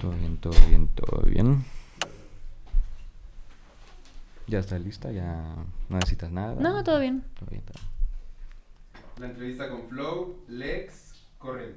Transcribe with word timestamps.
Todo 0.00 0.12
bien, 0.12 0.36
todo 0.38 0.54
bien, 0.68 0.88
todo 0.88 1.22
bien. 1.22 1.64
¿Ya 4.46 4.60
está 4.60 4.78
lista? 4.78 5.12
¿Ya 5.12 5.54
no 5.90 5.96
necesitas 5.96 6.30
nada? 6.30 6.54
No, 6.58 6.82
todo 6.82 6.98
bien. 7.00 7.22
Todo 7.38 7.50
bien, 7.50 7.62
todo 7.62 7.74
bien. 7.74 9.20
La 9.20 9.26
entrevista 9.26 9.68
con 9.68 9.88
Flow, 9.90 10.44
Lex, 10.48 11.14
corriendo. 11.36 11.76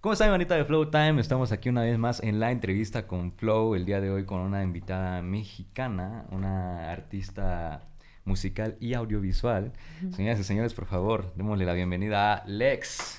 ¿Cómo 0.00 0.12
están, 0.12 0.30
bonita 0.30 0.54
de 0.54 0.64
Flow 0.64 0.88
Time? 0.90 1.20
Estamos 1.20 1.50
aquí 1.50 1.68
una 1.68 1.82
vez 1.82 1.98
más 1.98 2.22
en 2.22 2.38
la 2.38 2.52
entrevista 2.52 3.08
con 3.08 3.32
Flow, 3.32 3.74
el 3.74 3.86
día 3.86 4.00
de 4.00 4.10
hoy 4.10 4.24
con 4.24 4.38
una 4.40 4.62
invitada 4.62 5.20
mexicana, 5.20 6.26
una 6.30 6.92
artista 6.92 7.88
musical 8.24 8.76
y 8.78 8.94
audiovisual. 8.94 9.72
Señoras 10.14 10.38
y 10.38 10.44
señores, 10.44 10.74
por 10.74 10.86
favor, 10.86 11.32
démosle 11.34 11.64
la 11.64 11.72
bienvenida 11.72 12.34
a 12.34 12.46
Lex. 12.46 13.18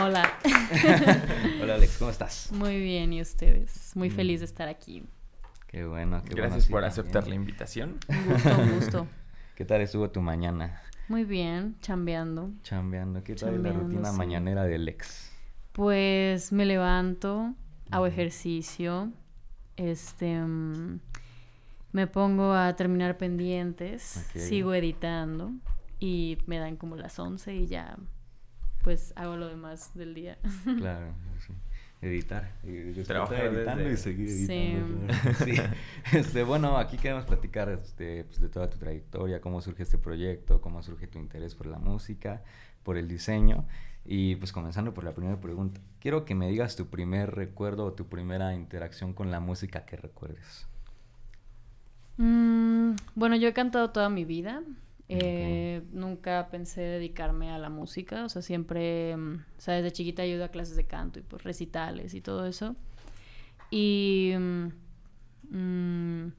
Hola. 0.00 0.32
Hola, 1.62 1.78
Lex, 1.78 1.98
¿cómo 1.98 2.10
estás? 2.10 2.50
Muy 2.52 2.80
bien, 2.80 3.12
¿y 3.12 3.20
ustedes? 3.20 3.92
Muy 3.94 4.08
Mm. 4.10 4.12
feliz 4.12 4.40
de 4.40 4.46
estar 4.46 4.68
aquí. 4.68 5.04
Qué 5.66 5.84
bueno, 5.84 6.22
qué 6.22 6.30
bueno. 6.30 6.42
Gracias 6.48 6.64
sí, 6.64 6.70
por 6.72 6.82
también. 6.82 7.00
aceptar 7.00 7.28
la 7.28 7.34
invitación. 7.34 7.98
Un 8.08 8.32
gusto, 8.32 8.58
un 8.58 8.74
gusto. 8.74 9.06
¿Qué 9.56 9.64
tal 9.64 9.80
estuvo 9.82 10.10
tu 10.10 10.20
mañana 10.22 10.82
Muy 11.08 11.24
bien, 11.24 11.76
chambeando. 11.80 12.50
chambeando? 12.62 13.22
¿Qué 13.22 13.34
tal 13.34 13.50
la 13.62 13.70
Chambeando, 13.70 13.82
rutina 13.84 14.10
sí. 14.10 14.16
mañanera 14.18 14.64
de 14.64 14.78
Lex? 14.78 15.30
Pues 15.72 16.52
me 16.52 16.64
levanto, 16.66 17.54
hago 17.90 18.06
ejercicio, 18.06 19.12
este, 19.76 20.38
mm, 20.40 21.00
me 21.92 22.06
pongo 22.06 22.52
a 22.54 22.74
terminar 22.76 23.16
pendientes, 23.18 24.02
sigo 24.34 24.74
editando 24.74 25.52
y 26.00 26.38
me 26.46 26.58
dan 26.58 26.76
como 26.76 26.96
las 26.96 27.18
11 27.18 27.54
y 27.54 27.66
ya, 27.66 27.96
pues 28.82 29.12
hago 29.16 29.36
lo 29.36 29.48
demás 29.48 29.90
del 29.94 30.14
día. 30.14 30.38
Claro, 30.78 31.14
sí. 31.46 31.52
Editar. 32.00 32.50
Trabajar 33.06 33.44
editando 33.46 33.84
desde- 33.84 33.92
y 33.92 33.96
seguir 33.96 34.28
editando. 34.28 35.14
Sí. 35.44 35.54
Este, 36.16 36.42
bueno, 36.42 36.76
aquí 36.76 36.96
queremos 36.98 37.24
platicar 37.24 37.68
este, 37.68 38.24
pues, 38.24 38.40
de 38.40 38.48
toda 38.48 38.68
tu 38.68 38.78
trayectoria, 38.78 39.40
cómo 39.40 39.60
surge 39.60 39.84
este 39.84 39.98
proyecto, 39.98 40.60
cómo 40.60 40.82
surge 40.82 41.06
tu 41.06 41.18
interés 41.20 41.54
por 41.54 41.66
la 41.66 41.78
música, 41.78 42.42
por 42.82 42.96
el 42.98 43.06
diseño. 43.06 43.64
Y 44.04 44.34
pues 44.34 44.50
comenzando 44.52 44.92
por 44.94 45.04
la 45.04 45.12
primera 45.14 45.40
pregunta. 45.40 45.80
Quiero 46.00 46.24
que 46.24 46.34
me 46.34 46.48
digas 46.50 46.74
tu 46.74 46.86
primer 46.88 47.36
recuerdo 47.36 47.84
o 47.84 47.92
tu 47.92 48.08
primera 48.08 48.52
interacción 48.52 49.12
con 49.12 49.30
la 49.30 49.38
música 49.38 49.84
que 49.86 49.96
recuerdes. 49.96 50.66
Mm, 52.16 52.94
bueno, 53.14 53.36
yo 53.36 53.46
he 53.48 53.52
cantado 53.52 53.90
toda 53.90 54.08
mi 54.08 54.24
vida. 54.24 54.62
Eh, 55.20 55.82
Nunca 55.92 56.48
pensé 56.50 56.80
dedicarme 56.80 57.50
a 57.50 57.58
la 57.58 57.68
música. 57.68 58.24
O 58.24 58.28
sea, 58.28 58.42
siempre, 58.42 59.16
mm, 59.16 59.34
o 59.58 59.60
sea, 59.60 59.74
desde 59.74 59.92
chiquita 59.92 60.24
yo 60.24 60.36
iba 60.36 60.46
a 60.46 60.50
clases 60.50 60.76
de 60.76 60.84
canto 60.84 61.18
y 61.18 61.22
pues 61.22 61.42
recitales 61.42 62.14
y 62.14 62.20
todo 62.20 62.46
eso. 62.46 62.76
Y 63.70 64.32
mm, 64.38 64.66
mm, 65.50 66.32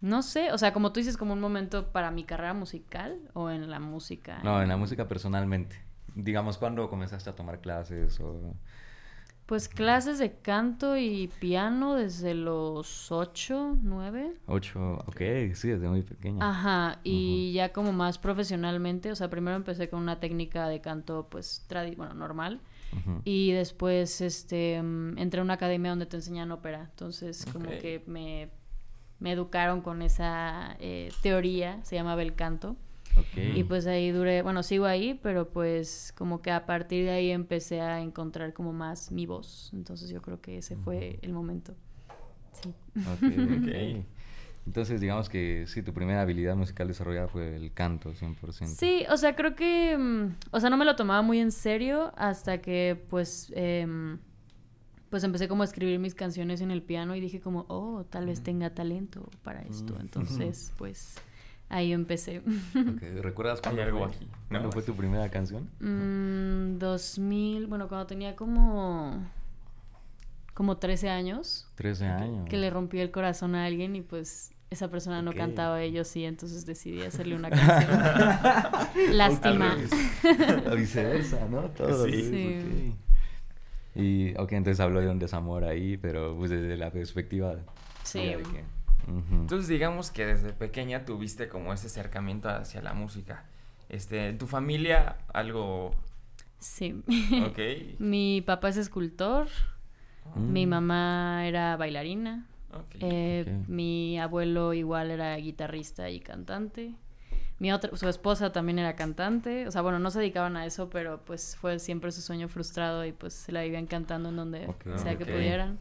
no 0.00 0.22
sé, 0.22 0.52
o 0.52 0.58
sea, 0.58 0.72
como 0.72 0.92
tú 0.92 1.00
dices, 1.00 1.16
como 1.16 1.32
un 1.32 1.40
momento 1.40 1.92
para 1.92 2.10
mi 2.10 2.24
carrera 2.24 2.54
musical 2.54 3.18
o 3.32 3.50
en 3.50 3.70
la 3.70 3.80
música. 3.80 4.40
No, 4.42 4.60
en 4.62 4.68
la 4.68 4.76
música 4.76 5.08
personalmente. 5.08 5.82
Digamos, 6.14 6.58
¿cuándo 6.58 6.88
comenzaste 6.90 7.30
a 7.30 7.34
tomar 7.34 7.60
clases 7.60 8.20
o...? 8.20 8.54
Pues 9.46 9.68
clases 9.68 10.18
de 10.18 10.32
canto 10.38 10.96
y 10.96 11.28
piano 11.38 11.96
desde 11.96 12.32
los 12.32 13.12
8, 13.12 13.76
9. 13.82 14.32
Ocho, 14.46 14.94
ok, 15.06 15.20
sí, 15.52 15.68
desde 15.68 15.86
muy 15.86 16.02
pequeña. 16.02 16.48
Ajá, 16.48 17.00
y 17.04 17.52
ya 17.52 17.70
como 17.70 17.92
más 17.92 18.16
profesionalmente, 18.16 19.12
o 19.12 19.14
sea, 19.14 19.28
primero 19.28 19.56
empecé 19.56 19.90
con 19.90 20.00
una 20.00 20.18
técnica 20.18 20.66
de 20.68 20.80
canto, 20.80 21.28
pues, 21.30 21.62
tradi 21.66 21.94
bueno, 21.94 22.14
normal, 22.14 22.60
y 23.24 23.50
después, 23.50 24.20
este, 24.20 24.80
mm, 24.80 25.18
entré 25.18 25.40
a 25.40 25.42
una 25.42 25.54
academia 25.54 25.90
donde 25.90 26.06
te 26.06 26.16
enseñan 26.16 26.52
ópera, 26.52 26.86
entonces 26.90 27.44
como 27.52 27.68
que 27.68 28.02
me, 28.06 28.50
me 29.18 29.32
educaron 29.32 29.80
con 29.80 30.00
esa 30.00 30.76
eh, 30.78 31.10
teoría, 31.20 31.84
se 31.84 31.96
llama 31.96 32.14
bel 32.14 32.34
canto, 32.34 32.76
Y 33.36 33.64
pues 33.64 33.86
ahí 33.86 34.10
duré, 34.10 34.42
bueno, 34.42 34.62
sigo 34.62 34.86
ahí, 34.86 35.18
pero 35.22 35.48
pues 35.48 36.12
como 36.16 36.42
que 36.42 36.50
a 36.50 36.66
partir 36.66 37.04
de 37.04 37.10
ahí 37.10 37.30
empecé 37.30 37.80
a 37.80 38.00
encontrar 38.00 38.52
como 38.52 38.72
más 38.72 39.12
mi 39.12 39.26
voz, 39.26 39.70
entonces 39.72 40.10
yo 40.10 40.20
creo 40.22 40.40
que 40.40 40.58
ese 40.58 40.76
fue 40.76 41.18
el 41.22 41.32
momento. 41.32 41.74
Sí. 42.52 42.74
Ok, 42.96 43.22
ok. 43.62 44.04
Entonces, 44.66 45.00
digamos 45.00 45.28
que 45.28 45.64
sí, 45.66 45.82
tu 45.82 45.92
primera 45.92 46.22
habilidad 46.22 46.56
musical 46.56 46.88
desarrollada 46.88 47.28
fue 47.28 47.54
el 47.54 47.72
canto, 47.72 48.14
100%. 48.14 48.66
Sí, 48.66 49.04
o 49.10 49.16
sea, 49.16 49.36
creo 49.36 49.54
que, 49.54 49.96
mm, 49.98 50.36
o 50.52 50.60
sea, 50.60 50.70
no 50.70 50.78
me 50.78 50.86
lo 50.86 50.96
tomaba 50.96 51.20
muy 51.20 51.38
en 51.38 51.52
serio 51.52 52.12
hasta 52.16 52.62
que, 52.62 52.98
pues, 53.10 53.52
em, 53.54 54.18
pues 55.10 55.22
empecé 55.22 55.48
como 55.48 55.62
a 55.62 55.66
escribir 55.66 55.98
mis 55.98 56.14
canciones 56.14 56.62
en 56.62 56.70
el 56.70 56.82
piano 56.82 57.14
y 57.14 57.20
dije 57.20 57.40
como, 57.40 57.66
oh, 57.68 58.04
tal 58.08 58.26
vez 58.26 58.42
tenga 58.42 58.70
talento 58.70 59.28
para 59.42 59.60
esto. 59.62 59.94
Mm. 59.94 60.00
Entonces, 60.00 60.72
pues, 60.78 61.16
ahí 61.74 61.92
empecé. 61.92 62.40
¿Recuerdas 63.20 63.60
cuándo 63.60 63.82
algo 63.82 63.98
fue, 63.98 64.08
aquí, 64.08 64.24
¿no? 64.26 64.48
cuándo 64.48 64.72
fue 64.72 64.82
tu 64.82 64.94
primera 64.94 65.28
canción? 65.30 65.68
Mm, 65.80 66.78
2000, 66.78 67.66
bueno, 67.66 67.88
cuando 67.88 68.06
tenía 68.06 68.36
como, 68.36 69.26
como 70.54 70.76
13 70.76 71.10
años, 71.10 71.66
13 71.74 72.06
años. 72.06 72.48
que 72.48 72.56
le 72.56 72.70
rompí 72.70 73.00
el 73.00 73.10
corazón 73.10 73.54
a 73.56 73.64
alguien 73.64 73.96
y 73.96 74.02
pues 74.02 74.52
esa 74.70 74.88
persona 74.88 75.20
no 75.22 75.32
cantaba, 75.32 75.82
ellos 75.82 76.08
sí, 76.08 76.24
entonces 76.24 76.64
decidí 76.64 77.02
hacerle 77.02 77.36
una 77.36 77.50
canción. 77.50 78.00
Lástima. 79.16 79.76
La 80.64 80.74
viceversa, 80.74 81.46
¿no? 81.48 81.62
Todo. 81.70 82.06
Sí. 82.06 82.22
Sí. 82.22 82.92
ok. 82.94 82.98
Y, 83.96 84.34
ok, 84.36 84.52
entonces 84.52 84.80
habló 84.80 85.00
de 85.00 85.08
un 85.08 85.18
desamor 85.20 85.64
ahí, 85.64 85.96
pero 85.96 86.36
pues 86.36 86.50
desde 86.50 86.76
la 86.76 86.90
perspectiva... 86.90 87.56
Sí. 88.02 88.20
de 88.20 88.36
que- 88.42 88.64
Entonces 89.06 89.68
digamos 89.68 90.10
que 90.10 90.26
desde 90.26 90.52
pequeña 90.52 91.04
tuviste 91.04 91.48
como 91.48 91.72
ese 91.72 91.86
acercamiento 91.88 92.48
hacia 92.48 92.80
la 92.82 92.94
música. 92.94 93.44
Este, 93.88 94.28
¿en 94.28 94.38
tu 94.38 94.46
familia 94.46 95.16
algo 95.32 95.94
Sí. 96.58 97.02
ok? 97.46 97.58
Mi 97.98 98.40
papá 98.40 98.70
es 98.70 98.76
escultor, 98.78 99.48
mi 100.36 100.64
Mm. 100.66 100.70
mamá 100.70 101.46
era 101.46 101.76
bailarina, 101.76 102.46
Ok. 102.72 102.96
eh, 103.00 103.62
mi 103.68 104.18
abuelo 104.18 104.72
igual 104.72 105.10
era 105.10 105.36
guitarrista 105.36 106.08
y 106.08 106.20
cantante. 106.20 106.94
Mi 107.60 107.70
otra, 107.72 107.94
su 107.96 108.08
esposa 108.08 108.50
también 108.50 108.78
era 108.80 108.96
cantante, 108.96 109.68
o 109.68 109.70
sea, 109.70 109.82
bueno, 109.82 109.98
no 110.00 110.10
se 110.10 110.18
dedicaban 110.18 110.56
a 110.56 110.66
eso, 110.66 110.88
pero 110.90 111.20
pues 111.24 111.56
fue 111.60 111.78
siempre 111.78 112.10
su 112.10 112.20
sueño 112.20 112.48
frustrado 112.48 113.04
y 113.04 113.12
pues 113.12 113.32
se 113.34 113.52
la 113.52 113.62
vivían 113.62 113.86
cantando 113.86 114.30
en 114.30 114.36
donde 114.36 114.74
sea 114.96 115.16
que 115.18 115.24
pudieran. 115.26 115.78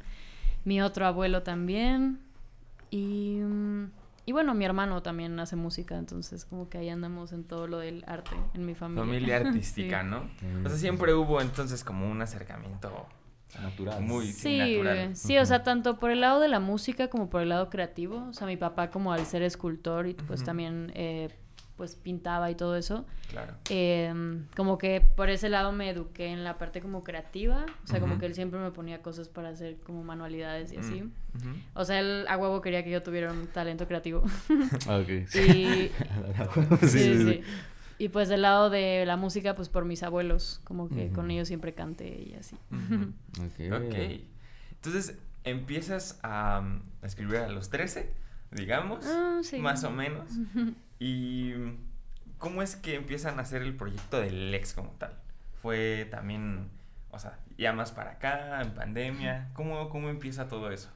Mi 0.66 0.81
otro 0.81 1.07
abuelo 1.07 1.41
también 1.41 2.19
y, 2.93 3.39
mm, 3.41 3.91
y 4.25 4.31
bueno, 4.31 4.53
mi 4.53 4.63
hermano 4.65 5.01
también 5.01 5.37
hace 5.39 5.55
música, 5.55 5.97
entonces 5.97 6.45
como 6.45 6.69
que 6.69 6.77
ahí 6.77 6.89
andamos 6.89 7.33
en 7.33 7.43
todo 7.43 7.67
lo 7.67 7.79
del 7.79 8.03
arte 8.07 8.35
en 8.53 8.65
mi 8.65 8.73
familia. 8.75 9.03
Familia 9.05 9.35
artística, 9.47 10.01
Sí. 10.01 10.07
¿no? 10.09 10.19
Mm, 10.41 10.65
O 10.65 10.69
sea, 10.69 10.77
sí, 10.77 10.79
siempre 10.81 11.13
hubo 11.13 11.41
entonces 11.41 11.83
como 11.83 12.09
un 12.09 12.21
acercamiento 12.21 13.07
Natural. 13.61 14.01
muy 14.01 14.27
Sí, 14.27 14.57
natural. 14.77 15.15
sí, 15.15 15.37
o 15.37 15.45
sea, 15.45 15.61
tanto 15.63 15.99
por 15.99 16.09
el 16.11 16.21
lado 16.21 16.39
de 16.39 16.47
la 16.47 16.59
música 16.59 17.09
como 17.09 17.29
por 17.29 17.41
el 17.41 17.49
lado 17.49 17.69
creativo. 17.69 18.25
O 18.29 18.33
sea, 18.33 18.47
mi 18.47 18.57
papá 18.57 18.89
como 18.89 19.11
al 19.13 19.25
ser 19.25 19.43
escultor 19.43 20.07
y 20.07 20.13
pues 20.15 20.43
también 20.43 20.91
eh, 20.95 21.29
pues 21.83 21.95
pintaba 21.97 22.49
y 22.49 22.55
todo 22.55 22.77
eso. 22.77 23.05
Claro. 23.29 23.55
eh, 23.69 24.13
como 24.55 24.77
que 24.77 25.01
por 25.01 25.29
ese 25.29 25.49
lado 25.49 25.73
me 25.73 25.89
eduqué 25.89 26.27
en 26.27 26.45
la 26.45 26.57
parte 26.57 26.79
como 26.79 27.03
creativa. 27.03 27.66
O 27.83 27.88
sea, 27.88 27.99
como 27.99 28.19
que 28.19 28.25
él 28.25 28.35
siempre 28.35 28.57
me 28.57 28.71
ponía 28.71 29.01
cosas 29.01 29.27
para 29.27 29.49
hacer 29.49 29.75
como 29.85 30.01
manualidades 30.05 30.71
y 30.71 30.77
así. 30.77 31.01
Mm, 31.01 31.11
ujú. 31.38 31.55
O 31.73 31.83
sea, 31.83 31.99
él 31.99 32.25
a 32.29 32.38
huevo 32.38 32.61
quería 32.61 32.85
que 32.85 32.89
yo 32.91 33.03
tuviera 33.03 33.33
un 33.33 33.47
talento 33.47 33.85
creativo. 33.85 34.21
Ok, 34.88 35.27
sí. 35.27 35.91
y, 36.81 36.88
sí, 36.88 36.88
sí, 36.88 37.23
sí. 37.25 37.41
Y 37.97 38.07
pues 38.09 38.29
del 38.29 38.44
lado 38.44 38.69
de 38.69 39.05
la 39.05 39.17
música, 39.17 39.55
pues 39.55 39.67
por 39.67 39.83
mis 39.83 40.03
abuelos, 40.03 40.61
como 40.63 40.88
que 40.88 41.09
con 41.09 41.29
ellos 41.31 41.50
siempre 41.50 41.73
canté 41.73 42.07
y 42.07 42.33
así. 42.39 42.56
Ok. 42.71 43.74
Ok. 43.83 43.95
Entonces, 44.71 45.18
empiezas 45.44 46.18
a, 46.24 46.59
a 47.01 47.06
escribir 47.06 47.38
a 47.38 47.50
los 47.50 47.69
13, 47.69 48.09
digamos, 48.51 49.06
Ah, 49.07 49.39
sí. 49.44 49.57
más 49.59 49.83
o 49.83 49.91
menos. 49.91 50.30
¿Y 51.00 51.54
cómo 52.38 52.62
es 52.62 52.75
que 52.75 52.95
empiezan 52.95 53.40
a 53.40 53.44
hacer 53.44 53.62
el 53.62 53.75
proyecto 53.75 54.19
del 54.19 54.51
Lex 54.51 54.74
como 54.74 54.90
tal? 54.92 55.19
¿Fue 55.62 56.07
también, 56.12 56.69
o 57.12 57.19
sea, 57.19 57.40
ya 57.57 57.74
más 57.74 57.92
para 57.92 58.12
acá, 58.12 58.62
en 58.62 58.72
pandemia? 58.74 59.50
¿Cómo, 59.54 59.90
cómo 59.90 60.10
empieza 60.10 60.48
todo 60.48 60.72
eso? 60.72 60.90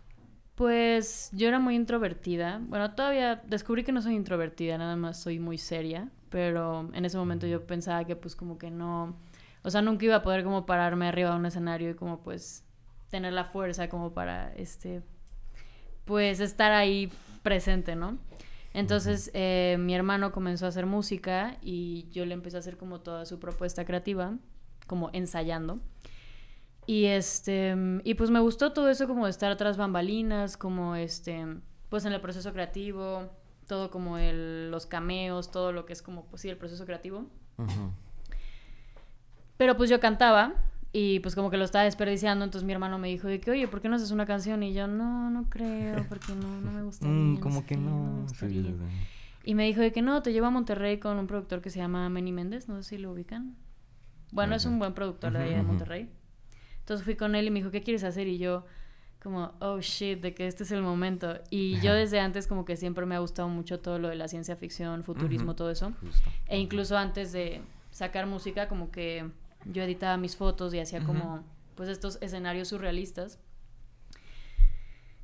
Pues 0.56 1.30
yo 1.34 1.48
era 1.48 1.60
muy 1.60 1.76
introvertida. 1.76 2.60
Bueno, 2.64 2.96
todavía 2.96 3.42
descubrí 3.46 3.84
que 3.84 3.92
no 3.92 4.02
soy 4.02 4.16
introvertida, 4.16 4.78
nada 4.78 4.96
más 4.96 5.20
soy 5.20 5.40
muy 5.40 5.58
seria. 5.58 6.10
Pero 6.30 6.90
en 6.94 7.06
ese 7.06 7.18
momento 7.18 7.48
yo 7.48 7.66
pensaba 7.66 8.04
que 8.06 8.16
pues 8.16 8.36
como 8.36 8.58
que 8.58 8.72
no... 8.72 9.16
O 9.64 9.70
sea, 9.70 9.82
nunca 9.82 10.06
iba 10.06 10.16
a 10.16 10.24
poder 10.24 10.44
como 10.44 10.66
pararme 10.66 11.08
arriba 11.08 11.32
de 11.32 11.38
un 11.38 11.46
escenario 11.46 11.92
y 11.92 11.94
como 11.94 12.22
pues 12.22 12.66
tener 13.10 13.34
la 13.34 13.46
fuerza 13.46 13.88
como 13.90 14.14
para 14.14 14.54
este... 14.56 15.02
Pues 16.06 16.40
estar 16.40 16.72
ahí 16.72 17.12
presente, 17.44 17.96
¿no? 17.96 18.18
Entonces 18.74 19.32
eh, 19.34 19.78
mi 19.80 19.96
hermano 19.96 20.32
comenzó 20.32 20.66
a 20.66 20.70
hacer 20.70 20.86
música 20.86 21.58
y 21.62 22.08
yo 22.12 22.26
le 22.26 22.34
empecé 22.34 22.58
a 22.58 22.60
hacer 22.60 22.78
como 22.78 23.02
toda 23.02 23.26
su 23.26 23.40
propuesta 23.40 23.86
creativa, 23.86 24.38
como 24.86 25.10
ensayando. 25.14 25.80
Y 26.86 27.06
este, 27.06 27.76
y 28.04 28.14
pues 28.14 28.30
me 28.30 28.40
gustó 28.40 28.72
todo 28.72 28.90
eso 28.90 29.08
como 29.08 29.26
de 29.26 29.32
estar 29.32 29.52
atrás 29.52 29.76
bambalinas, 29.76 30.56
como 30.56 30.96
este, 30.96 31.46
pues 31.90 32.06
en 32.06 32.14
el 32.14 32.22
proceso 32.22 32.54
creativo, 32.54 33.30
todo 33.68 33.92
como 33.92 34.18
el, 34.18 34.72
los 34.72 34.86
cameos, 34.86 35.52
todo 35.52 35.74
lo 35.74 35.86
que 35.86 35.94
es 35.94 36.02
como, 36.02 36.26
pues 36.26 36.42
sí, 36.42 36.50
el 36.50 36.58
proceso 36.58 36.86
creativo. 36.86 37.26
Pero 39.58 39.76
pues 39.76 39.90
yo 39.90 40.00
cantaba 40.00 40.54
y 41.00 41.20
pues 41.20 41.36
como 41.36 41.52
que 41.52 41.58
lo 41.58 41.64
estaba 41.64 41.84
desperdiciando, 41.84 42.44
entonces 42.44 42.66
mi 42.66 42.74
hermano 42.74 42.98
me 42.98 43.08
dijo 43.08 43.28
de 43.28 43.40
que, 43.40 43.52
oye, 43.52 43.68
¿por 43.68 43.82
qué 43.82 43.88
no 43.88 43.98
haces 43.98 44.10
una 44.10 44.26
canción? 44.26 44.64
Y 44.64 44.74
yo, 44.74 44.88
no, 44.88 45.30
no 45.30 45.48
creo, 45.48 46.04
porque 46.10 46.34
no, 46.34 46.60
no 46.60 46.72
me 46.72 46.82
gusta. 46.82 47.08
Mm, 47.08 47.38
como 47.38 47.64
que 47.68 47.78
no. 47.78 47.92
me 47.92 48.22
sí, 48.22 48.30
gustaría". 48.30 48.64
sí, 48.64 48.70
sí. 48.72 49.08
Y 49.44 49.54
me 49.54 49.66
dijo 49.68 49.80
de 49.80 49.92
que 49.92 50.02
no, 50.02 50.24
te 50.24 50.34
llevo 50.34 50.48
a 50.48 50.50
Monterrey 50.50 50.98
con 50.98 51.20
un 51.20 51.28
productor 51.28 51.62
que 51.62 51.70
se 51.70 51.78
llama 51.78 52.10
Manny 52.10 52.32
Méndez, 52.32 52.68
no 52.68 52.82
sé 52.82 52.90
si 52.90 52.98
lo 52.98 53.12
ubican. 53.12 53.56
Bueno, 54.32 54.56
es 54.56 54.66
un 54.66 54.80
buen 54.80 54.96
productor 54.96 55.34
de 55.34 55.38
allá 55.44 55.56
de 55.58 55.62
Ujú. 55.62 55.68
Monterrey. 55.68 56.10
Entonces 56.80 57.06
fui 57.06 57.16
con 57.16 57.36
él 57.36 57.46
y 57.46 57.52
me 57.52 57.60
dijo, 57.60 57.70
¿qué 57.70 57.84
quieres 57.84 58.04
hacer? 58.04 58.28
Y 58.28 58.40
yo, 58.40 58.66
como, 59.22 59.54
oh 59.60 59.80
shit, 59.82 60.20
de 60.20 60.34
que 60.34 60.48
este 60.48 60.64
es 60.64 60.72
el 60.72 60.82
momento. 60.82 61.40
Y 61.52 61.80
yo 61.80 61.94
desde 61.94 62.20
antes 62.20 62.48
como 62.48 62.66
que 62.66 62.76
siempre 62.76 63.06
me 63.06 63.14
ha 63.14 63.20
gustado 63.20 63.50
mucho 63.50 63.80
todo 63.82 64.00
lo 64.00 64.08
de 64.08 64.16
la 64.16 64.28
ciencia 64.28 64.56
ficción, 64.56 65.04
futurismo, 65.04 65.56
todo 65.56 65.70
eso. 65.70 65.94
Justo. 66.02 66.32
E 66.48 66.58
incluso 66.58 66.98
antes 66.98 67.32
de 67.34 67.62
sacar 67.92 68.26
música, 68.26 68.68
como 68.68 68.90
que 68.90 69.30
yo 69.72 69.84
editaba 69.84 70.18
mis 70.18 70.36
fotos 70.36 70.74
y 70.74 70.80
hacía 70.80 71.02
como, 71.02 71.44
pues, 71.76 71.90
estos 71.90 72.18
escenarios 72.22 72.70
surrealistas. 72.70 73.40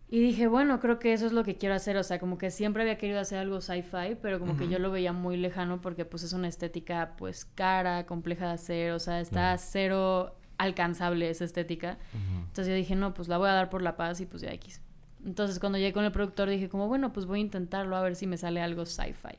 Y 0.09 0.19
dije, 0.19 0.47
bueno, 0.47 0.79
creo 0.79 0.99
que 0.99 1.13
eso 1.13 1.25
es 1.25 1.31
lo 1.31 1.43
que 1.43 1.57
quiero 1.57 1.73
hacer. 1.73 1.97
O 1.97 2.03
sea, 2.03 2.19
como 2.19 2.37
que 2.37 2.51
siempre 2.51 2.83
había 2.83 2.97
querido 2.97 3.19
hacer 3.19 3.39
algo 3.39 3.61
sci-fi, 3.61 4.15
pero 4.21 4.39
como 4.39 4.57
que 4.57 4.67
yo 4.67 4.77
lo 4.77 4.91
veía 4.91 5.11
muy 5.11 5.37
lejano 5.37 5.81
porque, 5.81 6.05
pues, 6.05 6.23
es 6.23 6.33
una 6.33 6.47
estética, 6.47 7.15
pues, 7.17 7.45
cara, 7.45 8.05
compleja 8.05 8.47
de 8.47 8.53
hacer. 8.53 8.91
O 8.91 8.99
sea, 8.99 9.19
está 9.19 9.57
cero 9.57 10.35
alcanzable 10.57 11.29
esa 11.29 11.45
estética. 11.45 11.97
Ujú. 12.13 12.43
Entonces 12.45 12.67
yo 12.67 12.75
dije, 12.75 12.95
no, 12.95 13.13
pues 13.13 13.27
la 13.27 13.37
voy 13.37 13.49
a 13.49 13.53
dar 13.53 13.69
por 13.69 13.81
la 13.81 13.97
paz 13.97 14.21
y 14.21 14.25
pues 14.25 14.41
ya 14.41 14.51
X. 14.53 14.81
Entonces 15.25 15.59
cuando 15.59 15.77
llegué 15.77 15.93
con 15.93 16.03
el 16.03 16.11
productor 16.11 16.49
dije 16.49 16.67
como, 16.69 16.87
bueno, 16.87 17.13
pues 17.13 17.25
voy 17.25 17.39
a 17.39 17.41
intentarlo 17.41 17.95
a 17.95 18.01
ver 18.01 18.15
si 18.15 18.27
me 18.27 18.37
sale 18.37 18.61
algo 18.61 18.85
sci-fi. 18.85 19.37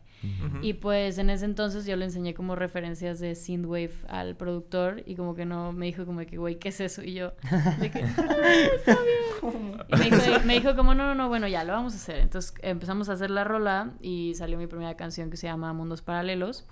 Y 0.63 0.73
pues 0.73 1.19
en 1.19 1.29
ese 1.29 1.45
entonces 1.45 1.85
yo 1.85 1.97
le 1.97 2.07
enseñé 2.07 2.33
como 2.33 2.55
referencias 2.57 3.21
de 3.21 3.35
Synthwave 3.35 3.93
al 4.09 4.37
productor 4.37 5.03
y 5.05 5.17
como 5.17 5.35
que 5.35 5.45
no, 5.45 5.73
me 5.73 5.85
dijo 5.85 6.07
como 6.07 6.21
que, 6.25 6.39
güey, 6.39 6.59
¿qué 6.59 6.71
es 6.71 6.81
eso? 6.81 7.03
Y 7.03 7.13
yo, 7.13 7.33
de 7.79 7.91
que, 7.91 8.03
"Ah, 8.05 8.37
está 8.75 8.97
bien. 9.03 9.75
Y 9.89 9.97
me 9.97 10.05
dijo, 10.11 10.41
me 10.47 10.55
dijo 10.55 10.77
como, 10.77 10.95
no, 10.95 11.05
no, 11.05 11.15
no, 11.15 11.29
bueno, 11.29 11.47
ya, 11.47 11.63
lo 11.65 11.75
vamos 11.75 11.93
a 11.93 11.97
hacer. 11.97 12.17
Entonces 12.21 12.55
empezamos 12.63 13.11
a 13.11 13.13
hacer 13.13 13.31
la 13.31 13.45
rola 13.45 13.93
y 14.01 14.33
salió 14.35 14.57
mi 14.57 14.67
primera 14.67 14.97
canción 14.97 15.29
que 15.29 15.37
se 15.37 15.47
llama 15.47 15.73
Mundos 15.75 16.01
Paralelos. 16.01 16.67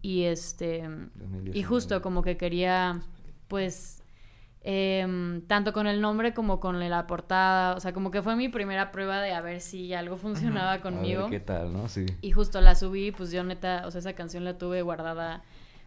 Y 0.00 0.22
este, 0.22 0.78
y 0.78 0.82
2019. 0.82 1.62
justo 1.64 2.00
como 2.00 2.22
que 2.22 2.38
quería, 2.38 3.02
pues, 3.48 3.99
em, 4.62 5.40
tanto 5.46 5.72
con 5.72 5.86
el 5.86 6.00
nombre 6.00 6.34
como 6.34 6.60
con 6.60 6.78
la 6.88 7.06
portada, 7.06 7.74
o 7.76 7.80
sea, 7.80 7.92
como 7.92 8.10
que 8.10 8.20
fue 8.22 8.36
mi 8.36 8.48
primera 8.48 8.92
prueba 8.92 9.20
de 9.20 9.32
a 9.32 9.40
ver 9.40 9.60
si 9.60 9.94
algo 9.94 10.16
funcionaba 10.16 10.70
A 10.72 10.74
ver 10.74 10.82
conmigo. 10.82 11.30
¿Qué 11.30 11.40
tal, 11.40 11.72
no? 11.72 11.88
Sí. 11.88 12.06
Y 12.20 12.32
justo 12.32 12.60
la 12.60 12.74
subí, 12.74 13.10
pues 13.12 13.30
yo 13.30 13.42
neta, 13.42 13.84
o 13.86 13.90
sea, 13.90 14.00
esa 14.00 14.12
canción 14.12 14.44
la 14.44 14.58
tuve 14.58 14.82
guardada 14.82 15.42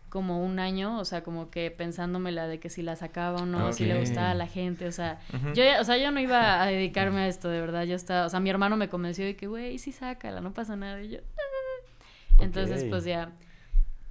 como 0.10 0.44
un 0.44 0.60
año, 0.60 1.00
o 1.00 1.06
sea, 1.06 1.24
como 1.24 1.50
que 1.50 1.72
pensándomela 1.72 2.48
de 2.48 2.60
que 2.60 2.70
si 2.70 2.84
la 2.84 2.96
sacaba 2.96 3.42
o 3.42 3.46
no, 3.48 3.74
si 3.74 3.86
le 3.86 4.00
gustaba 4.00 4.30
a 4.32 4.36
la 4.36 4.46
gente, 4.46 4.88
o 4.88 4.92
sea, 4.92 5.20
Ujú. 5.34 5.54
yo, 5.56 5.64
ya- 5.64 5.82
o 5.82 5.84
sea, 5.84 5.98
yo 5.98 6.12
no 6.12 6.20
iba 6.20 6.62
a 6.62 6.68
dedicarme 6.68 7.22
a 7.22 7.28
esto, 7.28 7.50
de 7.50 7.60
verdad, 7.60 7.84
yo 7.86 7.96
estaba, 7.96 8.28
o 8.28 8.30
sea, 8.30 8.40
mi 8.40 8.52
hermano 8.52 8.78
me 8.78 8.90
convenció 8.90 9.26
de 9.26 9.36
que, 9.36 9.48
güey, 9.48 9.80
sí 9.80 9.92
sácala, 9.92 10.40
no 10.40 10.54
pasa 10.54 10.76
nada, 10.76 11.02
y 11.02 11.10
yo, 11.10 11.18
"Ah". 11.20 12.44
entonces, 12.44 12.84
pues 12.90 13.06
ya, 13.06 13.32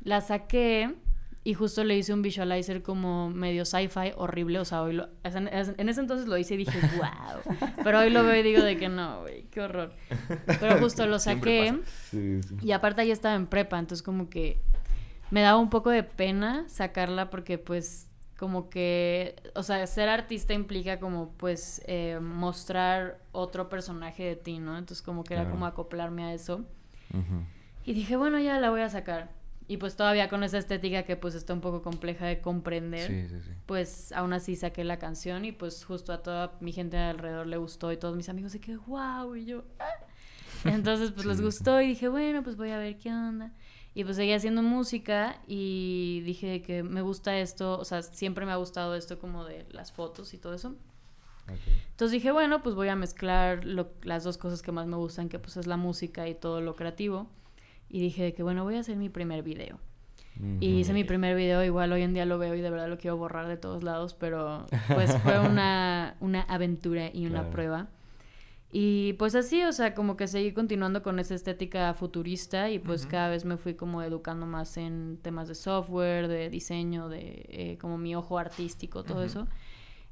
la 0.03 0.21
saqué 0.21 0.93
y 1.45 1.55
justo 1.55 1.83
le 1.83 1.97
hice 1.97 2.15
un 2.15 2.23
visualizer 2.23 2.83
como 2.83 3.31
medio 3.31 3.65
sci-fi 3.65 4.13
horrible, 4.17 4.61
o 4.61 4.65
sea, 4.65 4.83
hoy 4.83 4.93
lo, 4.93 5.09
en, 5.25 5.49
en 5.49 5.89
ese 5.89 6.01
entonces 6.01 6.29
lo 6.29 6.39
hice 6.39 6.55
y 6.55 6.59
dije, 6.59 6.79
wow, 6.97 7.57
pero 7.83 8.01
hoy 8.01 8.11
lo 8.11 8.23
veo 8.25 8.37
y 8.37 8.43
digo 8.43 8.63
de 8.63 8.77
que 8.77 8.89
no, 8.89 9.23
güey, 9.23 9.45
qué 9.51 9.61
horror, 9.61 9.93
pero 10.61 10.79
justo 10.79 11.07
lo 11.07 11.19
saqué. 11.19 11.75
pasa. 11.81 11.91
Sí, 12.11 12.43
sí. 12.43 12.57
Y 12.63 12.73
aparte 12.73 13.07
ya 13.07 13.13
estaba 13.13 13.35
en 13.35 13.47
prepa, 13.47 13.79
entonces 13.79 14.03
como 14.03 14.29
que 14.29 14.59
me 15.31 15.41
daba 15.41 15.59
un 15.59 15.71
poco 15.71 15.91
de 15.91 16.03
pena 16.03 16.69
sacarla 16.69 17.31
porque 17.31 17.59
pues 17.59 18.09
como 18.43 18.71
que, 18.71 19.37
o 19.55 19.63
sea, 19.63 19.87
ser 19.87 20.09
artista 20.09 20.53
implica 20.53 20.99
como 20.99 21.31
pues 21.37 21.81
eh, 21.87 22.19
mostrar 22.21 23.21
otro 23.31 23.69
personaje 23.69 24.25
de 24.25 24.37
ti, 24.37 24.59
¿no? 24.59 24.77
Entonces 24.77 25.01
como 25.01 25.23
que 25.23 25.35
era 25.35 25.49
como 25.49 25.65
acoplarme 25.65 26.25
a 26.25 26.35
eso. 26.35 26.65
Y 27.85 27.93
dije, 27.93 28.17
bueno, 28.17 28.41
ya 28.41 28.59
la 28.59 28.71
voy 28.71 28.81
a 28.81 28.91
sacar. 28.91 29.31
Y 29.69 29.77
pues 29.79 29.97
todavía 29.97 30.29
con 30.29 30.43
esa 30.45 30.59
estética 30.59 31.05
que 31.05 31.17
pues 31.17 31.35
está 31.35 31.53
un 31.55 31.61
poco 31.61 31.83
compleja 31.83 32.27
de 32.27 32.41
comprender 32.41 33.07
Sí, 33.09 33.29
sí, 33.29 33.41
sí. 33.43 33.51
pues 33.67 34.13
aún 34.13 34.33
así 34.33 34.57
saqué 34.57 34.85
la 34.85 34.99
canción 34.99 35.45
y 35.45 35.53
pues 35.53 35.85
justo 35.85 36.13
a 36.13 36.23
toda 36.23 36.57
mi 36.61 36.73
gente 36.73 36.97
alrededor 36.99 37.47
le 37.47 37.57
gustó 37.57 37.93
y 37.93 37.97
todos 37.97 38.17
mis 38.17 38.29
amigos 38.29 38.53
de 38.53 38.61
que 38.61 38.77
wow 38.77 39.35
y 39.37 39.45
yo 39.47 39.65
"Ah". 39.79 39.87
entonces 40.65 41.13
pues 41.13 41.27
les 41.27 41.41
gustó 41.41 41.81
y 41.81 41.87
dije 41.89 42.09
bueno 42.09 42.43
pues 42.43 42.57
voy 42.57 42.71
a 42.71 42.79
ver 42.79 42.99
qué 42.99 43.11
onda 43.11 43.53
y 43.95 44.05
pues 44.05 44.17
seguí 44.17 44.33
haciendo 44.33 44.63
música 44.63 45.39
y 45.47 46.23
dije 46.25 46.63
que 46.63 46.83
me 46.83 47.03
gusta 47.03 47.39
esto 47.39 47.79
o 47.79 47.85
sea 47.85 48.03
siempre 48.03 48.45
me 48.47 48.53
ha 48.53 48.57
gustado 48.57 48.95
esto 48.97 49.19
como 49.19 49.45
de 49.45 49.67
las 49.71 49.93
fotos 49.93 50.35
y 50.35 50.39
todo 50.39 50.55
eso. 50.55 50.75
Entonces 51.91 52.13
dije 52.13 52.31
bueno 52.33 52.63
pues 52.63 52.75
voy 52.75 52.89
a 52.89 52.97
mezclar 52.97 53.65
lo- 53.65 53.93
las 54.03 54.25
dos 54.25 54.39
cosas 54.39 54.63
que 54.63 54.73
más 54.73 54.87
me 54.87 54.97
gustan 54.97 55.29
que 55.29 55.39
pues 55.39 55.57
es 55.57 55.67
la 55.67 55.77
música 55.77 56.27
y 56.29 56.35
todo 56.35 56.61
lo 56.61 56.75
creativo 56.77 57.29
y 57.93 58.01
dije 58.01 58.35
que 58.35 58.43
bueno 58.43 58.65
voy 58.65 58.75
a 58.75 58.81
hacer 58.81 58.97
mi 58.97 59.09
primer 59.09 59.43
video 59.45 59.79
y 60.61 60.79
hice 60.81 60.95
mi 60.95 61.05
primer 61.05 61.37
video, 61.37 61.63
igual 61.63 61.93
hoy 61.93 62.01
en 62.03 62.15
día 62.15 62.25
lo 62.25 62.39
veo 62.39 62.55
y 62.55 62.63
de 62.63 62.71
verdad 62.71 62.89
lo 62.89 62.97
quiero 62.97 63.19
borrar 63.19 63.47
de 63.49 63.59
todos 63.59 63.85
lados, 63.85 64.15
pero 64.15 64.67
pues 64.95 65.15
fue 65.23 65.39
una, 65.39 66.17
una 66.21 66.41
aventura 66.43 67.11
y 67.13 67.27
una 67.27 67.41
Claro. 67.41 67.51
prueba. 67.51 67.89
Y 68.73 69.13
pues 69.19 69.35
así, 69.35 69.63
o 69.65 69.73
sea, 69.73 69.93
como 69.95 70.17
que 70.17 70.27
seguí 70.27 70.53
continuando 70.53 71.03
con 71.03 71.19
esa 71.19 71.35
estética 71.35 71.93
futurista 71.93 72.71
y 72.71 72.79
pues 72.79 73.05
cada 73.05 73.29
vez 73.29 73.45
me 73.45 73.59
fui 73.59 73.75
como 73.75 74.03
educando 74.03 74.47
más 74.47 74.79
en 74.79 75.19
temas 75.21 75.49
de 75.49 75.55
software, 75.55 76.27
de 76.29 76.49
diseño, 76.49 77.11
de 77.11 77.45
eh, 77.51 77.79
como 77.79 77.99
mi 77.99 78.15
ojo 78.17 78.39
artístico, 78.39 79.05
todo 79.05 79.23
eso. 79.23 79.47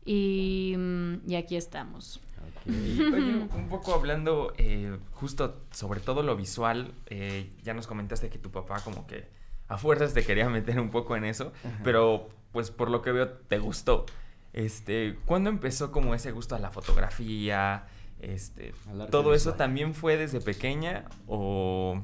Y, 0.04 0.74
mm, 0.76 1.14
y 1.30 1.34
aquí 1.36 1.56
estamos. 1.56 2.20
Ok. 2.40 2.66
Oye, 2.66 3.48
un 3.54 3.68
poco 3.68 3.94
hablando 3.94 4.52
eh, 4.58 4.98
justo 5.12 5.62
sobre 5.70 6.00
todo 6.00 6.22
lo 6.22 6.36
visual, 6.36 6.92
eh, 7.06 7.50
ya 7.62 7.74
nos 7.74 7.86
comentaste 7.86 8.28
que 8.28 8.38
tu 8.38 8.50
papá 8.50 8.80
como 8.80 9.06
que 9.06 9.28
a 9.68 9.78
fuerzas 9.78 10.14
te 10.14 10.24
quería 10.24 10.48
meter 10.48 10.80
un 10.80 10.90
poco 10.90 11.16
en 11.16 11.24
eso, 11.24 11.52
pero 11.84 12.28
pues 12.52 12.70
por 12.70 12.90
lo 12.90 13.02
que 13.02 13.12
veo 13.12 13.28
te 13.28 13.58
gustó. 13.58 14.06
Este, 14.52 15.16
¿cuándo 15.26 15.48
empezó 15.48 15.92
como 15.92 16.14
ese 16.14 16.32
gusto 16.32 16.56
a 16.56 16.58
la 16.58 16.70
fotografía? 16.70 17.86
Este, 18.20 18.74
¿todo 19.10 19.32
eso 19.32 19.50
visual. 19.50 19.56
también 19.56 19.94
fue 19.94 20.16
desde 20.16 20.40
pequeña 20.40 21.04
o 21.26 22.00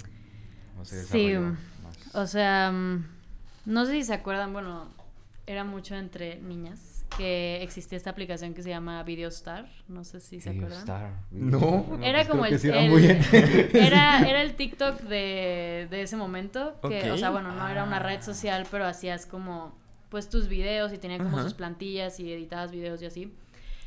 O 0.81 0.85
se 0.85 1.05
Sí, 1.05 1.35
más. 1.37 2.15
O 2.15 2.27
sea, 2.27 2.71
mm, 2.71 3.05
no 3.67 3.85
sé 3.85 3.93
si 3.93 4.05
se 4.05 4.15
acuerdan, 4.15 4.53
bueno, 4.53 4.89
era 5.47 5.63
mucho 5.65 5.95
entre 5.95 6.41
niñas 6.41 7.05
que 7.17 7.63
existía 7.63 7.97
esta 7.97 8.11
aplicación 8.11 8.53
que 8.53 8.63
se 8.63 8.69
llama 8.71 9.01
Videostar, 9.05 9.69
no 9.89 10.03
sé 10.03 10.19
si 10.21 10.41
se 10.41 10.51
Video 10.51 10.65
acuerdan. 10.67 10.81
Star. 10.81 11.11
No. 11.31 11.99
Era 12.03 12.19
pues 12.19 12.29
como 12.29 12.45
el, 12.47 12.59
sí 12.59 12.69
era 12.69 12.81
el- 12.81 12.91
muy- 12.91 13.07
era, 13.75 14.29
era 14.29 14.43
el 14.43 14.55
TikTok 14.55 15.03
de, 15.03 15.87
de 15.89 16.03
ese 16.03 16.17
momento, 16.17 16.75
que, 16.89 17.11
o 17.13 17.17
sea, 17.17 17.31
bueno, 17.31 17.53
no 17.53 17.69
era 17.69 17.85
una 17.85 18.01
red 18.01 18.23
social, 18.23 18.67
pero 18.71 18.87
hacías 18.87 19.25
como, 19.25 19.75
pues, 20.09 20.29
tus 20.29 20.49
videos 20.49 20.93
y 20.93 20.99
tenía 20.99 21.19
como 21.19 21.37
Ajá. 21.37 21.43
sus 21.45 21.55
plantillas 21.55 22.19
y 22.19 22.33
editabas 22.33 22.73
videos 22.73 23.01
y 23.03 23.07
así. 23.07 23.33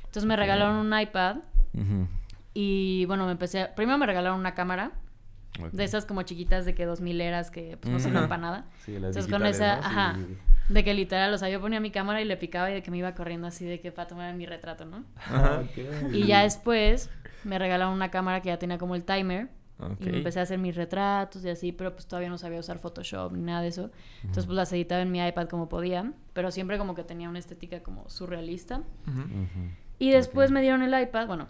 Entonces 0.06 0.26
me 0.26 0.36
regalaron 0.38 0.76
un 0.78 0.98
iPad 1.00 1.38
y, 2.54 3.06
bueno, 3.06 3.26
me 3.26 3.34
empecé, 3.34 3.62
a- 3.62 3.76
primero 3.76 3.98
me 3.98 4.06
regalaron 4.06 4.40
una 4.40 4.56
cámara, 4.56 4.92
de 5.74 5.84
esas 5.84 6.06
como 6.06 6.22
chiquitas 6.22 6.64
de 6.66 6.74
que 6.74 6.86
dos 6.86 7.02
mileras 7.02 7.52
que 7.52 7.76
pues, 7.82 7.92
no 7.92 8.00
sirven 8.00 8.30
para 8.30 8.42
nada. 8.42 8.66
Sí, 8.86 8.94
las 8.94 9.10
Entonces 9.16 9.30
con 9.30 9.46
esa, 9.46 9.76
¿no? 9.76 9.82
Sí, 9.82 9.88
ajá, 9.90 10.16
sí, 10.16 10.26
sí. 10.30 10.38
De 10.70 10.84
que 10.84 10.94
literal, 10.94 11.34
o 11.34 11.38
sea, 11.38 11.50
yo 11.50 11.60
ponía 11.60 11.80
mi 11.80 11.92
cámara 11.92 12.22
y 12.22 12.26
le 12.26 12.38
picaba 12.38 12.70
y 12.72 12.76
de 12.76 12.84
que 12.84 12.92
me 12.92 12.98
iba 12.98 13.14
corriendo 13.16 13.48
así 13.48 13.66
de 13.66 13.80
que 13.82 13.92
para 13.92 14.08
tomar 14.08 14.34
mi 14.36 14.46
retrato, 14.46 14.86
¿no? 14.86 15.04
Ajá. 15.18 15.62
Ok. 15.66 16.14
Y 16.14 16.26
ya 16.28 16.44
después 16.44 17.10
me 17.44 17.58
regalaron 17.60 17.94
una 17.94 18.10
cámara 18.12 18.42
que 18.42 18.48
ya 18.50 18.58
tenía 18.60 18.78
como 18.78 18.96
el 18.96 19.04
timer 19.04 19.50
Ok. 19.80 20.02
y 20.02 20.10
empecé 20.10 20.40
a 20.40 20.44
hacer 20.44 20.60
mis 20.60 20.76
retratos 20.76 21.44
y 21.46 21.50
así, 21.50 21.72
pero 21.72 21.94
pues 21.94 22.06
todavía 22.06 22.30
no 22.30 22.38
sabía 22.38 22.60
usar 22.60 22.80
Photoshop 22.80 23.32
ni 23.34 23.42
nada 23.42 23.62
de 23.62 23.70
eso. 23.70 23.92
Entonces 24.22 24.46
pues 24.46 24.56
las 24.56 24.72
editaba 24.74 25.02
en 25.02 25.12
mi 25.12 25.26
iPad 25.26 25.48
como 25.48 25.70
podía, 25.70 26.12
pero 26.34 26.52
siempre 26.52 26.78
como 26.78 26.96
que 26.96 27.04
tenía 27.04 27.30
una 27.30 27.40
estética 27.40 27.82
como 27.82 28.10
surrealista. 28.10 28.78
Ujú. 29.08 29.26
Y 29.98 30.12
después 30.12 30.52
me 30.52 30.62
dieron 30.62 30.82
el 30.84 31.02
iPad, 31.02 31.28
bueno, 31.28 31.48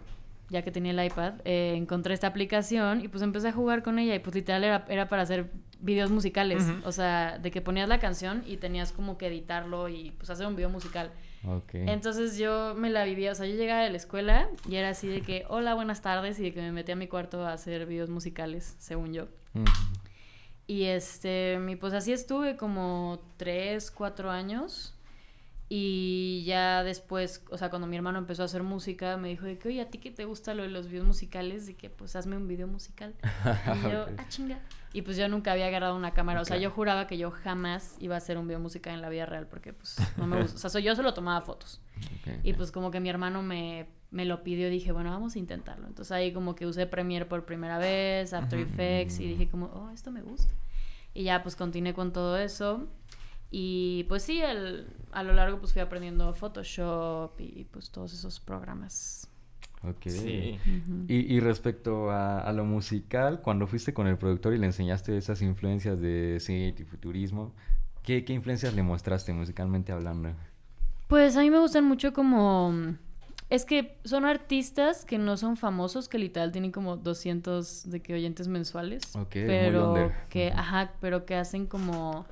ya 0.49 0.63
que 0.63 0.71
tenía 0.71 0.91
el 0.91 1.05
iPad, 1.05 1.35
eh, 1.45 1.73
encontré 1.75 2.13
esta 2.13 2.27
aplicación 2.27 3.01
y 3.01 3.07
pues 3.07 3.23
empecé 3.23 3.49
a 3.49 3.51
jugar 3.51 3.83
con 3.83 3.99
ella 3.99 4.15
y 4.15 4.19
pues 4.19 4.35
literal 4.35 4.63
era, 4.63 4.85
era 4.89 5.07
para 5.07 5.21
hacer 5.21 5.51
videos 5.79 6.11
musicales, 6.11 6.65
o 6.83 6.91
sea, 6.91 7.37
de 7.37 7.51
que 7.51 7.61
ponías 7.61 7.87
la 7.87 7.99
canción 7.99 8.43
y 8.45 8.57
tenías 8.57 8.91
como 8.91 9.17
que 9.17 9.27
editarlo 9.27 9.87
y 9.87 10.11
pues 10.11 10.29
hacer 10.29 10.45
un 10.45 10.55
video 10.55 10.69
musical. 10.69 11.11
Ok. 11.45 11.69
Entonces 11.73 12.37
yo 12.37 12.75
me 12.75 12.89
la 12.89 13.05
vivía, 13.05 13.31
o 13.31 13.35
sea, 13.35 13.45
yo 13.45 13.55
llegaba 13.55 13.81
de 13.81 13.89
la 13.89 13.97
escuela 13.97 14.49
y 14.67 14.75
era 14.75 14.89
así 14.89 15.07
de 15.07 15.21
que, 15.21 15.45
hola, 15.47 15.73
buenas 15.75 16.01
tardes, 16.01 16.37
y 16.39 16.43
de 16.43 16.53
que 16.53 16.61
me 16.61 16.71
metía 16.71 16.95
a 16.95 16.97
mi 16.97 17.07
cuarto 17.07 17.45
a 17.45 17.53
hacer 17.53 17.85
videos 17.85 18.09
musicales, 18.09 18.75
según 18.79 19.13
yo. 19.13 19.27
Y 20.67 20.83
este, 20.83 21.59
y 21.67 21.75
pues 21.77 21.93
así 21.93 22.11
estuve 22.11 22.57
como 22.57 23.21
tres, 23.37 23.89
cuatro 23.89 24.29
años. 24.29 24.95
Y 25.71 26.43
ya 26.47 26.83
después, 26.83 27.43
o 27.51 27.57
sea, 27.59 27.69
cuando 27.69 27.87
mi 27.87 27.95
hermano 27.95 28.17
empezó 28.17 28.41
a 28.41 28.45
hacer 28.45 28.63
música, 28.63 29.17
me 29.17 29.29
dijo 29.29 29.45
de 29.45 29.59
que, 29.59 29.67
oye, 29.67 29.81
¿a 29.81 29.89
ti 29.89 29.99
que 29.99 30.09
te 30.09 30.25
gusta 30.25 30.55
lo 30.55 30.63
de 30.63 30.69
los 30.69 30.87
videos 30.87 31.05
musicales? 31.05 31.67
De 31.67 31.75
que, 31.75 31.91
pues, 31.91 32.15
hazme 32.15 32.35
un 32.37 32.47
video 32.47 32.67
musical. 32.67 33.13
Y 33.85 33.91
yo, 33.91 34.07
ah, 34.17 34.25
chinga. 34.29 34.59
Y 34.91 35.03
pues 35.03 35.15
yo 35.17 35.29
nunca 35.29 35.51
había 35.51 35.67
agarrado 35.67 35.95
una 35.95 36.15
cámara. 36.15 36.41
O 36.41 36.45
sea, 36.45 36.57
yo 36.57 36.71
juraba 36.71 37.05
que 37.05 37.19
yo 37.19 37.29
jamás 37.29 37.95
iba 37.99 38.15
a 38.15 38.17
hacer 38.17 38.39
un 38.39 38.47
video 38.47 38.59
musical 38.59 38.95
en 38.95 39.01
la 39.01 39.09
vida 39.09 39.27
real 39.27 39.45
porque, 39.45 39.71
pues, 39.71 39.97
no 40.17 40.25
me 40.25 40.41
gusta. 40.41 40.65
O 40.65 40.69
sea, 40.71 40.81
yo 40.81 40.95
solo 40.95 41.13
tomaba 41.13 41.41
fotos. 41.41 41.81
Y 42.43 42.53
pues 42.53 42.71
como 42.71 42.89
que 42.89 42.99
mi 42.99 43.09
hermano 43.09 43.43
me, 43.43 43.87
me 44.11 44.25
lo 44.25 44.43
pidió 44.43 44.69
dije, 44.69 44.91
bueno, 44.91 45.11
vamos 45.11 45.35
a 45.35 45.39
intentarlo. 45.39 45.87
Entonces 45.87 46.11
ahí 46.11 46.33
como 46.33 46.55
que 46.55 46.65
usé 46.65 46.87
Premiere 46.87 47.25
por 47.25 47.45
primera 47.45 47.77
vez, 47.77 48.33
After. 48.33 48.59
Effects 48.59 49.19
y 49.19 49.27
dije 49.27 49.47
como, 49.47 49.67
oh, 49.67 49.91
esto 49.91 50.11
me 50.11 50.21
gusta. 50.21 50.53
Y 51.13 51.23
ya 51.23 51.43
pues 51.43 51.55
continué 51.55 51.93
con 51.93 52.11
todo 52.11 52.37
eso. 52.37 52.87
Y 53.51 54.03
pues 54.07 54.23
sí, 54.23 54.41
el- 54.41 54.87
a 55.11 55.23
lo 55.23 55.33
largo 55.33 55.59
pues 55.59 55.73
fui 55.73 55.81
aprendiendo 55.81 56.33
Photoshop 56.33 57.39
y 57.39 57.65
pues 57.71 57.89
todos 57.89 58.13
esos 58.13 58.39
programas. 58.39 59.27
Ok. 59.83 60.07
Sí. 60.09 60.59
Y, 61.07 61.15
y 61.35 61.39
respecto 61.39 62.11
a, 62.11 62.41
a 62.41 62.51
lo 62.53 62.65
musical, 62.65 63.41
cuando 63.41 63.65
fuiste 63.65 63.93
con 63.93 64.07
el 64.07 64.17
productor 64.17 64.53
y 64.53 64.57
le 64.57 64.65
enseñaste 64.67 65.17
esas 65.17 65.41
influencias 65.41 65.99
de 65.99 66.37
synth 66.39 66.81
y 66.81 66.83
futurismo, 66.83 67.53
¿qué, 68.03 68.25
qué 68.25 68.33
influencias 68.33 68.73
le 68.73 68.83
mostraste 68.83 69.33
musicalmente 69.33 69.91
hablando? 69.93 70.33
Pues 71.07 71.35
a 71.37 71.39
mí 71.41 71.49
me 71.49 71.59
gustan 71.59 71.85
mucho 71.85 72.13
como... 72.13 72.95
Es 73.49 73.65
que 73.65 73.97
son 74.03 74.25
artistas 74.25 75.05
que 75.05 75.17
no 75.17 75.35
son 75.37 75.57
famosos, 75.57 76.07
que 76.07 76.19
literal 76.19 76.51
tienen 76.51 76.71
como 76.71 76.97
200 76.97 77.89
de 77.89 77.99
que 78.01 78.13
oyentes 78.13 78.47
mensuales. 78.47 79.15
Ok, 79.15 79.29
pero 79.31 80.11
que, 80.29 80.51
ajá, 80.51 80.91
pero 81.01 81.25
que 81.25 81.35
hacen 81.35 81.65
como... 81.65 82.27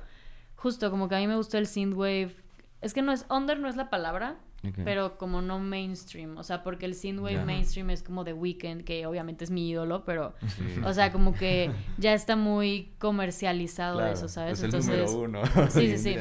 Justo, 0.58 0.90
como 0.90 1.08
que 1.08 1.14
a 1.16 1.18
mí 1.18 1.26
me 1.26 1.36
gusta 1.36 1.58
el 1.58 1.66
synthwave. 1.66 2.34
Es 2.80 2.92
que 2.94 3.02
no 3.02 3.12
es... 3.12 3.26
Under 3.30 3.58
no 3.58 3.68
es 3.68 3.76
la 3.76 3.90
palabra, 3.90 4.36
pero 4.84 5.16
como 5.18 5.40
no 5.40 5.58
mainstream. 5.60 6.36
O 6.36 6.42
sea, 6.42 6.62
porque 6.62 6.84
el 6.86 6.94
synthwave 6.94 7.44
mainstream 7.44 7.90
es 7.90 8.02
como 8.02 8.24
The 8.24 8.32
Weeknd, 8.34 8.82
que 8.84 9.06
obviamente 9.06 9.44
es 9.44 9.50
mi 9.50 9.68
ídolo, 9.70 10.04
pero... 10.04 10.34
Sí. 10.56 10.80
O 10.84 10.92
sea, 10.92 11.12
como 11.12 11.32
que 11.34 11.70
ya 11.96 12.12
está 12.12 12.34
muy 12.36 12.92
comercializado 12.98 13.98
Claro, 13.98 14.12
eso, 14.12 14.28
¿sabes? 14.28 14.54
Es 14.54 14.60
el 14.60 14.64
Entonces... 14.66 15.12
número 15.12 15.40
uno. 15.40 15.70
Sí, 15.70 15.96
sí, 15.96 15.98
sí. 16.14 16.16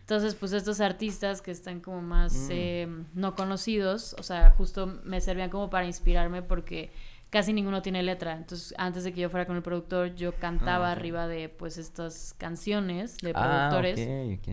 Entonces, 0.00 0.34
pues 0.34 0.52
estos 0.52 0.80
artistas 0.80 1.40
que 1.40 1.52
están 1.52 1.80
como 1.80 2.02
más 2.02 2.32
Mm. 2.34 2.48
eh, 2.50 2.88
no 3.14 3.34
conocidos, 3.36 4.14
o 4.18 4.22
sea, 4.24 4.50
justo 4.50 5.00
me 5.04 5.20
servían 5.20 5.48
como 5.50 5.70
para 5.70 5.86
inspirarme 5.86 6.42
porque 6.42 6.90
casi 7.32 7.52
ninguno 7.52 7.82
tiene 7.82 8.02
letra. 8.04 8.34
Entonces, 8.36 8.74
antes 8.78 9.02
de 9.04 9.12
que 9.12 9.22
yo 9.22 9.30
fuera 9.30 9.46
con 9.46 9.56
el 9.56 9.62
productor, 9.62 10.14
yo 10.14 10.32
cantaba 10.34 10.90
Ah, 10.90 10.92
arriba 10.92 11.26
de 11.26 11.48
pues 11.48 11.78
estas 11.78 12.34
canciones 12.38 13.18
de 13.18 13.32
Ah, 13.34 13.68
productores. 13.70 13.98
ok. 14.38 14.48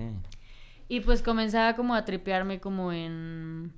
Y 0.88 1.01
pues 1.01 1.21
comenzaba 1.21 1.75
como 1.75 1.93
a 1.93 2.05
tripearme 2.05 2.59
como 2.59 2.91
en... 2.91 3.74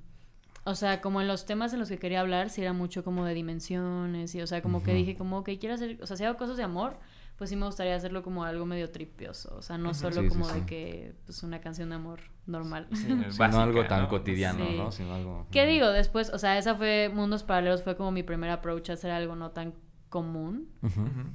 O 0.64 0.76
sea, 0.76 1.00
como 1.00 1.20
en 1.20 1.26
los 1.26 1.44
temas 1.44 1.72
en 1.72 1.80
los 1.80 1.88
que 1.88 1.98
quería 1.98 2.20
hablar, 2.20 2.48
si 2.48 2.62
era 2.62 2.72
mucho 2.72 3.02
como 3.02 3.24
de 3.24 3.34
dimensiones 3.34 4.32
y, 4.36 4.40
o 4.40 4.46
sea, 4.46 4.62
como 4.62 4.84
que 4.84 4.94
dije 4.94 5.16
como, 5.16 5.38
ok, 5.38 5.50
quiero 5.58 5.74
hacer, 5.74 5.98
o 6.00 6.06
sea, 6.06 6.16
si 6.16 6.24
hago 6.24 6.38
cosas 6.38 6.56
de 6.56 6.62
amor, 6.62 6.96
pues 7.42 7.50
sí 7.50 7.56
me 7.56 7.66
gustaría 7.66 7.96
hacerlo 7.96 8.22
como 8.22 8.44
algo 8.44 8.64
medio 8.66 8.88
tripioso, 8.92 9.52
o 9.56 9.62
sea, 9.62 9.76
no 9.76 9.94
solo 9.94 10.22
Sí, 10.22 10.28
como 10.28 10.44
sí. 10.48 10.60
de 10.60 10.64
que, 10.66 11.14
pues 11.26 11.42
una 11.42 11.60
canción 11.60 11.88
de 11.88 11.96
amor 11.96 12.20
normal. 12.46 12.86
Sí, 12.92 12.98
Sí, 13.30 13.38
no 13.50 13.60
algo 13.60 13.84
tan 13.88 14.02
¿no? 14.02 14.08
cotidiano, 14.08 14.64
Sí. 14.64 14.76
¿no? 14.76 14.92
Sino 14.92 15.12
algo... 15.12 15.48
¿Qué 15.50 15.66
digo? 15.66 15.88
Después, 15.88 16.30
o 16.30 16.38
sea, 16.38 16.56
esa 16.56 16.76
fue, 16.76 17.10
Mundos 17.12 17.42
Paralelos 17.42 17.82
fue 17.82 17.96
como 17.96 18.12
mi 18.12 18.22
primer 18.22 18.48
approach 18.50 18.90
a 18.90 18.92
hacer 18.92 19.10
algo 19.10 19.34
no 19.34 19.50
tan 19.50 19.74
común, 20.08 20.68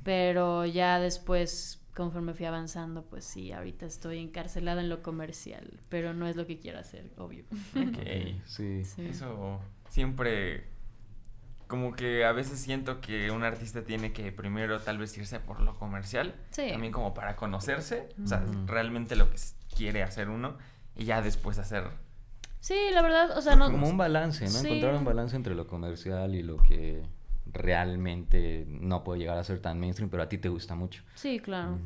pero 0.06 0.66
ya 0.66 0.98
después, 1.02 1.86
conforme 1.94 2.34
fui 2.34 2.46
avanzando, 2.46 3.04
pues 3.04 3.26
sí, 3.26 3.52
ahorita 3.52 3.86
estoy 3.86 4.20
encarcelada 4.20 4.80
en 4.80 4.88
lo 4.88 5.02
comercial, 5.04 5.82
pero 5.90 6.14
no 6.14 6.26
es 6.26 6.38
lo 6.38 6.48
que 6.48 6.58
quiero 6.58 6.80
hacer, 6.80 7.12
obvio. 7.18 7.44
Ok. 7.76 7.98
Sí. 8.46 8.86
Sí. 8.86 9.08
Eso 9.08 9.60
siempre 9.90 10.70
como 11.68 11.94
que 11.94 12.26
a 12.26 12.32
veces 12.32 12.60
siento 12.60 13.02
que 13.02 13.30
un 13.32 13.44
artista 13.44 13.84
tiene 13.84 14.14
que 14.14 14.32
primero 14.32 14.80
tal 14.82 14.98
vez 14.98 15.18
irse 15.18 15.40
por 15.40 15.60
lo 15.62 15.76
comercial, 15.76 16.34
Sí. 16.52 16.70
también 16.72 16.92
como 16.94 17.14
para 17.14 17.36
conocerse, 17.36 18.10
o 18.24 18.28
sea, 18.28 18.44
realmente 18.66 19.16
lo 19.16 19.30
que 19.30 19.38
quiere 19.76 20.02
hacer 20.04 20.30
uno 20.30 20.58
y 20.96 21.06
ya 21.06 21.22
después 21.22 21.58
hacer 21.60 21.84
Sí, 22.60 22.76
la 22.92 23.02
verdad, 23.02 23.38
o 23.38 23.42
sea, 23.42 23.56
no... 23.56 23.70
Como 23.72 23.88
un 23.88 23.98
balance, 23.98 24.44
¿no? 24.46 24.52
Sí. 24.52 24.68
Encontrar 24.68 24.96
un 24.96 25.06
balance 25.06 25.36
entre 25.36 25.54
lo 25.56 25.68
comercial 25.68 26.34
y 26.36 26.42
lo 26.42 26.58
que 26.58 27.04
realmente 27.46 28.66
no 28.68 29.04
puede 29.04 29.20
llegar 29.20 29.38
a 29.38 29.44
ser 29.44 29.60
tan 29.60 29.80
mainstream, 29.80 30.10
pero 30.10 30.24
a 30.24 30.30
ti 30.30 30.38
te 30.38 30.50
gusta 30.50 30.76
mucho. 30.76 31.04
Sí, 31.16 31.40
claro. 31.40 31.78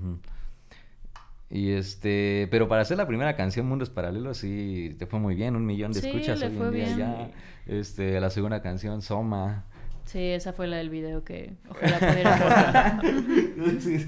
Y 1.49 1.71
este, 1.71 2.47
pero 2.49 2.67
para 2.69 2.81
hacer 2.83 2.97
la 2.97 3.05
primera 3.05 3.35
canción 3.35 3.67
Mundos 3.67 3.89
Paralelos 3.89 4.37
sí 4.37 4.95
te 4.97 5.05
fue 5.05 5.19
muy 5.19 5.35
bien, 5.35 5.55
un 5.57 5.65
millón 5.65 5.91
de 5.91 5.99
Sí, 5.99 6.07
escuchas 6.07 6.39
le 6.39 6.47
hoy 6.47 6.55
fue 6.55 6.67
en 6.67 6.73
día 6.73 6.85
bien. 6.85 6.97
ya. 6.97 7.31
Este, 7.67 8.19
la 8.21 8.29
segunda 8.29 8.61
canción 8.61 9.01
Soma. 9.01 9.65
Sí, 10.05 10.19
esa 10.19 10.51
fue 10.53 10.67
la 10.67 10.77
del 10.77 10.89
video 10.89 11.23
que 11.23 11.53
ojalá 11.69 11.99
pudiera. 11.99 13.01
Sí, 13.79 13.99
sí, 13.99 14.07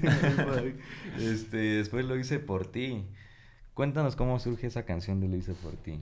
este, 1.18 1.56
después 1.56 2.04
lo 2.04 2.16
hice 2.16 2.38
por 2.38 2.66
ti. 2.66 3.04
Cuéntanos 3.74 4.16
cómo 4.16 4.38
surge 4.38 4.66
esa 4.66 4.84
canción 4.84 5.20
de 5.20 5.28
Lo 5.28 5.36
hice 5.36 5.52
por 5.54 5.72
ti. 5.76 6.00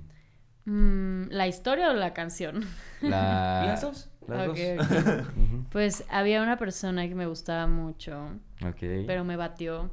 Mm, 0.64 1.25
¿La 1.30 1.46
historia 1.46 1.90
o 1.90 1.94
la 1.94 2.12
canción? 2.14 2.64
La... 3.00 3.62
¿Las 3.66 3.82
dos? 3.82 4.08
Las 4.28 4.49
Ok, 4.49 4.56
dos. 4.78 4.87
ok. 4.87 5.26
Ujú. 5.37 5.64
Pues 5.70 6.04
había 6.11 6.42
una 6.42 6.56
persona 6.58 7.06
que 7.08 7.14
me 7.14 7.26
gustaba 7.26 7.66
mucho, 7.66 8.30
Ok. 8.64 9.04
pero 9.06 9.25
me 9.25 9.37
batió 9.37 9.90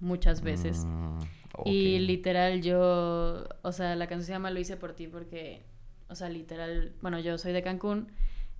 muchas 0.00 0.42
veces. 0.42 0.84
Mm, 0.84 1.18
Y 1.66 1.98
literal 2.00 2.62
yo, 2.62 3.46
o 3.62 3.72
sea, 3.72 3.94
la 3.96 4.06
canción 4.06 4.26
se 4.26 4.32
llama 4.32 4.50
Lo 4.50 4.60
hice 4.60 4.76
por 4.76 4.92
ti 4.94 5.06
porque, 5.08 5.62
o 6.08 6.14
sea, 6.14 6.28
literal, 6.28 6.92
bueno, 7.02 7.18
yo 7.20 7.38
soy 7.38 7.52
de 7.52 7.62
Cancún, 7.62 8.08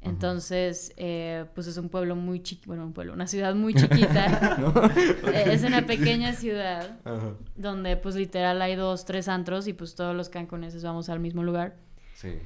entonces, 0.04 0.92
eh, 0.96 1.46
pues 1.54 1.66
es 1.66 1.76
un 1.78 1.88
pueblo 1.88 2.14
muy 2.14 2.42
chiquito, 2.42 2.68
bueno, 2.68 2.84
un 2.84 2.92
pueblo, 2.92 3.14
una 3.14 3.26
ciudad 3.26 3.54
muy 3.54 3.74
chiquita. 3.74 4.58
Eh, 5.34 5.52
es 5.52 5.64
una 5.64 5.86
pequeña 5.86 6.32
ciudad 6.34 6.98
Ajá. 7.04 7.32
donde 7.56 7.96
pues 7.96 8.14
literal 8.14 8.60
hay 8.62 8.76
dos, 8.76 9.04
tres 9.04 9.28
antros 9.28 9.66
y 9.66 9.72
pues 9.72 9.94
todos 9.94 10.14
los 10.14 10.28
cancuneses 10.28 10.84
vamos 10.84 11.08
al 11.08 11.20
mismo 11.20 11.42
lugar. 11.42 11.76
Sí. 12.14 12.38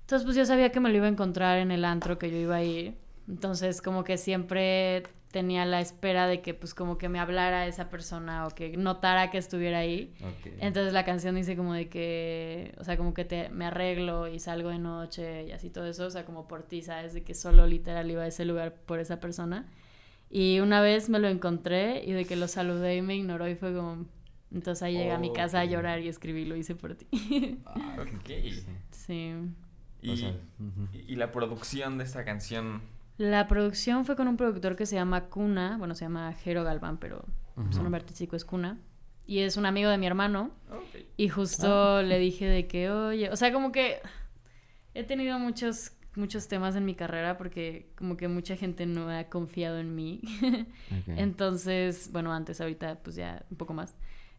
Entonces 0.00 0.24
pues 0.24 0.36
yo 0.36 0.44
sabía 0.44 0.70
que 0.70 0.80
me 0.80 0.90
lo 0.90 0.96
iba 0.96 1.06
a 1.06 1.08
encontrar 1.08 1.58
en 1.58 1.70
el 1.70 1.84
antro 1.84 2.18
que 2.18 2.30
yo 2.30 2.36
iba 2.36 2.56
a 2.56 2.62
ir. 2.62 2.96
Entonces 3.28 3.80
como 3.80 4.04
que 4.04 4.18
siempre 4.18 5.04
tenía 5.34 5.66
la 5.66 5.80
espera 5.80 6.28
de 6.28 6.40
que 6.40 6.54
pues 6.54 6.74
como 6.74 6.96
que 6.96 7.08
me 7.08 7.18
hablara 7.18 7.66
esa 7.66 7.90
persona 7.90 8.46
o 8.46 8.50
que 8.50 8.76
notara 8.76 9.30
que 9.32 9.38
estuviera 9.38 9.78
ahí. 9.78 10.14
Entonces 10.60 10.92
la 10.92 11.04
canción 11.04 11.34
dice 11.34 11.56
como 11.56 11.74
de 11.74 11.88
que, 11.88 12.72
o 12.78 12.84
sea, 12.84 12.96
como 12.96 13.12
que 13.14 13.24
te, 13.24 13.48
me 13.50 13.66
arreglo 13.66 14.28
y 14.28 14.38
salgo 14.38 14.68
de 14.70 14.78
noche 14.78 15.46
y 15.48 15.50
así 15.50 15.70
todo 15.70 15.86
eso, 15.86 16.06
o 16.06 16.10
sea, 16.10 16.24
como 16.24 16.46
por 16.46 16.62
ti, 16.62 16.82
¿sabes? 16.82 17.12
De 17.14 17.24
que 17.24 17.34
solo 17.34 17.66
literal 17.66 18.08
iba 18.08 18.22
a 18.22 18.28
ese 18.28 18.44
lugar 18.44 18.76
por 18.86 19.00
esa 19.00 19.18
persona. 19.18 19.66
Y 20.30 20.60
una 20.60 20.80
vez 20.80 21.08
me 21.08 21.18
lo 21.18 21.26
encontré 21.28 22.04
y 22.04 22.12
de 22.12 22.24
que 22.24 22.36
lo 22.36 22.46
saludé 22.46 22.96
y 22.96 23.02
me 23.02 23.16
ignoró 23.16 23.48
y 23.48 23.56
fue 23.56 23.74
como... 23.74 24.06
Entonces 24.52 24.82
ahí 24.84 24.96
llegué 24.96 25.10
a 25.10 25.18
mi 25.18 25.32
casa 25.32 25.58
a 25.60 25.64
llorar 25.64 25.98
y 26.00 26.08
escribí, 26.08 26.44
lo 26.44 26.54
hice 26.54 26.76
por 26.76 26.94
ti. 26.94 27.58
Ah, 27.66 27.96
Ok. 27.98 28.30
sí. 28.92 29.32
Y, 30.00 30.10
O 30.12 30.16
sea, 30.16 30.28
ujú. 30.60 30.88
y- 30.92 31.12
y 31.12 31.16
la 31.16 31.32
producción 31.32 31.98
de 31.98 32.04
esta 32.04 32.24
canción 32.24 32.82
La 33.16 33.46
producción 33.46 34.04
fue 34.04 34.16
con 34.16 34.26
un 34.28 34.36
productor 34.36 34.74
que 34.76 34.86
se 34.86 34.96
llama 34.96 35.26
Cuna, 35.26 35.76
bueno, 35.78 35.94
se 35.94 36.04
llama 36.04 36.32
Jero 36.32 36.64
Galván, 36.64 36.98
pero 36.98 37.24
su 37.54 37.60
Ujú. 37.60 37.82
nombre 37.82 38.00
artístico 38.00 38.34
es 38.36 38.44
Cuna. 38.44 38.78
Y 39.26 39.38
es 39.38 39.56
un 39.56 39.64
amigo 39.66 39.88
de 39.88 39.96
mi 39.98 40.06
hermano. 40.06 40.50
Y 41.16 41.28
justo 41.28 41.98
Ah. 41.98 42.02
le 42.02 42.18
dije 42.18 42.46
de 42.46 42.66
que, 42.66 42.90
oye, 42.90 43.30
o 43.30 43.36
sea, 43.36 43.52
como 43.52 43.72
que 43.72 44.00
he 44.94 45.04
tenido 45.04 45.38
muchos, 45.38 45.92
muchos 46.16 46.46
temas 46.48 46.76
en 46.76 46.84
mi 46.84 46.94
carrera 46.94 47.38
porque 47.38 47.88
como 47.96 48.16
que 48.16 48.28
mucha 48.28 48.56
gente 48.56 48.84
no 48.86 49.08
ha 49.08 49.24
confiado 49.24 49.78
en 49.78 49.94
mí. 49.94 50.20
Entonces, 51.06 52.10
bueno, 52.12 52.32
antes, 52.32 52.60
ahorita 52.60 52.96
pues 53.02 53.16
ya 53.16 53.44
un 53.50 53.56
poco 53.56 53.74
más. 53.74 53.94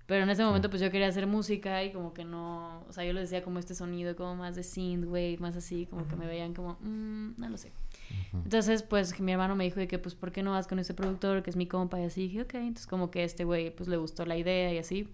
Pero 0.05 0.21
en 0.23 0.29
ese 0.29 0.43
momento 0.43 0.69
pues 0.69 0.81
yo 0.83 0.91
quería 0.91 1.07
hacer 1.07 1.25
música 1.25 1.83
y 1.83 1.91
como 1.91 2.13
que 2.13 2.25
no, 2.25 2.83
o 2.87 2.93
sea, 2.93 3.03
yo 3.05 3.13
les 3.13 3.23
decía 3.29 3.43
como 3.43 3.57
este 3.57 3.73
sonido 3.73 4.15
como 4.15 4.35
más 4.35 4.55
de 4.55 4.61
synthwave, 4.61 5.37
más 5.39 5.55
así, 5.55 5.87
como 5.87 6.07
que 6.07 6.15
me 6.15 6.27
veían 6.27 6.53
como, 6.53 6.77
"Mm, 6.81 7.33
no 7.37 7.49
lo 7.49 7.57
sé. 7.57 7.71
Entonces, 8.33 8.83
pues 8.83 9.19
mi 9.19 9.31
hermano 9.31 9.55
me 9.55 9.63
dijo 9.63 9.79
de 9.79 9.87
que, 9.87 9.99
pues, 9.99 10.15
¿por 10.15 10.31
qué 10.31 10.43
no 10.43 10.51
vas 10.51 10.67
con 10.67 10.79
este 10.79 10.93
productor 10.93 11.43
que 11.43 11.49
es 11.49 11.55
mi 11.55 11.67
compa? 11.67 11.99
Y 11.99 12.03
así 12.03 12.21
dije, 12.21 12.41
ok. 12.41 12.55
Entonces, 12.55 12.87
como 12.87 13.11
que 13.11 13.23
este 13.23 13.43
güey, 13.43 13.75
pues, 13.75 13.87
le 13.87 13.97
gustó 13.97 14.25
la 14.25 14.37
idea 14.37 14.73
y 14.73 14.77
así. 14.77 15.09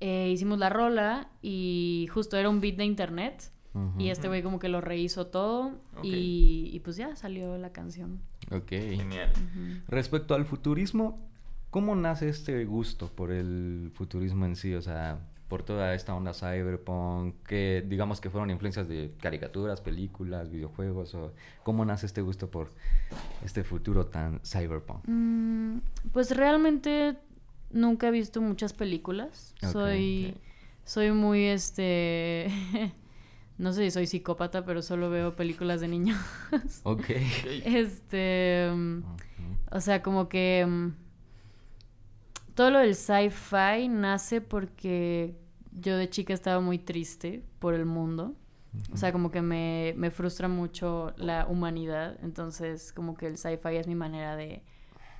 Eh, 0.00 0.30
hicimos 0.32 0.58
la 0.58 0.70
rola 0.70 1.30
y 1.42 2.08
justo 2.12 2.36
era 2.36 2.48
un 2.48 2.60
beat 2.60 2.76
de 2.76 2.84
internet. 2.84 3.52
Y 3.98 4.08
este 4.08 4.26
güey 4.26 4.42
como 4.42 4.58
que 4.58 4.68
lo 4.68 4.80
rehizo 4.80 5.28
todo 5.28 5.78
y, 6.02 6.70
y, 6.72 6.80
pues 6.80 6.96
ya 6.96 7.14
salió 7.14 7.56
la 7.56 7.72
canción. 7.72 8.20
Ok. 8.50 8.70
Genial. 8.70 9.30
Respecto 9.86 10.34
al 10.34 10.44
futurismo, 10.44 11.20
¿cómo 11.70 11.94
nace 11.94 12.28
este 12.28 12.64
gusto 12.64 13.08
por 13.08 13.30
el 13.30 13.92
futurismo 13.94 14.44
en 14.44 14.56
sí? 14.56 14.74
O 14.74 14.82
sea, 14.82 15.20
por 15.50 15.64
toda 15.64 15.94
esta 15.94 16.14
onda 16.14 16.32
cyberpunk, 16.32 17.34
que 17.42 17.84
digamos 17.86 18.20
que 18.20 18.30
fueron 18.30 18.50
influencias 18.50 18.88
de 18.88 19.12
caricaturas, 19.20 19.80
películas, 19.80 20.48
videojuegos, 20.48 21.12
o 21.16 21.34
cómo 21.64 21.84
nace 21.84 22.06
este 22.06 22.22
gusto 22.22 22.48
por 22.48 22.70
este 23.44 23.64
futuro 23.64 24.06
tan 24.06 24.40
cyberpunk. 24.44 25.02
Mm, 25.08 25.78
pues 26.12 26.36
realmente 26.36 27.18
nunca 27.72 28.08
he 28.08 28.10
visto 28.12 28.40
muchas 28.40 28.72
películas. 28.72 29.52
Soy, 29.72 30.36
soy 30.84 31.10
muy, 31.10 31.46
este, 31.46 32.46
no 33.58 33.72
sé 33.72 33.82
si 33.82 33.90
soy 33.90 34.06
psicópata, 34.06 34.64
pero 34.64 34.82
solo 34.82 35.10
veo 35.10 35.34
películas 35.34 35.80
de 35.80 35.88
niños. 35.88 36.18
Ok. 36.84 37.06
Este, 37.64 38.70
o 39.72 39.80
sea, 39.80 40.00
como 40.00 40.28
que 40.28 40.64
mm, 40.64 40.92
todo 42.54 42.70
lo 42.70 42.78
del 42.78 42.94
sci-fi 42.94 43.88
nace 43.88 44.40
porque 44.40 45.39
yo 45.72 45.96
de 45.96 46.08
chica 46.10 46.32
estaba 46.34 46.60
muy 46.60 46.78
triste 46.78 47.44
por 47.58 47.74
el 47.74 47.86
mundo. 47.86 48.34
O 48.92 48.96
sea, 48.96 49.10
como 49.12 49.32
que 49.32 49.42
me, 49.42 49.94
me 49.96 50.10
frustra 50.12 50.46
mucho 50.46 51.12
la 51.16 51.46
humanidad. 51.48 52.16
Entonces, 52.22 52.92
como 52.92 53.16
que 53.16 53.26
el 53.26 53.36
sci-fi 53.36 53.76
es 53.76 53.88
mi 53.88 53.96
manera 53.96 54.36
de 54.36 54.62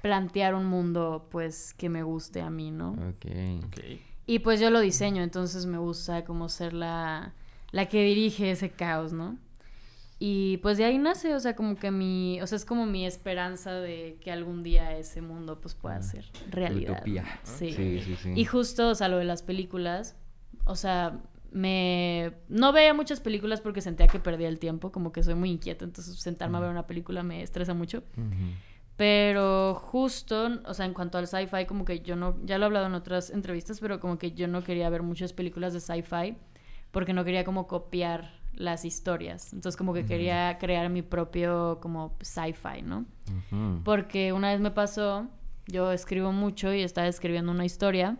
plantear 0.02 0.54
un 0.54 0.66
mundo, 0.66 1.26
pues, 1.32 1.74
que 1.74 1.88
me 1.88 2.02
guste 2.04 2.40
a 2.42 2.48
mí, 2.50 2.70
¿no? 2.70 2.92
Ok. 2.92 3.26
Ok. 3.66 3.80
Y 4.26 4.38
pues 4.38 4.60
yo 4.60 4.70
lo 4.70 4.78
diseño, 4.80 5.22
entonces 5.24 5.66
me 5.66 5.78
gusta 5.78 6.24
como 6.24 6.48
ser 6.48 6.72
la, 6.72 7.34
la 7.72 7.86
que 7.88 8.04
dirige 8.04 8.52
ese 8.52 8.70
caos, 8.70 9.12
¿no? 9.12 9.36
Y 10.20 10.58
pues 10.58 10.76
de 10.78 10.84
ahí 10.84 10.98
nace, 10.98 11.34
o 11.34 11.40
sea, 11.40 11.56
como 11.56 11.74
que 11.76 11.90
mi, 11.90 12.40
o 12.42 12.46
sea, 12.46 12.54
es 12.56 12.64
como 12.64 12.86
mi 12.86 13.04
esperanza 13.06 13.72
de 13.72 14.18
que 14.20 14.30
algún 14.30 14.62
día 14.62 14.96
ese 14.96 15.22
mundo 15.22 15.60
pues 15.60 15.74
pueda 15.74 15.96
Ah, 15.96 16.02
ser 16.02 16.26
realidad. 16.50 16.92
utopía. 16.92 17.24
Sí. 17.42 17.72
Sí, 17.72 18.00
sí, 18.04 18.16
sí. 18.22 18.32
Y 18.36 18.44
justo, 18.44 18.90
o 18.90 18.94
sea, 18.94 19.08
lo 19.08 19.16
de 19.16 19.24
las 19.24 19.42
películas, 19.42 20.14
o 20.64 20.76
sea, 20.76 21.20
me... 21.52 22.32
No 22.48 22.72
veía 22.72 22.94
muchas 22.94 23.20
películas 23.20 23.60
porque 23.60 23.80
sentía 23.80 24.06
que 24.06 24.20
perdía 24.20 24.48
el 24.48 24.58
tiempo, 24.58 24.92
como 24.92 25.12
que 25.12 25.22
soy 25.22 25.34
muy 25.34 25.50
inquieta, 25.50 25.84
entonces 25.84 26.16
sentarme 26.16 26.58
a 26.58 26.60
ver 26.60 26.70
una 26.70 26.86
película 26.86 27.22
me 27.22 27.42
estresa 27.42 27.74
mucho. 27.74 28.02
Pero 28.96 29.74
justo, 29.74 30.60
o 30.66 30.74
sea, 30.74 30.84
en 30.84 30.92
cuanto 30.92 31.16
al 31.16 31.26
sci-fi, 31.26 31.64
como 31.66 31.86
que 31.86 32.00
yo 32.00 32.16
no, 32.16 32.36
ya 32.44 32.58
lo 32.58 32.64
he 32.64 32.66
hablado 32.66 32.86
en 32.86 32.94
otras 32.94 33.30
entrevistas, 33.30 33.80
pero 33.80 33.98
como 33.98 34.18
que 34.18 34.32
yo 34.32 34.46
no 34.46 34.62
quería 34.62 34.90
ver 34.90 35.02
muchas 35.02 35.32
películas 35.32 35.72
de 35.72 35.80
sci-fi 35.80 36.36
porque 36.90 37.14
no 37.14 37.24
quería 37.24 37.44
como 37.44 37.66
copiar 37.66 38.38
las 38.52 38.84
historias. 38.84 39.52
Entonces 39.52 39.76
como 39.76 39.94
que 39.94 40.04
quería 40.04 40.58
crear 40.58 40.90
mi 40.90 41.02
propio 41.02 41.78
como 41.80 42.16
sci-fi, 42.20 42.82
¿no? 42.82 43.06
Porque 43.84 44.32
una 44.32 44.50
vez 44.50 44.60
me 44.60 44.70
pasó, 44.70 45.28
yo 45.66 45.92
escribo 45.92 46.32
mucho 46.32 46.74
y 46.74 46.82
estaba 46.82 47.06
escribiendo 47.06 47.52
una 47.52 47.64
historia 47.64 48.18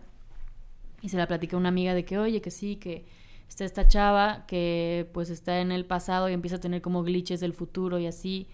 y 1.01 1.09
se 1.09 1.17
la 1.17 1.27
platiqué 1.27 1.55
a 1.55 1.59
una 1.59 1.69
amiga 1.69 1.93
de 1.93 2.05
que, 2.05 2.17
oye, 2.17 2.41
que 2.41 2.51
sí, 2.51 2.75
que 2.75 3.05
está 3.49 3.65
esta 3.65 3.87
chava 3.87 4.45
que 4.47 5.09
pues 5.13 5.29
está 5.29 5.59
en 5.59 5.71
el 5.71 5.85
pasado 5.85 6.29
y 6.29 6.33
empieza 6.33 6.55
a 6.55 6.59
tener 6.59 6.81
como 6.81 7.03
glitches 7.03 7.39
del 7.39 7.53
futuro 7.53 7.99
y 7.99 8.07
así. 8.07 8.47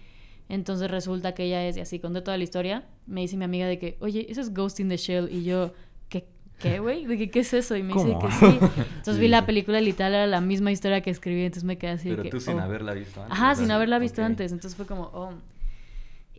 Entonces 0.48 0.90
resulta 0.90 1.34
que 1.34 1.44
ella 1.44 1.66
es, 1.66 1.76
y 1.76 1.80
así 1.80 1.98
conté 1.98 2.22
toda 2.22 2.36
la 2.38 2.44
historia, 2.44 2.86
me 3.06 3.20
dice 3.20 3.36
mi 3.36 3.44
amiga 3.44 3.66
de 3.66 3.78
que, 3.78 3.98
oye, 4.00 4.26
eso 4.30 4.40
es 4.40 4.54
Ghost 4.54 4.80
in 4.80 4.88
the 4.88 4.96
Shell. 4.96 5.28
Y 5.30 5.44
yo, 5.44 5.74
¿qué, 6.08 6.26
qué, 6.58 6.78
güey? 6.78 7.04
¿De 7.04 7.18
que, 7.18 7.30
qué 7.30 7.40
es 7.40 7.52
eso? 7.52 7.76
Y 7.76 7.82
me 7.82 7.92
dice 7.92 8.06
¿Cómo? 8.06 8.20
que 8.20 8.32
sí. 8.32 8.46
Entonces 8.96 9.14
Sí, 9.16 9.20
vi 9.20 9.28
la 9.28 9.44
película 9.44 9.80
literal 9.80 10.14
era 10.14 10.26
la 10.26 10.40
misma 10.40 10.72
historia 10.72 11.02
que 11.02 11.10
escribí, 11.10 11.42
entonces 11.42 11.64
me 11.64 11.76
quedé 11.76 11.90
así 11.90 12.08
de 12.08 12.16
Pero 12.16 12.22
que, 12.22 12.30
tú 12.30 12.40
sin 12.40 12.58
oh. 12.58 12.62
haberla 12.62 12.94
visto 12.94 13.22
antes. 13.22 13.38
Ajá, 13.38 13.54
sin 13.54 13.70
haberla 13.70 13.98
visto 13.98 14.24
antes. 14.24 14.52
Entonces 14.52 14.74
fue 14.74 14.86
como, 14.86 15.10
oh. 15.12 15.34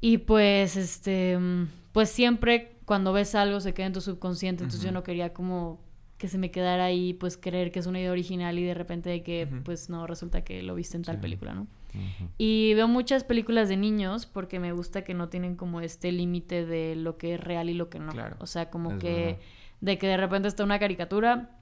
Y 0.02 0.18
pues, 0.18 0.76
este, 0.76 1.38
pues 1.92 2.10
siempre 2.10 2.78
cuando 2.86 3.14
ves 3.14 3.36
algo 3.36 3.60
se 3.60 3.76
queda 3.76 3.86
en 3.86 3.94
tu 3.94 4.02
subconsciente. 4.02 4.64
Entonces 4.64 4.84
yo 4.84 4.92
no 4.92 5.04
quería 5.04 5.34
como 5.34 5.80
que 6.20 6.28
se 6.28 6.38
me 6.38 6.52
quedara 6.52 6.84
ahí, 6.86 7.14
pues 7.14 7.38
creer 7.38 7.72
que 7.72 7.80
es 7.80 7.88
una 7.88 8.00
idea 8.00 8.12
original 8.12 8.60
y 8.60 8.64
de 8.64 8.76
repente 8.76 9.10
de 9.10 9.24
que, 9.24 9.48
pues 9.64 9.90
no, 9.90 10.06
resulta 10.06 10.44
que 10.44 10.62
lo 10.62 10.76
viste 10.76 10.98
en 10.98 11.04
tal 11.04 11.16
Sí. 11.16 11.22
película, 11.22 11.54
¿no? 11.56 11.66
Y 12.38 12.74
veo 12.76 12.88
muchas 12.88 13.24
películas 13.24 13.68
de 13.70 13.78
niños 13.78 14.28
porque 14.28 14.60
me 14.60 14.72
gusta 14.74 15.04
que 15.04 15.16
no 15.16 15.30
tienen 15.30 15.56
como 15.56 15.82
este 15.82 16.12
límite 16.12 16.66
de 16.66 16.96
lo 16.96 17.18
que 17.18 17.34
es 17.34 17.40
real 17.40 17.70
y 17.70 17.74
lo 17.74 17.90
que 17.90 17.98
no. 18.00 18.12
Claro. 18.12 18.36
O 18.40 18.46
sea, 18.46 18.70
como 18.70 18.92
Es 18.92 19.00
que 19.00 19.14
verdad. 19.26 19.38
de 19.82 19.98
que 19.98 20.08
de 20.08 20.18
repente 20.18 20.48
está 20.50 20.64
una 20.64 20.78
caricatura 20.78 21.58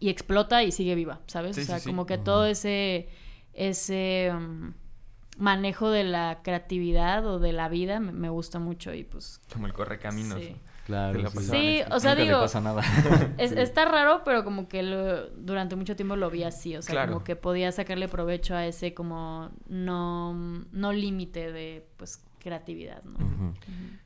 y 0.00 0.08
explota 0.08 0.64
y 0.64 0.72
sigue 0.72 0.94
viva, 0.96 1.20
¿sabes? 1.28 1.54
Sí, 1.54 1.62
o 1.62 1.64
sea, 1.66 1.78
sí, 1.78 1.88
como 1.88 2.06
que 2.06 2.18
todo 2.18 2.46
ese 2.46 3.08
ese 3.52 4.30
um, 4.34 4.72
manejo 5.36 5.90
de 5.90 6.04
la 6.04 6.40
creatividad 6.42 7.26
o 7.26 7.38
de 7.38 7.52
la 7.52 7.68
vida 7.68 8.00
me, 8.00 8.12
me 8.12 8.28
gusta 8.30 8.58
mucho 8.58 8.94
y 8.94 9.04
pues 9.04 9.40
Como 9.52 9.66
el 9.66 9.72
correcaminos. 9.72 10.40
Sí. 10.40 10.56
Claro. 10.86 11.30
Sí. 11.30 11.80
o 11.90 12.00
sea, 12.00 12.10
Nunca 12.10 12.14
le 12.16 12.22
digo, 12.24 12.40
pasa 12.40 12.60
nada. 12.60 12.82
es- 13.38 13.50
Sí. 13.50 13.58
está 13.58 13.84
raro, 13.84 14.22
pero 14.24 14.42
como 14.44 14.66
que 14.68 14.82
lo- 14.82 15.28
durante 15.30 15.76
mucho 15.76 15.94
tiempo 15.96 16.16
lo 16.16 16.30
vi 16.30 16.42
así, 16.42 16.76
o 16.76 16.82
sea, 16.82 16.92
Claro. 16.94 17.12
como 17.12 17.24
que 17.24 17.36
podía 17.36 17.70
sacarle 17.72 18.08
provecho 18.08 18.54
a 18.56 18.66
ese 18.66 18.92
como 18.94 19.50
no, 19.68 20.34
no 20.72 20.92
límite 20.92 21.52
de 21.52 21.86
pues 21.96 22.24
creatividad, 22.40 23.02
¿no? 23.04 23.54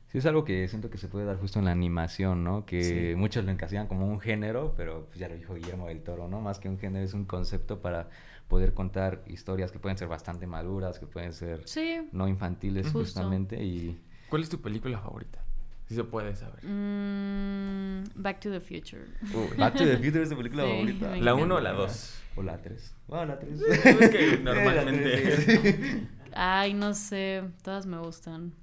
Sí, 0.07 0.19
es 0.19 0.25
algo 0.25 0.43
que 0.45 0.67
siento 0.67 0.89
que 0.89 0.97
se 0.97 1.07
puede 1.07 1.25
dar 1.25 1.37
justo 1.37 1.59
en 1.59 1.65
la 1.65 1.71
animación, 1.71 2.43
¿no? 2.43 2.65
Que 2.65 2.83
Sí. 2.83 3.15
muchos 3.15 3.43
lo 3.45 3.51
encasillan 3.51 3.87
como 3.87 4.07
un 4.07 4.19
género, 4.19 4.73
pero 4.77 5.05
pues 5.07 5.19
ya 5.19 5.27
lo 5.27 5.35
dijo 5.35 5.55
Guillermo 5.55 5.87
del 5.87 6.01
Toro, 6.03 6.27
¿no? 6.27 6.39
Más 6.41 6.59
que 6.59 6.69
un 6.69 6.77
género 6.77 7.03
es 7.03 7.13
un 7.13 7.25
concepto 7.25 7.81
para 7.81 8.09
poder 8.47 8.73
contar 8.73 9.23
historias 9.27 9.71
que 9.71 9.79
pueden 9.79 9.97
ser 9.97 10.07
bastante 10.07 10.45
maduras, 10.47 10.99
que 10.99 11.07
pueden 11.07 11.33
ser 11.33 11.61
Sí. 11.67 12.07
no 12.11 12.27
infantiles 12.27 12.85
Justo. 12.87 12.99
justamente 12.99 13.63
y... 13.63 13.99
¿Cuál 14.29 14.43
es 14.43 14.49
tu 14.49 14.61
película 14.61 14.99
favorita? 14.99 15.39
Si 15.87 15.93
se 15.95 16.03
puede 16.03 16.35
saber. 16.35 16.63
Mm, 16.65 18.03
Back 18.15 18.39
to 18.39 18.49
the 18.51 18.59
Future. 18.59 19.03
Uy. 19.33 19.55
Back 19.57 19.75
to 19.75 19.85
the 19.85 19.97
Future 19.97 20.23
es 20.23 20.29
tu 20.29 20.37
película 20.37 20.63
Sí, 20.65 20.69
favorita. 20.71 21.05
me 21.09 21.21
¿La 21.21 21.31
encanta. 21.31 21.43
1 21.45 21.55
o 21.55 21.59
la 21.59 21.71
2? 21.73 22.21
O 22.37 22.43
la 22.43 22.61
3. 22.61 22.95
Bueno, 23.07 23.25
la 23.25 23.39
3. 23.39 23.61
Es 23.61 24.09
que 24.09 24.37
normalmente- 24.43 26.07
Ay, 26.33 26.73
no 26.73 26.93
sé, 26.93 27.43
todas 27.63 27.85
me 27.85 27.97
gustan. 27.99 28.53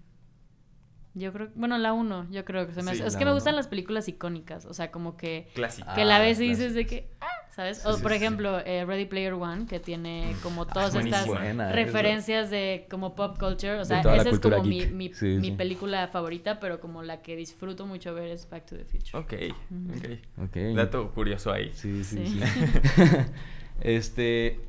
Yo 1.15 1.33
creo, 1.33 1.51
bueno, 1.55 1.77
la 1.79 1.93
uno, 1.93 2.27
yo 2.31 2.45
creo 2.45 2.67
que 2.67 2.73
se 2.73 2.83
me 2.83 2.93
Sí, 2.95 2.99
hace. 3.01 3.07
Es 3.09 3.17
que 3.17 3.25
me 3.25 3.31
uno. 3.31 3.35
gustan 3.37 3.55
las 3.55 3.69
películas 3.69 4.09
icónicas, 4.09 4.65
o 4.67 4.73
sea, 4.75 4.91
como 4.91 5.17
que 5.17 5.49
Clásica. 5.55 5.95
que 5.95 6.05
la 6.07 6.17
Ah, 6.17 6.21
ves 6.21 6.39
y 6.41 6.45
claro. 6.47 6.59
dices 6.59 6.75
de 6.75 6.87
que, 6.87 7.11
ah, 7.21 7.27
¿sabes? 7.55 7.79
Sí, 7.79 7.89
o 7.89 7.95
sí, 7.97 8.03
por 8.03 8.11
sí. 8.13 8.17
ejemplo, 8.17 8.59
eh, 8.65 8.85
Ready 8.85 9.05
Player 9.07 9.35
One, 9.35 9.67
que 9.67 9.79
tiene 9.79 10.35
como 10.43 10.67
todas 10.67 10.95
es 10.95 11.05
estas. 11.05 11.27
Buena, 11.27 11.71
referencias 11.73 12.51
de 12.51 12.87
como 12.91 13.15
pop 13.15 13.39
culture, 13.39 13.79
o 13.79 13.85
sea, 13.85 14.01
esa 14.01 14.31
es 14.31 14.41
como 14.41 14.63
mi, 14.65 14.81
geek. 14.81 14.93
mi, 14.93 15.13
Sí, 15.13 15.27
mi 15.39 15.51
sí. 15.51 15.57
película 15.57 16.09
favorita, 16.09 16.59
pero 16.61 16.81
como 16.81 17.03
la 17.03 17.23
que 17.23 17.37
disfruto 17.37 17.87
mucho 17.87 18.15
ver 18.15 18.29
es 18.31 18.49
Back 18.49 18.67
to 18.67 18.77
the 18.77 18.85
Future. 18.85 19.19
Ok, 19.19 19.33
Ujú. 19.71 19.99
ok. 19.99 20.49
Ok. 20.49 20.57
Dato 20.77 21.11
curioso 21.13 21.53
ahí. 21.53 21.71
Sí, 21.75 22.03
sí, 22.05 22.27
Sí. 22.27 22.41
sí. 22.41 22.41
este, 23.81 24.61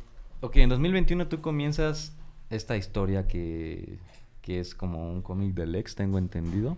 ok, 0.42 0.58
en 0.58 0.70
2021 0.70 1.28
tú 1.28 1.42
comienzas 1.42 2.16
esta 2.50 2.78
historia 2.78 3.28
que, 3.28 3.98
que 4.42 4.60
es 4.60 4.76
como 4.76 5.12
un 5.12 5.22
cómic 5.22 5.54
del 5.54 5.76
ex, 5.76 5.96
tengo 5.96 6.18
entendido, 6.18 6.78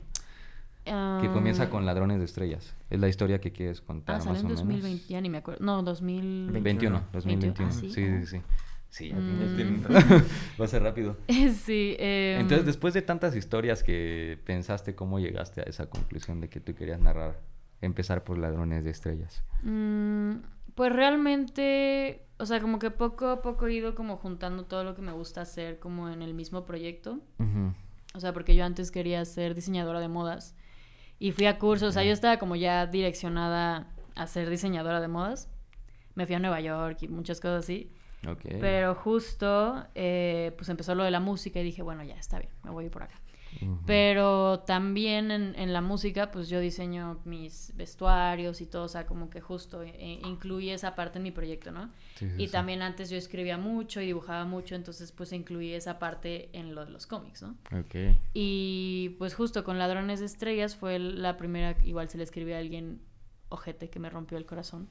que 0.85 1.29
comienza 1.33 1.69
con 1.69 1.85
Ladrones 1.85 2.19
de 2.19 2.25
Estrellas. 2.25 2.75
Es 2.89 2.99
la 2.99 3.07
historia 3.09 3.41
que 3.41 3.51
quieres 3.51 3.81
contar 3.81 4.21
Ah, 4.21 4.25
más 4.25 4.39
en 4.39 4.45
o 4.45 4.49
2020, 4.49 4.87
menos. 4.87 5.07
ya 5.07 5.19
ni 5.21 5.29
me 5.29 5.39
acuerdo. 5.39 5.65
No, 5.65 5.81
2000... 5.83 6.51
21, 6.51 6.63
21. 6.63 7.03
2021. 7.11 7.69
Ah, 7.69 7.71
sí, 7.73 7.89
sí, 7.91 8.19
sí, 8.21 8.25
sí. 8.27 8.41
Sí, 8.89 9.09
ya 9.09 9.15
Mm. 9.15 9.83
Va 10.61 10.65
a 10.65 10.67
ser 10.67 10.83
rápido. 10.83 11.17
sí. 11.27 11.95
em, 11.99 12.41
Entonces, 12.41 12.65
después 12.65 12.93
de 12.93 13.01
tantas 13.01 13.35
historias 13.35 13.83
que 13.83 14.39
pensaste, 14.45 14.95
¿cómo 14.95 15.19
llegaste 15.19 15.61
a 15.61 15.63
esa 15.65 15.89
conclusión 15.89 16.39
de 16.39 16.47
que 16.49 16.59
tú 16.61 16.75
querías 16.75 16.99
narrar, 17.01 17.39
empezar 17.81 18.23
por 18.23 18.37
Ladrones 18.37 18.83
de 18.85 18.91
Estrellas? 18.91 19.43
Mm, 19.63 20.35
pues 20.75 20.93
realmente, 20.93 22.21
o 22.37 22.45
sea, 22.45 22.61
como 22.61 22.79
que 22.79 22.91
poco 22.91 23.27
a 23.27 23.41
poco 23.41 23.67
he 23.67 23.73
ido 23.73 23.95
como 23.95 24.17
juntando 24.17 24.63
todo 24.65 24.83
lo 24.83 24.95
que 24.95 25.01
me 25.01 25.11
gusta 25.11 25.41
hacer 25.41 25.79
como 25.79 26.09
en 26.09 26.21
el 26.21 26.33
mismo 26.33 26.63
proyecto. 26.65 27.19
O 28.13 28.19
sea, 28.21 28.31
porque 28.31 28.55
yo 28.55 28.63
antes 28.63 28.91
quería 28.91 29.25
ser 29.25 29.55
diseñadora 29.55 29.99
de 29.99 30.07
modas 30.07 30.55
y 31.19 31.31
fui 31.31 31.45
a 31.45 31.57
cursos, 31.57 31.89
o 31.89 31.91
sea, 31.91 32.03
yo 32.03 32.11
estaba 32.11 32.37
como 32.37 32.55
ya 32.55 32.85
direccionada 32.87 33.87
a 34.15 34.27
ser 34.27 34.49
diseñadora 34.49 34.99
de 35.01 35.07
modas. 35.07 35.49
Me 36.15 36.25
fui 36.25 36.35
a 36.35 36.39
Nueva 36.39 36.61
York 36.61 36.99
y 37.01 37.07
muchas 37.07 37.39
cosas 37.39 37.65
así. 37.65 37.91
Pero 38.59 38.95
justo, 38.95 39.85
eh, 39.93 40.53
pues 40.57 40.69
empezó 40.69 40.95
lo 40.95 41.03
de 41.03 41.11
la 41.11 41.19
música 41.19 41.59
y 41.59 41.63
dije, 41.63 41.83
bueno, 41.83 42.03
ya 42.03 42.15
está 42.15 42.39
bien, 42.39 42.51
me 42.63 42.71
voy 42.71 42.89
por 42.89 43.03
acá. 43.03 43.21
Pero 43.85 44.59
también 44.59 45.31
en, 45.31 45.55
en 45.57 45.73
la 45.73 45.81
música, 45.81 46.31
pues 46.31 46.49
yo 46.49 46.59
diseño 46.59 47.19
mis 47.25 47.73
vestuarios 47.75 48.61
y 48.61 48.65
todo, 48.65 48.83
o 48.83 48.87
sea, 48.87 49.05
como 49.05 49.29
que 49.29 49.41
justo 49.41 49.83
incluí 49.83 50.69
esa 50.69 50.95
parte 50.95 51.17
en 51.19 51.23
mi 51.23 51.31
proyecto, 51.31 51.71
¿no? 51.71 51.89
Sí, 52.15 52.29
sí, 52.29 52.35
y 52.37 52.45
sí. 52.47 52.51
también 52.51 52.81
antes 52.81 53.09
yo 53.09 53.17
escribía 53.17 53.57
mucho 53.57 54.01
y 54.01 54.07
dibujaba 54.07 54.45
mucho, 54.45 54.75
entonces 54.75 55.11
pues 55.11 55.31
incluí 55.33 55.73
esa 55.73 55.99
parte 55.99 56.49
en 56.53 56.75
lo 56.75 56.85
de 56.85 56.91
los 56.91 57.07
cómics, 57.07 57.41
¿no? 57.41 57.55
Ok. 57.77 58.17
Y 58.33 59.15
pues 59.17 59.35
justo 59.35 59.63
con 59.63 59.77
Ladrones 59.77 60.19
de 60.19 60.25
Estrellas 60.25 60.75
fue 60.75 60.99
la 60.99 61.37
primera, 61.37 61.77
igual 61.83 62.09
se 62.09 62.17
le 62.17 62.23
escribió 62.23 62.55
a 62.55 62.59
alguien 62.59 63.01
ojete 63.49 63.89
que 63.89 63.99
me 63.99 64.09
rompió 64.09 64.37
el 64.37 64.45
corazón. 64.45 64.89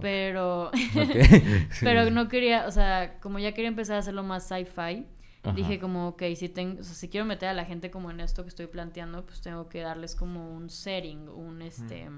Pero, 0.00 0.70
pero 1.80 2.10
no 2.10 2.28
quería, 2.28 2.66
o 2.66 2.70
sea, 2.70 3.18
como 3.20 3.38
ya 3.38 3.52
quería 3.52 3.68
empezar 3.68 3.96
a 3.96 3.98
hacerlo 4.00 4.22
más 4.22 4.48
sci-fi, 4.48 5.06
Ajá. 5.42 5.54
dije 5.54 5.80
como, 5.80 6.08
ok, 6.08 6.22
si, 6.36 6.48
tengo, 6.48 6.80
o 6.80 6.84
sea, 6.84 6.94
si 6.94 7.08
quiero 7.08 7.24
meter 7.24 7.48
a 7.48 7.54
la 7.54 7.64
gente 7.64 7.90
como 7.90 8.10
en 8.10 8.20
esto 8.20 8.42
que 8.42 8.50
estoy 8.50 8.66
planteando, 8.66 9.24
pues 9.24 9.40
tengo 9.40 9.68
que 9.68 9.80
darles 9.80 10.14
como 10.14 10.54
un 10.54 10.68
setting, 10.68 11.28
un, 11.28 11.62
este, 11.62 12.08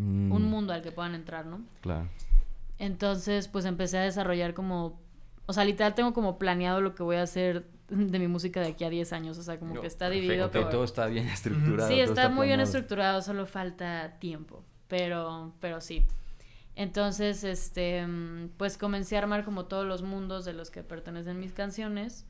Mm, 0.00 0.32
un 0.32 0.44
mundo 0.44 0.72
al 0.72 0.80
que 0.80 0.92
puedan 0.92 1.14
entrar, 1.14 1.44
¿no? 1.44 1.60
Claro. 1.82 2.08
Entonces, 2.78 3.48
pues 3.48 3.66
empecé 3.66 3.98
a 3.98 4.02
desarrollar 4.02 4.54
como, 4.54 4.98
o 5.44 5.52
sea, 5.52 5.64
literal 5.64 5.94
tengo 5.94 6.14
como 6.14 6.38
planeado 6.38 6.80
lo 6.80 6.94
que 6.94 7.02
voy 7.02 7.16
a 7.16 7.22
hacer 7.22 7.66
de 7.88 8.18
mi 8.18 8.26
música 8.26 8.60
de 8.60 8.68
aquí 8.68 8.84
a 8.84 8.90
10 8.90 9.12
años, 9.12 9.36
o 9.36 9.42
sea, 9.42 9.58
como 9.58 9.78
que 9.78 9.86
está 9.86 10.06
perfecto. 10.06 10.22
dividido 10.22 10.50
por... 10.50 10.70
todo 10.70 10.84
está 10.84 11.06
bien 11.06 11.28
estructurado. 11.28 11.90
Sí, 11.90 12.00
está, 12.00 12.30
muy 12.30 12.46
bien 12.46 12.60
estructurado, 12.60 13.20
solo 13.20 13.46
falta 13.46 14.16
tiempo, 14.18 14.64
pero, 14.88 15.52
pero 15.60 15.82
sí. 15.82 16.06
Entonces, 16.80 17.44
este, 17.44 18.06
mm, 18.06 18.52
pues 18.56 18.78
comencé 18.78 19.16
a 19.16 19.18
armar 19.18 19.44
como 19.44 19.66
todos 19.66 19.84
los 19.84 20.02
mundos 20.02 20.46
de 20.46 20.54
los 20.54 20.70
que 20.70 20.82
pertenecen 20.82 21.38
mis 21.38 21.52
canciones. 21.52 22.24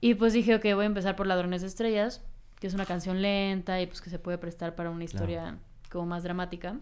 Y 0.00 0.14
pues 0.14 0.32
dije, 0.32 0.56
ok, 0.56 0.64
voy 0.74 0.82
a 0.82 0.86
empezar 0.86 1.14
por 1.14 1.28
Ladrones 1.28 1.60
de 1.60 1.68
Estrellas, 1.68 2.20
que 2.58 2.66
es 2.66 2.74
una 2.74 2.84
canción 2.84 3.22
lenta 3.22 3.80
y 3.80 3.86
pues 3.86 4.00
que 4.00 4.10
se 4.10 4.18
puede 4.18 4.38
prestar 4.38 4.74
para 4.74 4.90
una 4.90 5.04
historia 5.04 5.58
como 5.88 6.06
más 6.06 6.24
dramática. 6.24 6.80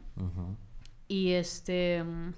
Y 1.09 1.33
este. 1.33 2.03
mm, 2.03 2.33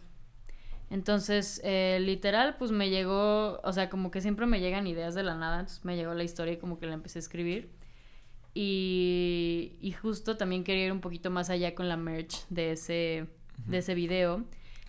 Entonces, 0.90 1.60
eh, 1.62 1.98
literal, 2.00 2.56
pues 2.58 2.72
me 2.72 2.90
llegó. 2.90 3.60
O 3.62 3.72
sea, 3.72 3.88
como 3.88 4.10
que 4.10 4.20
siempre 4.20 4.46
me 4.46 4.58
llegan 4.58 4.88
ideas 4.88 5.14
de 5.14 5.22
la 5.22 5.36
nada. 5.36 5.60
Entonces 5.60 5.84
me 5.84 5.94
llegó 5.94 6.12
la 6.14 6.24
historia 6.24 6.54
y 6.54 6.56
como 6.56 6.80
que 6.80 6.86
la 6.86 6.94
empecé 6.94 7.20
a 7.20 7.20
escribir. 7.20 7.70
Y, 8.52 9.76
y 9.80 9.92
justo 9.92 10.36
también 10.36 10.64
quería 10.64 10.86
ir 10.86 10.92
un 10.92 11.00
poquito 11.00 11.30
más 11.30 11.50
allá 11.50 11.76
con 11.76 11.88
la 11.88 11.96
merch 11.96 12.44
de 12.48 12.72
ese, 12.72 13.28
de 13.66 13.78
ese 13.78 13.94
video. 13.94 14.44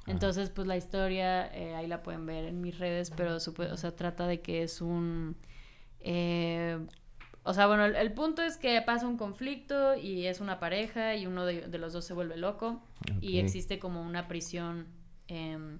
Entonces, 0.07 0.49
pues 0.49 0.67
la 0.67 0.75
historia, 0.75 1.47
eh, 1.53 1.75
ahí 1.75 1.85
la 1.85 2.01
pueden 2.01 2.25
ver 2.25 2.45
en 2.45 2.61
mis 2.61 2.79
redes, 2.79 3.11
pero 3.11 3.35
o 3.35 3.77
sea, 3.77 3.95
trata 3.95 4.25
de 4.25 4.41
que 4.41 4.63
es 4.63 4.81
un... 4.81 5.37
eh, 5.99 6.79
o 7.43 7.53
sea, 7.53 7.67
bueno, 7.67 7.85
el, 7.85 7.95
el 7.95 8.11
punto 8.13 8.41
es 8.41 8.57
que 8.57 8.81
pasa 8.81 9.07
un 9.07 9.17
conflicto 9.17 9.95
y 9.95 10.25
es 10.25 10.39
una 10.39 10.59
pareja 10.59 11.15
y 11.15 11.27
uno 11.27 11.45
de, 11.45 11.67
de 11.67 11.77
los 11.77 11.93
dos 11.93 12.05
se 12.05 12.13
vuelve 12.13 12.37
loco 12.37 12.83
y 13.21 13.39
existe 13.39 13.79
como 13.79 14.01
una 14.01 14.27
prisión 14.27 14.87
en 15.27 15.79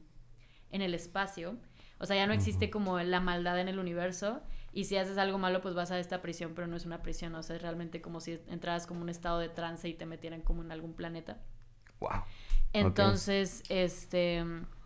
el 0.72 0.94
espacio. 0.94 1.58
O 1.98 2.06
sea, 2.06 2.16
ya 2.16 2.28
no 2.28 2.34
existe 2.34 2.70
como 2.70 3.00
la 3.00 3.20
maldad 3.20 3.60
en 3.60 3.68
el 3.68 3.78
universo 3.78 4.42
y 4.72 4.86
si 4.86 4.96
haces 4.96 5.18
algo 5.18 5.38
malo 5.38 5.60
pues 5.62 5.74
vas 5.76 5.92
a 5.92 6.00
esta 6.00 6.22
prisión, 6.22 6.54
pero 6.56 6.68
no 6.68 6.78
es 6.78 6.86
una 6.86 7.02
prisión, 7.02 7.36
o 7.36 7.44
sea, 7.44 7.56
es 7.58 7.62
realmente 7.62 8.00
como 8.02 8.22
si 8.22 8.40
entraras 8.48 8.88
como 8.88 9.02
un 9.02 9.10
estado 9.10 9.40
de 9.40 9.50
trance 9.50 9.90
y 9.90 9.96
te 9.96 10.06
metieran 10.06 10.42
como 10.42 10.62
en 10.62 10.72
algún 10.72 10.94
planeta. 10.94 11.40
Wow. 12.00 12.24
Entonces, 12.74 13.64
este, 13.70 14.44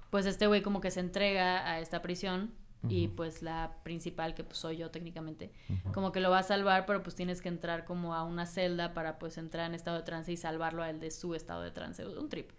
pues 0.09 0.25
este 0.25 0.47
güey 0.47 0.61
como 0.61 0.81
que 0.81 0.91
se 0.91 0.99
entrega 0.99 1.69
a 1.69 1.79
esta 1.79 2.01
prisión 2.01 2.53
y 2.89 3.07
pues 3.07 3.41
la 3.41 3.77
principal, 3.83 4.33
que 4.35 4.43
pues 4.43 4.57
soy 4.57 4.75
yo 4.75 4.91
técnicamente, 4.91 5.53
como 5.93 6.11
que 6.11 6.19
lo 6.19 6.29
va 6.29 6.39
a 6.39 6.43
salvar, 6.43 6.85
pero 6.85 7.01
pues 7.01 7.15
tienes 7.15 7.41
que 7.41 7.47
entrar 7.47 7.85
como 7.85 8.13
a 8.13 8.23
una 8.23 8.45
celda 8.45 8.93
para 8.93 9.19
pues 9.19 9.37
entrar 9.37 9.67
en 9.67 9.73
estado 9.73 9.97
de 9.97 10.03
trance 10.03 10.31
y 10.31 10.37
salvarlo 10.37 10.83
a 10.83 10.89
él 10.89 10.99
de 10.99 11.09
su 11.09 11.33
estado 11.33 11.61
de 11.61 11.71
trance, 11.71 12.05
un 12.05 12.27
trip. 12.27 12.51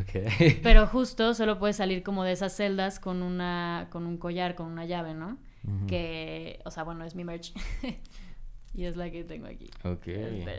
Ok. 0.00 0.28
Pero 0.62 0.86
justo 0.86 1.34
solo 1.34 1.58
puedes 1.58 1.76
salir 1.76 2.02
como 2.02 2.24
de 2.24 2.32
esas 2.32 2.54
celdas 2.54 2.98
con 2.98 3.22
una, 3.22 3.88
con 3.90 4.06
un 4.06 4.18
collar, 4.18 4.54
con 4.54 4.66
una 4.66 4.84
llave, 4.86 5.14
¿no? 5.14 5.38
Que, 5.86 6.60
o 6.64 6.70
sea, 6.70 6.82
bueno, 6.82 7.04
es 7.04 7.14
mi 7.14 7.24
merch. 7.24 7.54
y 8.74 8.84
es 8.84 8.96
la 8.96 9.10
que 9.10 9.24
tengo 9.24 9.46
aquí. 9.46 9.70
Ok. 9.82 10.04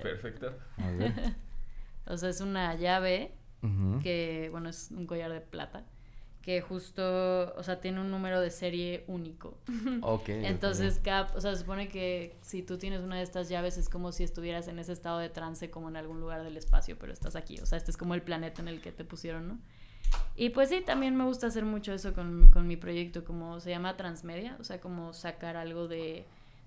Perfecto. 0.02 0.54
A 0.78 0.90
ver. 0.92 1.36
O 2.08 2.18
sea, 2.18 2.30
es 2.30 2.40
una 2.40 2.76
llave 2.76 3.34
Que, 4.02 4.50
bueno, 4.52 4.70
es 4.70 4.92
un 4.92 5.06
collar 5.08 5.32
de 5.32 5.42
plata, 5.42 5.84
que 6.42 6.62
justo, 6.62 7.54
o 7.56 7.64
sea, 7.64 7.82
tiene 7.82 8.02
un 8.02 8.12
número 8.12 8.40
de 8.40 8.52
serie 8.52 9.04
único. 9.08 9.58
Ok. 10.02 10.30
Entonces, 10.30 11.00
cada, 11.04 11.34
o 11.36 11.42
sea, 11.42 11.54
se 11.54 11.62
supone 11.62 11.88
que 11.88 12.36
si 12.42 12.62
tú 12.62 12.78
tienes 12.78 13.02
una 13.02 13.18
de 13.18 13.24
estas 13.24 13.50
llaves 13.50 13.78
es 13.78 13.90
como 13.90 14.12
si 14.12 14.24
estuvieras 14.24 14.68
en 14.68 14.78
ese 14.78 14.92
estado 14.92 15.20
de 15.20 15.30
trance 15.30 15.70
como 15.70 15.90
en 15.90 15.98
algún 15.98 16.20
lugar 16.20 16.44
del 16.44 16.58
espacio, 16.58 16.98
pero 17.00 17.14
estás 17.14 17.36
aquí, 17.36 17.60
o 17.60 17.66
sea, 17.66 17.78
este 17.78 17.92
es 17.92 17.98
como 17.98 18.14
el 18.14 18.22
planeta 18.22 18.62
en 18.62 18.68
el 18.68 18.82
que 18.82 18.92
te 18.92 19.04
pusieron, 19.04 19.48
¿no? 19.48 19.60
Y 20.36 20.50
pues 20.50 20.70
sí, 20.70 20.82
también 20.86 21.16
me 21.16 21.24
gusta 21.24 21.48
hacer 21.48 21.66
mucho 21.66 21.94
eso 21.94 22.14
con, 22.14 22.50
con 22.52 22.68
mi 22.68 22.76
proyecto, 22.76 23.24
como 23.24 23.60
se 23.60 23.70
llama 23.70 23.98
transmedia, 23.98 24.58
o 24.60 24.64
sea, 24.64 24.80
como 24.80 25.14
sacar 25.14 25.56
algo 25.56 25.88
de, 25.88 26.26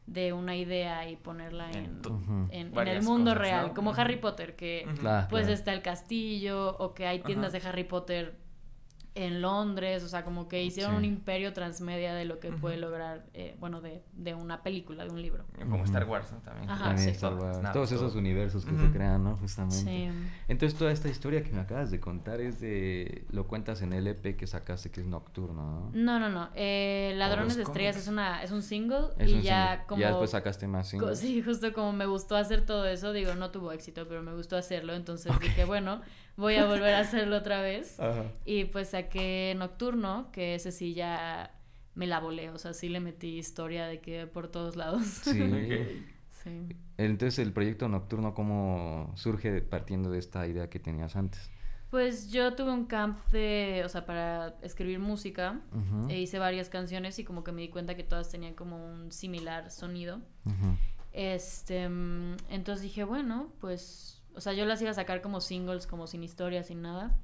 de 0.09 0.33
una 0.33 0.57
idea 0.57 1.09
y 1.09 1.17
ponerla 1.17 1.71
En 1.71 1.77
en, 1.85 2.03
tu- 2.03 2.09
en, 2.51 2.69
Ujú. 2.73 2.81
en 2.81 2.89
el 2.89 3.03
mundo 3.03 3.31
cosas, 3.33 3.39
real, 3.43 3.67
¿no? 3.69 3.75
como. 3.75 3.93
Harry 3.95 4.17
Potter, 4.17 4.57
que 4.57 4.83
pues 4.87 4.99
claro. 5.01 5.39
está 5.53 5.73
el 5.73 5.83
castillo 5.83 6.77
o 6.79 6.95
que 6.95 7.07
hay 7.07 7.21
tiendas 7.21 7.53
de 7.53 7.59
Harry 7.69 7.85
Potter 7.85 8.37
en 9.25 9.43
Londres, 9.43 10.03
o 10.05 10.09
sea, 10.09 10.25
como 10.25 10.49
que 10.49 10.63
hicieron 10.63 10.93
Sí. 10.93 10.99
un 10.99 11.05
imperio 11.05 11.53
transmedia 11.53 12.15
de 12.15 12.25
lo 12.25 12.39
que 12.39 12.51
puede 12.53 12.77
Ujú. 12.77 12.87
lograr, 12.87 13.25
eh, 13.35 13.57
bueno, 13.59 13.81
de, 13.81 14.03
de 14.13 14.35
una 14.35 14.63
película, 14.63 15.05
de 15.05 15.11
un 15.11 15.21
libro. 15.21 15.45
Como. 15.59 15.83
Star 15.85 16.05
Wars, 16.05 16.31
¿no? 16.33 16.39
También. 16.39 16.71
Ajá, 16.71 16.85
También 16.85 17.09
sí. 17.09 17.15
Star 17.15 17.35
Wars, 17.35 17.59
Snap, 17.59 17.73
Todos 17.73 17.91
esos 17.93 18.11
todo. 18.13 18.19
universos 18.21 18.65
que 18.65 18.71
se 18.77 18.83
Ujú. 18.85 18.93
crean, 18.93 19.25
¿no? 19.25 19.37
Justamente. 19.37 19.77
Sí. 19.77 20.09
Entonces, 20.47 20.79
toda 20.79 20.93
esta 20.93 21.09
historia 21.09 21.43
que 21.43 21.51
me 21.53 21.61
acabas 21.61 21.91
de 21.91 21.99
contar 22.01 22.41
es 22.41 22.61
de. 22.61 23.25
Lo 23.31 23.47
cuentas 23.49 23.83
en 23.83 23.93
el 23.93 24.07
EP 24.07 24.37
que 24.37 24.47
sacaste, 24.47 24.91
que 24.91 25.01
es 25.01 25.07
nocturno, 25.07 25.63
¿no? 25.63 25.91
No, 25.93 26.21
no, 26.21 26.29
no. 26.29 26.49
Eh, 26.55 27.13
Ladrones 27.17 27.57
de 27.57 27.63
Estrellas 27.65 27.97
es 27.97 28.07
una 28.09 28.43
es 28.43 28.51
un 28.53 28.63
single 28.63 29.09
Es 29.19 29.31
y 29.31 29.35
un 29.35 29.43
ya 29.43 29.69
single. 29.71 29.87
como 29.89 30.01
Ya 30.01 30.09
después 30.09 30.31
sacaste 30.31 30.67
más 30.69 30.89
singles. 30.89 31.19
Sí, 31.19 31.43
justo 31.43 31.73
como 31.73 31.93
me 31.93 32.07
gustó 32.07 32.37
hacer 32.37 32.65
todo 32.65 32.87
eso, 32.87 33.13
digo, 33.13 33.35
no 33.35 33.51
tuvo 33.51 33.73
éxito, 33.73 34.07
pero 34.09 34.23
me 34.23 34.35
gustó 34.35 34.57
hacerlo, 34.57 34.95
entonces 34.95 35.33
dije, 35.41 35.65
bueno, 35.65 36.01
voy 36.37 36.55
a 36.55 36.67
volver 36.67 36.95
a 36.95 37.01
hacerlo 37.01 37.37
otra 37.39 37.61
vez. 37.63 37.99
Ajá. 37.99 38.25
Y 38.45 38.67
pues 38.67 38.95
saqué 39.09 39.55
Nocturno, 39.57 40.31
que 40.33 40.55
ese 40.55 40.73
sí 40.73 40.95
ya 40.95 41.55
me 41.95 42.07
la 42.07 42.21
volé, 42.21 42.51
o 42.51 42.59
sea, 42.59 42.75
sí 42.75 42.89
le 42.89 43.01
metí 43.01 43.39
historia 43.39 43.87
de 43.87 44.01
que 44.01 44.27
por 44.27 44.49
todos 44.49 44.77
lados. 44.77 45.05
Sí. 45.05 45.43
Sí. 46.45 46.69
Entonces, 46.99 47.41
el 47.41 47.53
proyecto 47.53 47.89
nocturno, 47.89 48.33
¿cómo 48.33 49.13
surge 49.17 49.61
partiendo 49.61 50.09
de 50.09 50.21
esta 50.21 50.47
idea 50.47 50.71
que 50.71 50.79
tenías 50.79 51.17
antes? 51.17 51.51
Pues 51.91 52.31
yo 52.31 52.55
tuve 52.55 52.71
un 52.71 52.85
camp 52.85 53.19
de, 53.33 53.83
o 53.85 53.89
sea, 53.89 54.07
para 54.07 54.55
escribir 54.63 55.01
música 55.01 55.61
e 56.09 56.21
hice 56.21 56.39
varias 56.39 56.69
canciones 56.69 57.19
y 57.19 57.25
como 57.25 57.43
que 57.43 57.51
me 57.51 57.63
di 57.63 57.71
cuenta 57.71 57.97
que 57.97 58.05
todas 58.05 58.31
tenían 58.31 58.55
como 58.55 58.77
un 58.77 59.11
similar 59.11 59.73
sonido. 59.73 60.21
Este, 61.13 61.89
mm, 61.89 62.37
entonces 62.51 62.83
dije, 62.83 63.03
bueno, 63.03 63.53
pues, 63.61 64.23
o 64.35 64.41
sea, 64.41 64.53
yo 64.53 64.65
las 64.65 64.81
iba 64.81 64.93
a 64.93 64.95
sacar 64.95 65.23
como 65.23 65.41
singles, 65.41 65.89
como 65.89 66.07
sin 66.07 66.23
historia, 66.23 66.63
sin 66.63 66.83
nada. 66.83 67.19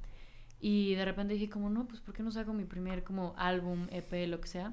Y 0.60 0.94
de 0.94 1.04
repente 1.04 1.34
dije 1.34 1.50
como, 1.50 1.68
no, 1.68 1.86
pues, 1.86 2.00
¿por 2.00 2.14
qué 2.14 2.22
no 2.22 2.30
saco 2.30 2.52
mi 2.54 2.64
primer 2.64 3.04
como 3.04 3.34
álbum, 3.36 3.86
EP, 3.90 4.26
lo 4.28 4.40
que 4.40 4.48
sea? 4.48 4.72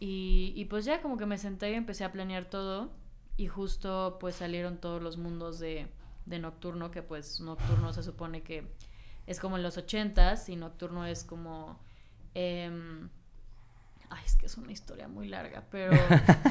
Y, 0.00 0.52
y 0.56 0.64
pues 0.66 0.84
ya 0.84 1.02
como 1.02 1.16
que 1.16 1.26
me 1.26 1.36
senté 1.38 1.70
y 1.70 1.74
empecé 1.74 2.04
a 2.04 2.12
planear 2.12 2.46
todo. 2.46 2.90
Y 3.36 3.46
justo 3.46 4.16
pues 4.20 4.36
salieron 4.36 4.78
todos 4.78 5.02
los 5.02 5.16
mundos 5.18 5.58
de, 5.58 5.86
de 6.26 6.38
Nocturno, 6.38 6.90
que 6.90 7.02
pues 7.02 7.40
Nocturno 7.40 7.92
se 7.92 8.02
supone 8.02 8.42
que 8.42 8.66
es 9.26 9.38
como 9.38 9.56
en 9.56 9.62
los 9.62 9.76
ochentas 9.78 10.48
y 10.48 10.56
Nocturno 10.56 11.04
es 11.06 11.24
como... 11.24 11.78
em, 12.34 13.08
ay, 14.12 14.22
es 14.26 14.36
que 14.36 14.46
es 14.46 14.56
una 14.56 14.70
historia 14.72 15.08
muy 15.08 15.28
larga, 15.28 15.64
pero... 15.70 15.92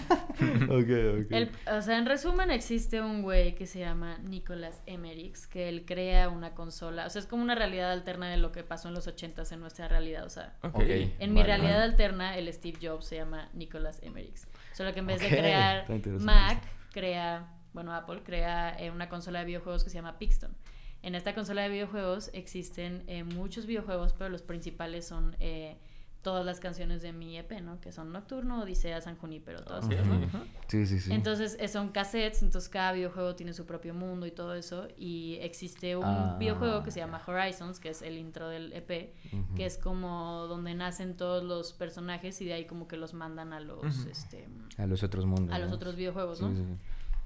ok, 0.70 1.26
ok. 1.26 1.32
El- 1.32 1.52
o 1.72 1.82
sea, 1.82 1.98
en 1.98 2.06
resumen, 2.06 2.52
existe 2.52 3.02
un 3.02 3.22
güey 3.22 3.56
que 3.56 3.66
se 3.68 3.80
llama 3.80 4.18
Nicolas 4.20 4.82
Emmerich, 4.86 5.38
que 5.48 5.70
él 5.70 5.86
crea 5.86 6.30
una 6.30 6.54
consola. 6.54 7.06
O 7.06 7.10
sea, 7.10 7.20
es 7.22 7.28
como 7.28 7.44
una 7.44 7.56
realidad 7.56 7.92
alterna 7.92 8.30
de 8.30 8.38
lo 8.38 8.52
que 8.52 8.64
pasó 8.64 8.88
en 8.88 8.94
los 8.96 9.08
ochentas 9.08 9.52
en 9.52 9.60
nuestra 9.60 9.88
realidad. 9.88 10.26
O 10.26 10.30
sea, 10.30 10.56
en 10.74 11.34
mi 11.34 11.42
Vale, 11.42 11.44
realidad 11.44 11.80
vale. 11.80 11.84
alterna, 11.92 12.38
el 12.38 12.52
Steve 12.54 12.78
Jobs 12.82 13.06
se 13.06 13.16
llama 13.18 13.50
Nicolas 13.54 14.00
Emmerich. 14.04 14.38
Solo 14.74 14.94
que 14.94 15.00
en 15.00 15.08
vez 15.08 15.22
de 15.22 15.28
crear 15.30 15.86
Mac, 16.20 16.64
crea, 16.92 17.48
bueno, 17.74 17.94
Apple 17.94 18.22
crea 18.24 18.76
eh, 18.80 18.92
una 18.92 19.10
consola 19.10 19.40
de 19.40 19.46
videojuegos 19.46 19.84
que 19.84 19.90
se 19.90 19.96
llama 19.96 20.18
Pixton. 20.18 20.56
En 21.04 21.16
esta 21.16 21.34
consola 21.34 21.64
de 21.64 21.70
videojuegos 21.70 22.30
existen 22.34 23.04
eh, 23.08 23.24
muchos 23.24 23.66
videojuegos, 23.66 24.14
pero 24.14 24.30
los 24.30 24.44
principales 24.44 25.08
son 25.08 25.36
eh, 25.40 25.78
todas 26.22 26.46
las 26.46 26.60
canciones 26.60 27.02
de 27.02 27.14
mi 27.14 27.38
EP, 27.38 27.52
¿no? 27.62 27.80
Que 27.82 27.92
son 27.92 28.12
Nocturno, 28.12 28.62
Odisea, 28.62 29.02
San 29.02 29.16
Junípero, 29.18 29.64
todas 29.64 29.88
¿no? 29.88 30.46
Sí, 30.68 30.86
sí, 30.86 31.00
sí. 31.00 31.12
Entonces 31.12 31.58
eh, 31.60 31.68
son 31.68 31.90
cassettes, 31.90 32.44
entonces 32.44 32.70
cada 32.70 32.92
videojuego 32.92 33.36
tiene 33.36 33.54
su 33.54 33.66
propio 33.66 33.94
mundo 33.94 34.26
y 34.28 34.32
todo 34.32 34.54
eso. 34.54 34.88
Y 34.98 35.38
existe 35.42 35.96
un 35.96 36.04
Ah, 36.06 36.36
videojuego 36.40 36.84
que 36.84 36.92
se 36.92 37.00
llama 37.00 37.22
Horizons, 37.26 37.80
que 37.80 37.90
es 37.90 38.02
el 38.04 38.18
intro 38.18 38.50
del 38.50 38.72
EP, 38.74 39.14
que 39.56 39.66
es 39.66 39.78
como 39.78 40.46
donde 40.48 40.76
nacen 40.76 41.18
todos 41.18 41.44
los 41.44 41.74
personajes 41.74 42.40
y 42.42 42.46
de 42.46 42.54
ahí 42.54 42.66
como 42.66 42.88
que 42.88 42.98
los 42.98 43.14
mandan 43.14 43.52
a 43.54 43.60
los, 43.60 44.06
este, 44.06 44.48
A 44.78 44.86
los 44.86 45.02
otros 45.04 45.26
mundos. 45.26 45.56
a 45.56 45.60
los 45.60 45.70
¿no? 45.70 45.76
otros 45.76 45.96
videojuegos, 45.96 46.38
Sí, 46.38 46.46
¿no? 46.46 46.56
sí, 46.56 46.64
sí. 46.64 46.78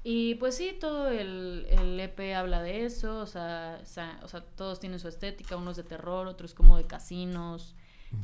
Y 0.08 0.36
pues 0.36 0.55
sí, 0.55 0.77
todo 0.79 1.08
el, 1.10 1.65
el 1.67 1.99
EP 1.99 2.36
habla 2.36 2.62
de 2.62 2.86
eso, 2.86 3.21
o 3.21 3.25
sea, 3.25 3.79
o 3.81 3.86
sea, 3.86 4.19
o 4.23 4.27
sea, 4.27 4.41
todos 4.41 4.79
tienen 4.79 4.99
su 4.99 5.08
estética, 5.08 5.58
unos 5.58 5.75
de 5.77 5.84
terror, 5.84 6.27
otros 6.27 6.53
como 6.53 6.77
de 6.77 6.84
casinos, 6.86 7.75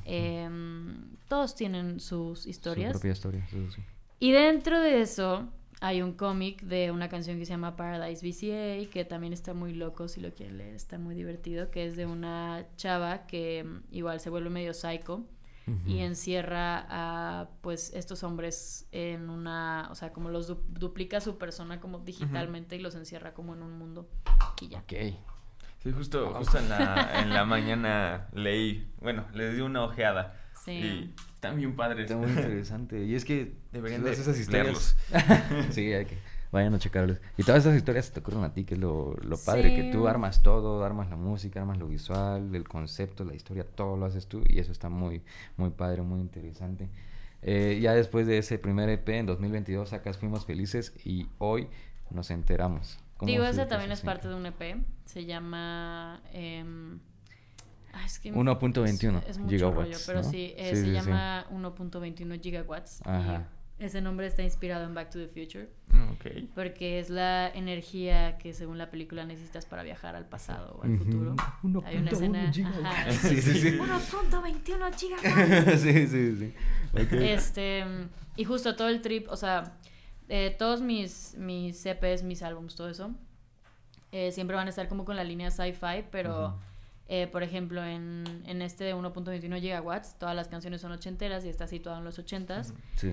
em, 0.06 1.16
todos 1.28 1.56
tienen 1.56 2.00
sus 2.00 2.46
historias. 2.46 2.94
Su 2.94 3.00
propia 3.00 3.12
historia. 3.14 3.48
sí, 3.50 3.68
sí. 3.76 3.82
Y 4.20 4.32
dentro 4.32 4.80
de 4.80 5.02
eso 5.02 5.50
hay 5.80 6.02
un 6.04 6.14
cómic 6.14 6.62
de 6.62 6.92
una 6.92 7.10
canción 7.10 7.40
que 7.40 7.46
se 7.46 7.52
llama 7.54 7.76
Paradise 7.76 8.26
BCA, 8.26 8.90
que 8.92 9.04
también 9.04 9.34
está 9.34 9.54
muy 9.56 9.74
loco, 9.74 10.08
si 10.08 10.22
lo 10.22 10.32
quieren 10.34 10.60
leer, 10.60 10.76
está 10.76 11.00
muy 11.00 11.16
divertido, 11.16 11.72
que 11.72 11.86
es 11.88 11.96
de 11.96 12.06
una 12.06 12.68
chava 12.78 13.26
que 13.26 13.64
mm, 13.64 13.84
igual 13.96 14.20
se 14.20 14.30
vuelve 14.30 14.50
medio 14.50 14.74
psycho 14.74 15.26
y 15.86 16.00
encierra 16.00 16.86
a 16.90 17.50
pues 17.62 17.94
estos 17.94 18.24
hombres 18.24 18.90
en 18.92 19.30
una, 19.30 19.88
o 19.90 19.96
sea, 19.96 20.12
como 20.12 20.30
los 20.30 20.48
du- 20.48 20.62
duplica 20.68 21.22
su 21.22 21.38
persona 21.38 21.80
como 21.80 22.00
digitalmente 22.00 22.76
y 22.76 22.80
los 22.80 22.94
encierra 22.96 23.34
como 23.34 23.54
en 23.56 23.62
un 23.64 23.78
mundo 23.78 24.10
y 24.60 24.68
ya. 24.68 24.80
Ok. 24.80 24.94
Sí, 25.84 25.92
justo, 25.92 26.34
justo 26.36 26.60
en, 26.60 26.70
la, 26.70 27.22
en 27.22 27.34
la 27.34 27.44
mañana 27.46 28.28
leí, 28.34 28.92
bueno, 29.00 29.26
les 29.34 29.56
di 29.56 29.62
una 29.62 29.84
ojeada. 29.84 30.40
Sí. 30.64 30.72
Y 30.72 31.14
están 31.34 31.58
bien 31.58 31.76
padres. 31.76 32.04
Está 32.04 32.18
muy 32.18 32.30
interesante. 32.30 33.04
Y 33.04 33.16
es 33.16 33.26
que 33.26 33.56
Deberían 33.72 34.02
todas 34.02 34.18
de 34.18 34.24
esas 34.24 34.40
historias. 34.40 34.96
sí, 35.72 35.92
hay 35.92 36.06
que, 36.06 36.18
Vayan 36.52 36.74
a 36.74 36.80
checarlos. 36.80 37.18
Y 37.38 37.44
todas 37.44 37.66
esas 37.66 37.78
historias 37.78 38.08
se 38.08 38.12
te 38.12 38.20
ocurren 38.20 38.44
a 38.44 38.54
ti, 38.54 38.66
que 38.66 38.74
es 38.74 38.80
lo, 38.80 39.16
lo 39.24 39.38
padre, 39.38 39.74
que 39.74 39.90
tú 39.92 40.08
armas 40.08 40.44
todo, 40.44 40.84
armas 40.84 41.10
la 41.10 41.16
música, 41.16 41.62
armas 41.62 41.78
lo 41.78 41.88
visual, 41.88 42.54
el 42.54 42.68
concepto, 42.68 43.24
la 43.24 43.34
historia, 43.34 43.64
todo 43.64 43.96
lo 43.96 44.06
haces 44.06 44.28
tú 44.28 44.44
y 44.46 44.60
eso 44.60 44.74
está 44.74 44.90
muy, 44.90 45.24
muy 45.56 45.70
padre, 45.70 46.02
muy 46.02 46.20
interesante. 46.20 46.90
Eh, 47.42 47.80
ya 47.82 47.94
después 47.94 48.28
de 48.28 48.38
ese 48.38 48.60
primer 48.60 48.90
EP 48.90 49.08
en 49.10 49.26
2022 49.28 49.90
sacas 49.90 50.18
Fuimos 50.18 50.46
Felices 50.46 50.94
y 51.06 51.28
hoy 51.38 51.70
nos 52.10 52.30
enteramos. 52.32 53.00
¿Cómo 53.22 53.32
Digo, 53.32 53.44
se- 53.46 53.52
ese 53.52 53.66
también 53.68 53.92
es 53.92 54.02
parte 54.02 54.28
de 54.28 54.34
un 54.34 54.48
EP. 54.48 54.84
Se 55.06 55.26
llama. 55.26 56.16
ah, 57.94 58.06
es 58.06 58.20
que 58.20 58.34
1.21 58.34 59.20
es, 59.24 59.30
es 59.30 59.38
mucho 59.38 59.50
gigawatts, 59.52 59.78
rollo, 59.92 59.98
pero 60.08 60.22
¿no? 60.24 60.30
sí, 60.32 60.54
eh, 60.58 60.70
Sí, 60.72 60.76
se 60.78 60.82
sí, 60.82 60.88
sí. 60.88 60.92
llama 60.92 61.46
1.21 61.52 62.42
gigawatts. 62.42 63.02
y 63.06 63.10
Ajá. 63.10 63.48
ese 63.80 64.02
nombre 64.02 64.26
está 64.28 64.42
inspirado 64.44 64.86
en 64.86 64.94
Back 64.96 65.12
to 65.12 65.20
the 65.20 65.28
Future. 65.28 65.70
Mm, 65.90 66.02
Ok. 66.14 66.26
Porque 66.56 67.00
es 67.00 67.10
la 67.12 67.50
energía 67.50 68.38
que 68.40 68.54
según 68.54 68.78
la 68.80 68.90
película 68.90 69.24
necesitas 69.26 69.66
para 69.66 69.84
viajar 69.84 70.16
al 70.16 70.26
pasado 70.28 70.78
o 70.80 70.84
al 70.84 70.92
Ujú. 70.96 71.04
futuro. 71.06 71.36
Hay 71.86 71.98
una 71.98 72.12
1.1 72.12 72.12
escena. 72.14 72.52
gigawatts. 72.54 72.86
ajá, 72.86 73.12
Sí, 73.12 73.42
sí, 73.42 73.54
sí. 73.60 73.78
1.21 73.78 74.92
gigawatts. 74.98 75.82
sí, 75.82 76.08
sí, 76.08 76.38
sí. 76.38 76.54
Ok. 76.94 77.12
Este, 77.14 77.84
y 78.36 78.44
justo 78.46 78.76
todo 78.76 78.90
el 78.90 79.02
trip, 79.02 79.28
o 79.30 79.36
sea, 79.38 79.74
eh, 80.34 80.56
todos 80.58 80.82
mis, 80.82 81.36
mis 81.38 81.76
CPs, 81.84 82.24
mis 82.24 82.42
álbums, 82.42 82.76
todo 82.76 82.88
eso, 82.90 83.12
eh, 84.14 84.32
siempre 84.32 84.56
van 84.56 84.68
a 84.68 84.70
estar 84.70 84.88
como 84.88 85.04
con 85.04 85.16
la 85.18 85.24
línea 85.26 85.52
sci-fi, 85.52 86.06
pero, 86.10 86.46
Ujú. 86.48 86.56
eh, 87.10 87.28
por 87.28 87.44
ejemplo, 87.44 87.84
en, 87.84 88.24
en 88.46 88.62
este 88.62 88.86
de 88.86 88.96
1.21 88.96 89.60
gigawatts, 89.60 90.16
todas 90.18 90.34
las 90.36 90.48
canciones 90.48 90.80
son 90.82 90.92
ochenteras 90.94 91.44
y 91.44 91.50
está 91.50 91.68
situado 91.68 91.98
en 91.98 92.06
los 92.06 92.18
ochentas, 92.18 92.74
Sí. 92.96 93.12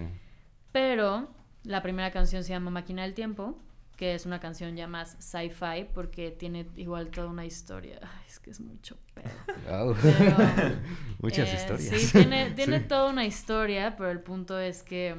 pero 0.73 1.29
la 1.65 1.83
primera 1.83 2.11
canción 2.13 2.45
se 2.45 2.51
llama 2.51 2.71
Máquina 2.71 3.03
del 3.03 3.15
Tiempo, 3.15 3.59
que 3.97 4.15
es 4.15 4.27
una 4.27 4.39
canción 4.39 4.77
ya 4.77 4.87
más 4.87 5.17
sci-fi 5.19 5.85
porque 5.93 6.31
tiene 6.31 6.69
igual 6.77 7.09
toda 7.09 7.27
una 7.27 7.45
historia. 7.45 7.99
Ay, 8.01 8.25
es 8.29 8.39
que 8.39 8.51
es 8.51 8.61
mucho 8.61 8.97
pedo. 9.13 9.29
Au. 9.77 9.93
Pero, 10.01 10.37
Muchas 11.21 11.49
eh, 11.49 11.55
historias. 11.57 12.01
Sí, 12.03 12.13
tiene, 12.13 12.53
tiene 12.53 12.79
Sí. 12.83 12.85
toda 12.87 13.11
una 13.11 13.25
historia, 13.25 13.97
pero 13.97 14.13
el 14.13 14.21
punto 14.21 14.57
es 14.61 14.85
que 14.85 15.17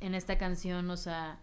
en 0.00 0.14
esta 0.14 0.38
canción, 0.38 0.90
o 0.90 0.96
sea, 0.96 1.40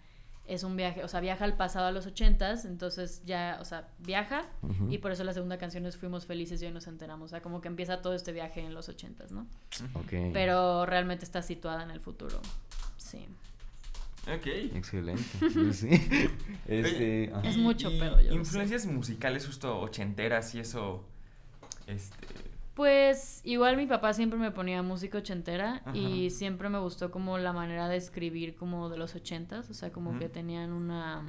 es 0.47 0.63
un 0.63 0.75
viaje, 0.75 1.03
o 1.03 1.07
sea, 1.07 1.21
viaja 1.21 1.43
al 1.43 1.57
pasado 1.57 1.87
a 1.87 1.91
los 1.91 2.05
ochentas, 2.05 2.65
entonces 2.65 3.23
ya, 3.25 3.57
o 3.59 3.65
sea, 3.65 3.89
viaja 3.99 4.45
y 4.89 4.99
por 4.99 5.11
eso 5.11 5.23
la 5.23 5.33
segunda 5.33 5.57
canción 5.57 5.85
es 5.85 5.97
Fuimos 5.97 6.25
Felices 6.25 6.61
y 6.61 6.65
hoy 6.65 6.71
nos 6.71 6.87
enteramos, 6.87 7.25
o 7.25 7.29
sea, 7.29 7.41
como 7.41 7.61
que 7.61 7.67
empieza 7.67 8.01
todo 8.01 8.13
este 8.13 8.31
viaje 8.31 8.61
en 8.61 8.73
los 8.73 8.87
ochentas, 8.87 9.31
¿no? 9.31 9.47
Ok. 9.93 10.13
Pero 10.33 10.85
realmente 10.85 11.25
está 11.25 11.41
situada 11.41 11.83
en 11.83 11.91
el 11.91 11.99
futuro, 11.99 12.39
sí. 12.97 13.25
Ok. 14.33 14.47
Excelente. 14.75 15.23
Sí, 15.53 15.73
sí. 15.73 16.29
Este. 16.67 17.25
Es 17.47 17.57
mucho 17.57 17.91
y 17.91 17.99
pedo, 17.99 18.19
yo 18.21 18.33
Influencias 18.33 18.85
musicales 18.85 19.45
justo 19.45 19.79
ochenteras 19.79 20.53
y 20.55 20.59
eso. 20.59 21.03
Este. 21.87 22.27
Pues 22.75 23.39
igual 23.45 23.77
mi 23.77 23.87
papá 23.87 24.13
siempre 24.13 24.37
me 24.37 24.51
ponía 24.51 24.83
música 24.83 25.17
ochentera 25.19 25.81
y 25.93 26.29
siempre 26.29 26.67
me 26.67 26.77
gustó 26.77 27.09
como 27.09 27.37
la 27.37 27.53
manera 27.53 27.87
de 27.87 27.95
escribir 27.95 28.55
como 28.55 28.89
de 28.89 28.97
los 28.97 29.15
ochentas, 29.15 29.69
o 29.69 29.73
sea, 29.73 29.91
como 29.91 30.19
que 30.19 30.27
tenían 30.27 30.73
una... 30.73 31.23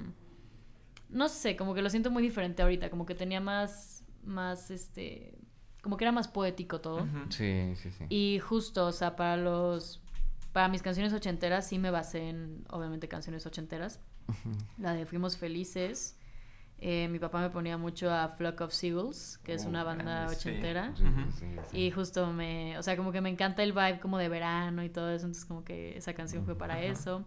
No 1.08 1.28
sé, 1.28 1.54
como 1.56 1.72
que 1.72 1.82
lo 1.82 1.88
siento 1.90 2.10
muy 2.10 2.20
diferente 2.20 2.62
ahorita, 2.62 2.90
como 2.90 3.06
que 3.06 3.14
tenía 3.14 3.40
más, 3.40 4.04
más, 4.24 4.72
este, 4.72 5.38
como 5.82 5.96
que 5.96 6.04
era 6.04 6.10
más 6.10 6.26
poético 6.26 6.80
todo. 6.80 7.06
Sí, 7.28 7.74
sí, 7.76 7.92
sí. 7.92 8.04
Y 8.08 8.40
justo, 8.40 8.84
o 8.86 8.92
sea, 8.92 9.14
para 9.14 9.36
los, 9.36 10.02
para 10.52 10.66
mis 10.66 10.82
canciones 10.82 11.12
ochenteras 11.12 11.68
sí 11.68 11.78
me 11.78 11.92
basé 11.92 12.28
en, 12.28 12.64
obviamente, 12.70 13.06
canciones 13.06 13.46
ochenteras. 13.46 14.00
La 14.78 14.94
de 14.94 15.06
Fuimos 15.06 15.36
Felices. 15.36 16.15
Eh, 16.78 17.08
mi 17.08 17.18
papá 17.18 17.40
me 17.40 17.50
ponía 17.50 17.78
mucho 17.78 18.10
a 18.12 18.28
Flock 18.28 18.60
of 18.62 18.72
Seagulls, 18.72 19.38
que 19.44 19.54
es 19.54 19.64
Oh, 19.64 19.68
una 19.68 19.82
banda 19.84 20.04
grande, 20.04 20.36
ochentera. 20.36 20.92
Sí, 20.96 21.04
Ujú. 21.04 21.30
sí, 21.32 21.46
sí. 21.70 21.78
Y 21.78 21.90
justo 21.90 22.32
me, 22.32 22.76
o 22.78 22.82
sea, 22.82 22.96
como 22.96 23.12
que 23.12 23.20
me 23.20 23.30
encanta 23.30 23.62
el 23.62 23.72
vibe 23.72 23.98
como 24.00 24.18
de 24.18 24.28
verano 24.28 24.84
y 24.84 24.88
todo 24.90 25.10
eso, 25.10 25.24
entonces 25.26 25.44
como 25.46 25.64
que 25.64 25.96
esa 25.96 26.12
canción 26.14 26.44
fue 26.44 26.56
para 26.56 26.82
eso. 26.82 27.24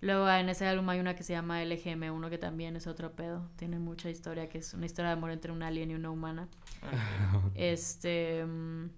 Luego 0.00 0.26
en 0.30 0.48
ese 0.48 0.66
álbum 0.66 0.88
hay 0.88 0.98
una 0.98 1.14
que 1.14 1.22
se 1.22 1.34
llama 1.34 1.62
LGM1, 1.62 2.30
que 2.30 2.38
también 2.38 2.74
es 2.74 2.86
otro 2.86 3.12
pedo, 3.12 3.50
tiene 3.56 3.78
mucha 3.78 4.08
historia, 4.08 4.48
que 4.48 4.58
es 4.58 4.72
una 4.72 4.86
historia 4.86 5.10
de 5.10 5.16
amor 5.16 5.30
entre 5.30 5.52
un 5.52 5.62
alien 5.62 5.90
y 5.90 5.94
una 5.94 6.10
humana. 6.10 6.48
Este, 7.54 8.44
mm, 8.46 8.88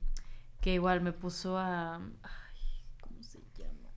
que 0.61 0.75
igual 0.75 1.01
me 1.01 1.13
puso 1.13 1.59
a... 1.59 1.97
Ay, 1.97 2.61
¿cómo 3.01 3.21
se 3.25 3.41
llama? 3.59 3.89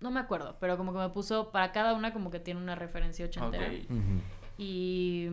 No 0.00 0.12
me 0.12 0.20
acuerdo, 0.20 0.56
pero 0.60 0.76
como 0.76 0.92
que 0.92 0.98
me 1.00 1.08
puso, 1.08 1.50
para 1.50 1.72
cada 1.72 1.94
una 1.94 2.12
como 2.12 2.30
que 2.30 2.38
tiene 2.38 2.60
una 2.60 2.76
referencia 2.76 3.24
ochentera. 3.26 3.66
Ok. 3.66 3.90
Ujú. 3.90 4.20
Y... 4.58 5.28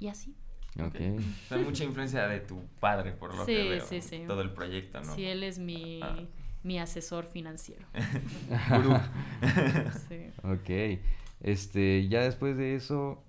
Y 0.00 0.08
así. 0.08 0.34
Ok. 0.80 0.96
O 0.96 1.48
sea, 1.48 1.58
mucha 1.58 1.84
influencia 1.84 2.26
de 2.26 2.40
tu 2.40 2.62
padre, 2.80 3.12
por 3.12 3.34
lo 3.34 3.44
Sí, 3.44 3.52
que 3.54 3.68
veo. 3.68 3.86
sí, 3.86 4.00
sí. 4.00 4.24
Todo 4.26 4.40
el 4.40 4.50
proyecto, 4.52 5.00
¿no? 5.02 5.14
Sí, 5.14 5.24
él 5.24 5.42
es 5.44 5.58
mi, 5.58 6.00
Ah. 6.02 6.16
mi 6.62 6.78
asesor 6.78 7.26
financiero. 7.26 7.86
Sí. 10.08 10.30
Ok. 10.42 11.00
Este, 11.40 12.08
ya 12.08 12.22
después 12.22 12.56
de 12.56 12.74
eso, 12.76 13.22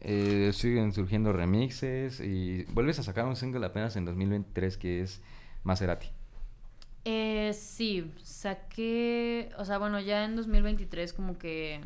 eh, 0.00 0.50
siguen 0.52 0.92
surgiendo 0.92 1.32
remixes 1.32 2.20
y 2.20 2.64
vuelves 2.64 2.98
a 2.98 3.02
sacar 3.02 3.26
un 3.26 3.36
single 3.36 3.64
apenas 3.66 3.96
en 3.96 4.04
2023 4.04 4.76
que 4.78 5.00
es 5.02 5.22
Maserati. 5.62 6.08
Eh, 7.06 7.52
sí, 7.52 8.10
saqué, 8.22 9.50
o 9.58 9.64
sea, 9.66 9.76
bueno, 9.78 10.00
ya 10.00 10.24
en 10.24 10.36
2023 10.36 11.12
como 11.12 11.36
que 11.38 11.80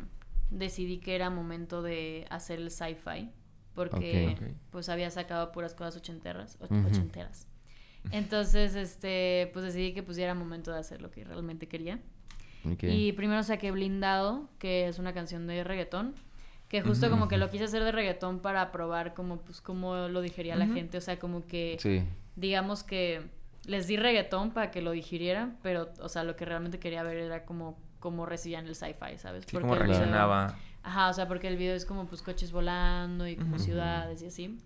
decidí 0.49 0.97
que 0.99 1.15
era 1.15 1.29
momento 1.29 1.81
de 1.81 2.25
hacer 2.29 2.59
el 2.59 2.71
sci-fi, 2.71 3.29
porque 3.75 4.35
pues 4.71 4.89
había 4.89 5.09
sacado 5.11 5.51
puras 5.51 5.73
cosas 5.73 5.97
ochenteras, 5.97 6.57
och- 6.59 6.85
ochenteras. 6.85 7.47
Entonces, 8.11 8.75
este, 8.75 9.49
pues 9.53 9.65
decidí 9.65 9.93
que 9.93 10.03
pues 10.03 10.17
ya 10.17 10.23
era 10.25 10.33
momento 10.33 10.71
de 10.71 10.79
hacer 10.79 11.01
lo 11.01 11.11
que 11.11 11.23
realmente 11.23 11.67
quería. 11.67 11.99
Y 12.81 13.13
primero 13.13 13.41
saqué 13.43 13.71
Blindado, 13.71 14.49
que 14.59 14.87
es 14.87 14.99
una 14.99 15.13
canción 15.13 15.47
de 15.47 15.63
reggaetón, 15.63 16.13
que 16.67 16.81
justo 16.81 17.09
como 17.09 17.27
que 17.27 17.37
lo 17.37 17.49
quise 17.49 17.63
hacer 17.65 17.83
de 17.83 17.91
reggaetón 17.91 18.39
para 18.39 18.71
probar 18.71 19.13
como 19.13 19.37
pues 19.37 19.59
cómo 19.61 20.07
lo 20.07 20.21
digería 20.21 20.55
la 20.55 20.67
gente, 20.67 20.97
o 20.97 21.01
sea, 21.01 21.17
como 21.19 21.45
que 21.47 21.77
Sí. 21.79 22.03
digamos 22.35 22.83
que 22.83 23.21
les 23.65 23.87
di 23.87 23.97
reggaetón 23.97 24.51
para 24.51 24.71
que 24.71 24.81
lo 24.81 24.91
digirieran, 24.91 25.57
pero, 25.63 25.89
o 26.01 26.09
sea, 26.09 26.23
lo 26.23 26.35
que 26.35 26.45
realmente 26.45 26.79
quería 26.79 27.01
ver 27.03 27.17
era 27.17 27.45
como 27.45 27.77
cómo 27.99 28.25
recibían 28.25 28.67
el 28.67 28.75
sci-fi, 28.75 29.17
¿sabes? 29.17 29.45
Sí, 29.47 29.57
cómo 29.57 29.73
el 29.75 29.81
video- 29.83 29.87
reaccionaba. 29.99 30.55
Ajá, 30.83 31.09
o 31.09 31.13
sea, 31.13 31.27
porque 31.27 31.47
el 31.47 31.57
video 31.57 31.75
es 31.75 31.85
como 31.85 32.05
pues 32.05 32.21
coches 32.21 32.51
volando 32.51 33.27
y 33.27 33.35
como 33.35 33.55
Ujú. 33.55 33.63
ciudades 33.65 34.21
y 34.21 34.27
así. 34.27 34.57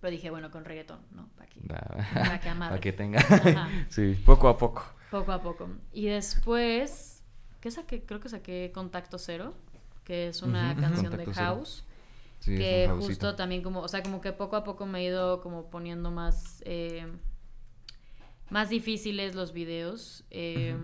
Pero 0.00 0.10
dije, 0.10 0.30
bueno, 0.30 0.50
con 0.50 0.64
reggaetón, 0.64 1.00
¿no? 1.12 1.28
Para 1.36 1.48
que, 1.48 1.60
para 1.60 2.40
que. 2.40 2.50
Para 2.58 2.80
que 2.80 2.92
tenga. 2.92 3.20
Ajá. 3.20 3.68
sí. 3.88 4.14
Poco 4.24 4.48
a 4.48 4.58
poco. 4.58 4.84
Poco 5.10 5.32
a 5.32 5.40
poco. 5.42 5.68
Y 5.92 6.06
después, 6.06 7.22
¿qué 7.60 7.70
saqué? 7.70 8.02
Creo 8.04 8.20
que 8.20 8.28
saqué 8.28 8.70
Contacto 8.74 9.18
Cero, 9.18 9.54
que 10.04 10.28
es 10.28 10.42
una 10.42 10.72
Ujú, 10.72 10.80
canción 10.80 11.06
Contacto 11.10 11.30
de 11.30 11.34
house. 11.36 11.84
Sí, 12.40 12.54
que 12.56 12.86
justo 12.98 13.34
también 13.36 13.62
como, 13.62 13.80
o 13.80 13.88
sea, 13.88 14.02
como 14.02 14.20
que 14.20 14.32
poco 14.32 14.56
a 14.56 14.64
poco 14.64 14.84
me 14.84 14.98
he 15.00 15.04
ido 15.04 15.40
como 15.40 15.70
poniendo 15.70 16.10
más, 16.10 16.62
eh, 16.66 17.06
más 18.50 18.68
difíciles 18.70 19.34
los 19.34 19.52
videos. 19.52 20.24
eh, 20.30 20.76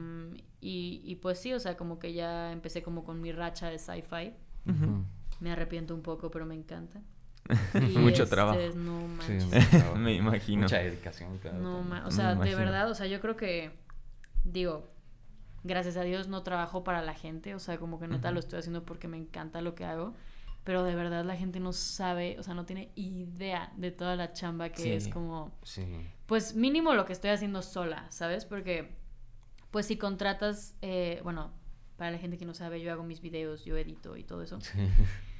y, 0.62 1.00
y 1.04 1.16
pues 1.16 1.38
sí, 1.38 1.52
o 1.54 1.58
sea, 1.60 1.76
como 1.78 1.98
que 1.98 2.12
ya 2.12 2.52
empecé 2.52 2.82
como 2.82 3.02
con 3.04 3.20
mi 3.22 3.32
racha 3.32 3.68
de 3.70 3.78
sci-fi. 3.78 4.34
Me 5.40 5.52
arrepiento 5.52 5.94
un 5.94 6.02
poco, 6.02 6.30
pero 6.30 6.44
me 6.44 6.54
encanta. 6.54 7.00
Mucho 7.96 8.24
este, 8.24 8.34
trabajo. 8.36 8.58
No 8.76 9.00
Sí, 9.22 9.32
manches. 9.32 9.44
mucho 9.46 9.68
trabajo. 9.70 9.96
Me 9.98 10.14
imagino. 10.14 10.62
Mucha 10.62 10.78
dedicación. 10.78 11.38
claro, 11.38 11.58
No, 11.58 11.82
ma- 11.82 12.06
o 12.06 12.10
sea, 12.10 12.34
de 12.34 12.54
verdad, 12.54 12.90
o 12.90 12.94
sea, 12.94 13.06
yo 13.06 13.20
creo 13.20 13.36
que, 13.36 13.70
digo, 14.44 14.88
gracias 15.64 15.96
a 15.96 16.02
Dios 16.02 16.28
no 16.28 16.42
trabajo 16.42 16.84
para 16.84 17.00
la 17.02 17.14
gente, 17.14 17.54
o 17.54 17.58
sea, 17.58 17.78
como 17.78 17.98
que 17.98 18.06
neta 18.06 18.28
Ujú. 18.28 18.34
lo 18.34 18.40
estoy 18.40 18.58
haciendo 18.58 18.84
porque 18.84 19.08
me 19.08 19.16
encanta 19.16 19.62
lo 19.62 19.74
que 19.74 19.84
hago, 19.86 20.14
pero 20.64 20.82
de 20.84 20.94
verdad 20.94 21.24
la 21.24 21.36
gente 21.36 21.58
no 21.60 21.72
sabe, 21.72 22.38
o 22.38 22.42
sea, 22.42 22.54
no 22.54 22.64
tiene 22.66 22.90
idea 22.94 23.72
de 23.76 23.90
toda 23.90 24.16
la 24.16 24.32
chamba 24.32 24.68
que 24.70 24.82
Sí. 24.82 24.90
es 24.92 25.08
como, 25.08 25.52
Sí. 25.62 25.84
pues 26.26 26.54
mínimo 26.54 26.94
lo 26.94 27.04
que 27.06 27.12
estoy 27.12 27.30
haciendo 27.30 27.62
sola, 27.62 28.06
¿sabes? 28.10 28.44
Porque, 28.44 28.96
pues 29.70 29.86
si 29.86 29.96
contratas, 29.96 30.74
eh, 30.82 31.20
bueno, 31.24 31.52
para 31.96 32.10
la 32.12 32.18
gente 32.18 32.38
que 32.38 32.44
no 32.44 32.54
sabe, 32.54 32.80
yo 32.80 32.92
hago 32.92 33.02
mis 33.04 33.20
videos, 33.20 33.64
yo 33.64 33.76
edito 33.76 34.16
y 34.16 34.24
todo 34.24 34.42
eso. 34.42 34.60
Sí. 34.60 34.78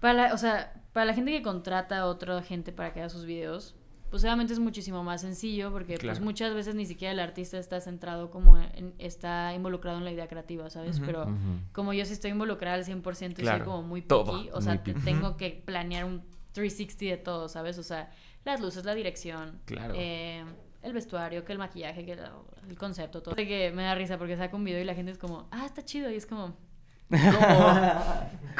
Para 0.00 0.14
la, 0.28 0.34
o 0.34 0.36
sea, 0.36 0.82
para 0.92 1.06
la 1.06 1.14
gente 1.14 1.30
que 1.30 1.42
contrata 1.42 1.98
a 1.98 2.06
otra 2.06 2.42
gente 2.42 2.72
para 2.72 2.92
que 2.92 2.98
haga 2.98 3.08
sus 3.08 3.24
videos, 3.24 3.76
pues 4.12 4.22
obviamente 4.24 4.52
es 4.52 4.58
muchísimo 4.58 5.02
más 5.02 5.22
sencillo 5.22 5.72
porque 5.72 5.98
pues 5.98 6.20
muchas 6.20 6.54
veces 6.54 6.74
ni 6.76 6.84
siquiera 6.86 7.12
el 7.12 7.18
artista 7.18 7.58
está 7.58 7.80
centrado 7.80 8.30
como 8.30 8.58
en, 8.58 8.94
está 8.98 9.54
involucrado 9.54 9.96
en 9.98 10.04
la 10.04 10.12
idea 10.12 10.28
creativa, 10.28 10.68
¿sabes? 10.70 11.00
Pero 11.00 11.26
como 11.72 11.92
yo 11.94 12.04
sí 12.04 12.12
estoy 12.12 12.30
involucrada 12.30 12.76
al 12.76 12.84
100% 12.84 13.30
y 13.30 13.34
Claro, 13.42 13.58
soy 13.58 13.66
como 13.66 13.82
muy 13.82 14.02
todo, 14.02 14.36
picky, 14.38 14.50
o 14.52 14.60
sea, 14.60 14.82
picky. 14.84 15.00
tengo 15.00 15.36
que 15.38 15.62
planear 15.64 16.04
un 16.04 16.22
360 16.52 17.06
de 17.06 17.16
todo, 17.16 17.48
¿sabes? 17.48 17.78
O 17.78 17.82
sea, 17.82 18.10
las 18.44 18.60
luces, 18.60 18.84
la 18.84 18.94
dirección, 18.94 19.58
Claro. 19.64 19.94
eh, 19.96 20.44
el 20.82 20.92
vestuario, 20.92 21.44
que 21.46 21.52
el 21.52 21.58
maquillaje, 21.58 22.04
que 22.04 22.12
el, 22.12 22.20
el 22.68 22.76
concepto, 22.76 23.22
todo. 23.22 23.34
Que 23.34 23.72
me 23.74 23.82
da 23.84 23.94
risa 23.94 24.18
porque 24.18 24.36
saco 24.36 24.56
un 24.58 24.64
video 24.64 24.80
y 24.80 24.84
la 24.84 24.94
gente 24.94 25.10
es 25.12 25.18
como, 25.18 25.48
ah, 25.50 25.64
está 25.64 25.82
chido 25.84 26.10
y 26.10 26.16
es 26.16 26.26
como, 26.26 26.54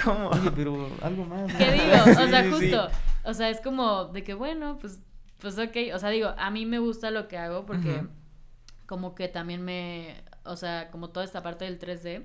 ¿Cómo? 0.03 0.29
Oye, 0.31 0.51
pero 0.55 0.89
algo 1.03 1.25
más. 1.25 1.53
¿no? 1.53 1.59
¿Qué 1.59 1.73
digo? 1.73 1.95
O 2.03 2.29
sea, 2.29 2.43
Sí, 2.43 2.51
sí, 2.51 2.57
sí. 2.61 2.71
justo. 2.71 2.89
O 3.25 3.35
sea, 3.35 3.51
es 3.51 3.61
como 3.61 4.07
de 4.07 4.23
que, 4.25 4.35
bueno, 4.35 4.79
pues, 4.81 5.01
pues 5.43 5.59
ok. 5.59 5.77
O 5.95 5.99
sea, 5.99 6.09
digo, 6.09 6.33
a 6.39 6.51
mí 6.51 6.65
me 6.65 6.79
gusta 6.79 7.11
lo 7.11 7.29
que 7.29 7.37
hago 7.37 7.67
porque 7.67 7.91
como 8.87 9.15
que 9.15 9.29
también 9.29 9.63
me, 9.63 10.23
o 10.45 10.57
sea, 10.57 10.91
como 10.91 11.11
toda 11.11 11.25
esta 11.27 11.43
parte 11.43 11.65
del 11.67 11.79
3D, 11.79 12.25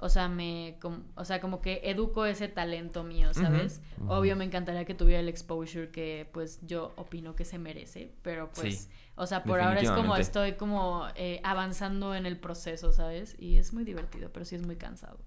o 0.00 0.08
sea, 0.08 0.28
me, 0.28 0.76
com- 0.80 1.02
o 1.16 1.24
sea, 1.24 1.40
como 1.40 1.60
que 1.60 1.80
educo 1.82 2.24
ese 2.24 2.46
talento 2.46 3.02
mío, 3.02 3.34
¿sabes? 3.34 3.80
Obvio 4.06 4.36
me 4.36 4.44
encantaría 4.44 4.84
que 4.84 4.94
tuviera 4.94 5.18
el 5.20 5.28
exposure 5.28 5.90
que 5.90 6.28
pues 6.32 6.60
yo 6.64 6.92
opino 6.96 7.34
que 7.34 7.44
se 7.44 7.58
merece, 7.58 8.14
pero 8.22 8.50
pues, 8.54 8.82
Sí, 8.84 8.90
o 9.16 9.26
sea, 9.26 9.42
por 9.42 9.60
ahora 9.60 9.80
es 9.80 9.90
como 9.96 10.14
estoy 10.22 10.52
como 10.52 11.06
eh, 11.16 11.40
avanzando 11.42 12.14
en 12.14 12.26
el 12.26 12.38
proceso, 12.38 12.92
¿sabes? 12.92 13.34
Y 13.40 13.56
es 13.56 13.72
muy 13.72 13.82
divertido, 13.82 14.30
pero 14.32 14.44
sí 14.44 14.54
es 14.54 14.62
muy 14.64 14.76
cansado. 14.76 15.18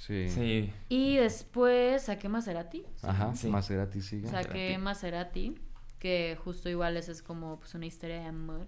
Sí. 0.00 0.28
Sí. 0.30 0.72
Y 0.88 1.16
después 1.18 2.02
saqué 2.02 2.28
Maserati. 2.28 2.84
Ajá, 3.02 3.32
Sí. 3.36 3.46
Maserati 3.48 4.00
sigue. 4.00 4.26
Saqué 4.26 4.78
Maserati. 4.78 5.54
Que 6.02 6.36
justo 6.42 6.68
igual 6.68 6.96
esa 6.96 7.12
es 7.12 7.22
como 7.22 7.60
pues 7.60 7.76
una 7.76 7.86
historia 7.86 8.16
de 8.20 8.26
amor. 8.26 8.66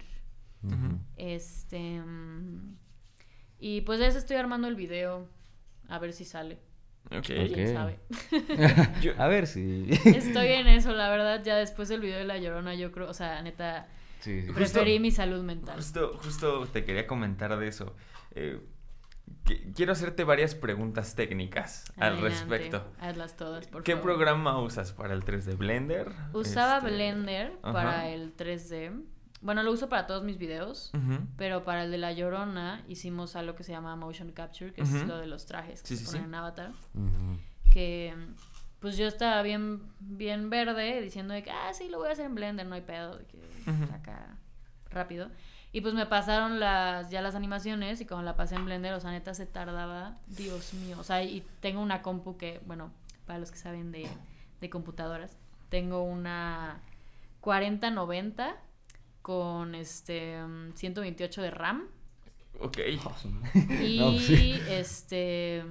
Este. 1.17 1.99
mm, 1.99 2.77
y 3.59 3.81
pues 3.81 3.99
ya 3.99 4.09
se 4.09 4.19
estoy 4.19 4.37
armando 4.37 4.69
el 4.69 4.75
video. 4.75 5.27
A 5.89 5.99
ver 5.99 6.13
si 6.13 6.23
sale. 6.23 6.59
Ok. 7.11 7.25
¿Quién 7.25 7.67
Ok. 7.67 7.73
sabe? 7.73 7.99
Yo- 9.01 9.13
A 9.21 9.27
ver 9.27 9.47
si. 9.47 9.87
Estoy 10.05 10.47
en 10.47 10.67
eso, 10.67 10.93
la 10.93 11.09
verdad. 11.09 11.43
Ya 11.43 11.57
después 11.57 11.89
del 11.89 11.99
video 12.01 12.17
de 12.17 12.23
La 12.25 12.37
Llorona, 12.37 12.73
yo 12.73 12.91
creo. 12.93 13.09
O 13.09 13.13
sea, 13.13 13.41
neta, 13.41 13.87
Sí, 14.21 14.41
sí. 14.41 14.51
preferí 14.53 14.99
mi 14.99 15.11
salud 15.11 15.43
mental. 15.43 15.75
Justo, 15.75 16.17
justo 16.23 16.65
te 16.67 16.83
quería 16.85 17.05
comentar 17.05 17.55
de 17.59 17.67
eso. 17.67 17.95
Eh, 18.33 18.59
quiero 19.75 19.91
hacerte 19.91 20.23
varias 20.23 20.55
preguntas 20.55 21.15
técnicas 21.15 21.85
al 21.97 22.19
respecto. 22.21 22.85
Hazlas 22.99 23.35
todas, 23.35 23.67
por 23.67 23.83
¿Qué 23.83 23.93
favor. 23.93 24.05
programa 24.15 24.59
usas 24.61 24.91
para 24.93 25.13
el 25.13 25.23
3D? 25.23 25.57
¿Blender? 25.57 26.11
Usaba 26.33 26.77
Este, 26.77 26.89
Blender 26.91 27.53
ajá. 27.61 27.73
para 27.73 28.09
el 28.09 28.35
3D. 28.35 29.03
Bueno, 29.41 29.61
lo 29.61 29.71
uso 29.71 29.89
para 29.89 30.07
todos 30.07 30.23
mis 30.23 30.37
videos. 30.39 30.91
Pero 31.37 31.63
para 31.63 31.83
el 31.83 31.91
de 31.91 31.99
La 31.99 32.11
Llorona 32.13 32.83
hicimos 32.87 33.35
algo 33.35 33.53
que 33.55 33.63
se 33.63 33.71
llama 33.73 33.95
motion 33.95 34.31
capture, 34.31 34.73
que 34.73 34.81
es 34.81 34.91
lo 35.05 35.17
de 35.17 35.27
los 35.27 35.45
trajes 35.45 35.81
que 35.83 35.89
Sí, 35.89 35.97
se 35.97 36.05
sí, 36.05 36.07
ponen 36.07 36.21
sí. 36.23 36.27
en 36.29 36.35
Avatar. 36.35 36.71
Que 37.71 38.15
pues 38.79 38.97
yo 38.97 39.07
estaba 39.07 39.41
bien, 39.41 39.81
bien 39.99 40.49
verde 40.49 41.01
diciendo 41.01 41.33
de 41.33 41.41
que, 41.43 41.49
ah, 41.51 41.73
sí, 41.73 41.89
lo 41.89 41.97
voy 41.97 42.09
a 42.09 42.11
hacer 42.11 42.25
en 42.25 42.35
Blender, 42.35 42.65
no 42.67 42.75
hay 42.75 42.81
pedo, 42.81 43.17
de 43.17 43.25
que 43.25 43.39
saca 43.87 44.37
rápido. 44.91 45.29
Y 45.75 45.81
pues 45.81 45.93
me 45.93 46.05
pasaron 46.05 46.61
las, 46.61 47.09
ya 47.09 47.21
las 47.21 47.35
animaciones 47.35 47.99
y 47.99 48.05
cuando 48.05 48.23
la 48.23 48.37
pasé 48.37 48.55
en 48.55 48.63
Blender, 48.63 48.93
o 48.93 49.01
sea, 49.01 49.11
neta 49.11 49.33
se 49.33 49.45
tardaba, 49.45 50.15
Dios 50.25 50.73
mío. 50.73 50.95
O 50.97 51.03
sea, 51.03 51.21
y 51.21 51.43
tengo 51.59 51.81
una 51.81 52.01
compu 52.01 52.37
que, 52.37 52.61
bueno, 52.65 52.93
para 53.25 53.39
los 53.39 53.51
que 53.51 53.57
saben 53.57 53.91
de, 53.91 54.07
de 54.61 54.69
computadoras, 54.69 55.35
tengo 55.67 56.01
una 56.01 56.79
4090 57.41 58.55
con 59.21 59.75
este 59.75 60.41
mm, 60.41 60.71
128 60.71 61.41
de 61.41 61.51
RAM. 61.51 61.83
Ok. 62.61 62.77
Y 63.81 63.99
No, 63.99 64.17
sí. 64.17 64.57
este 64.69 65.61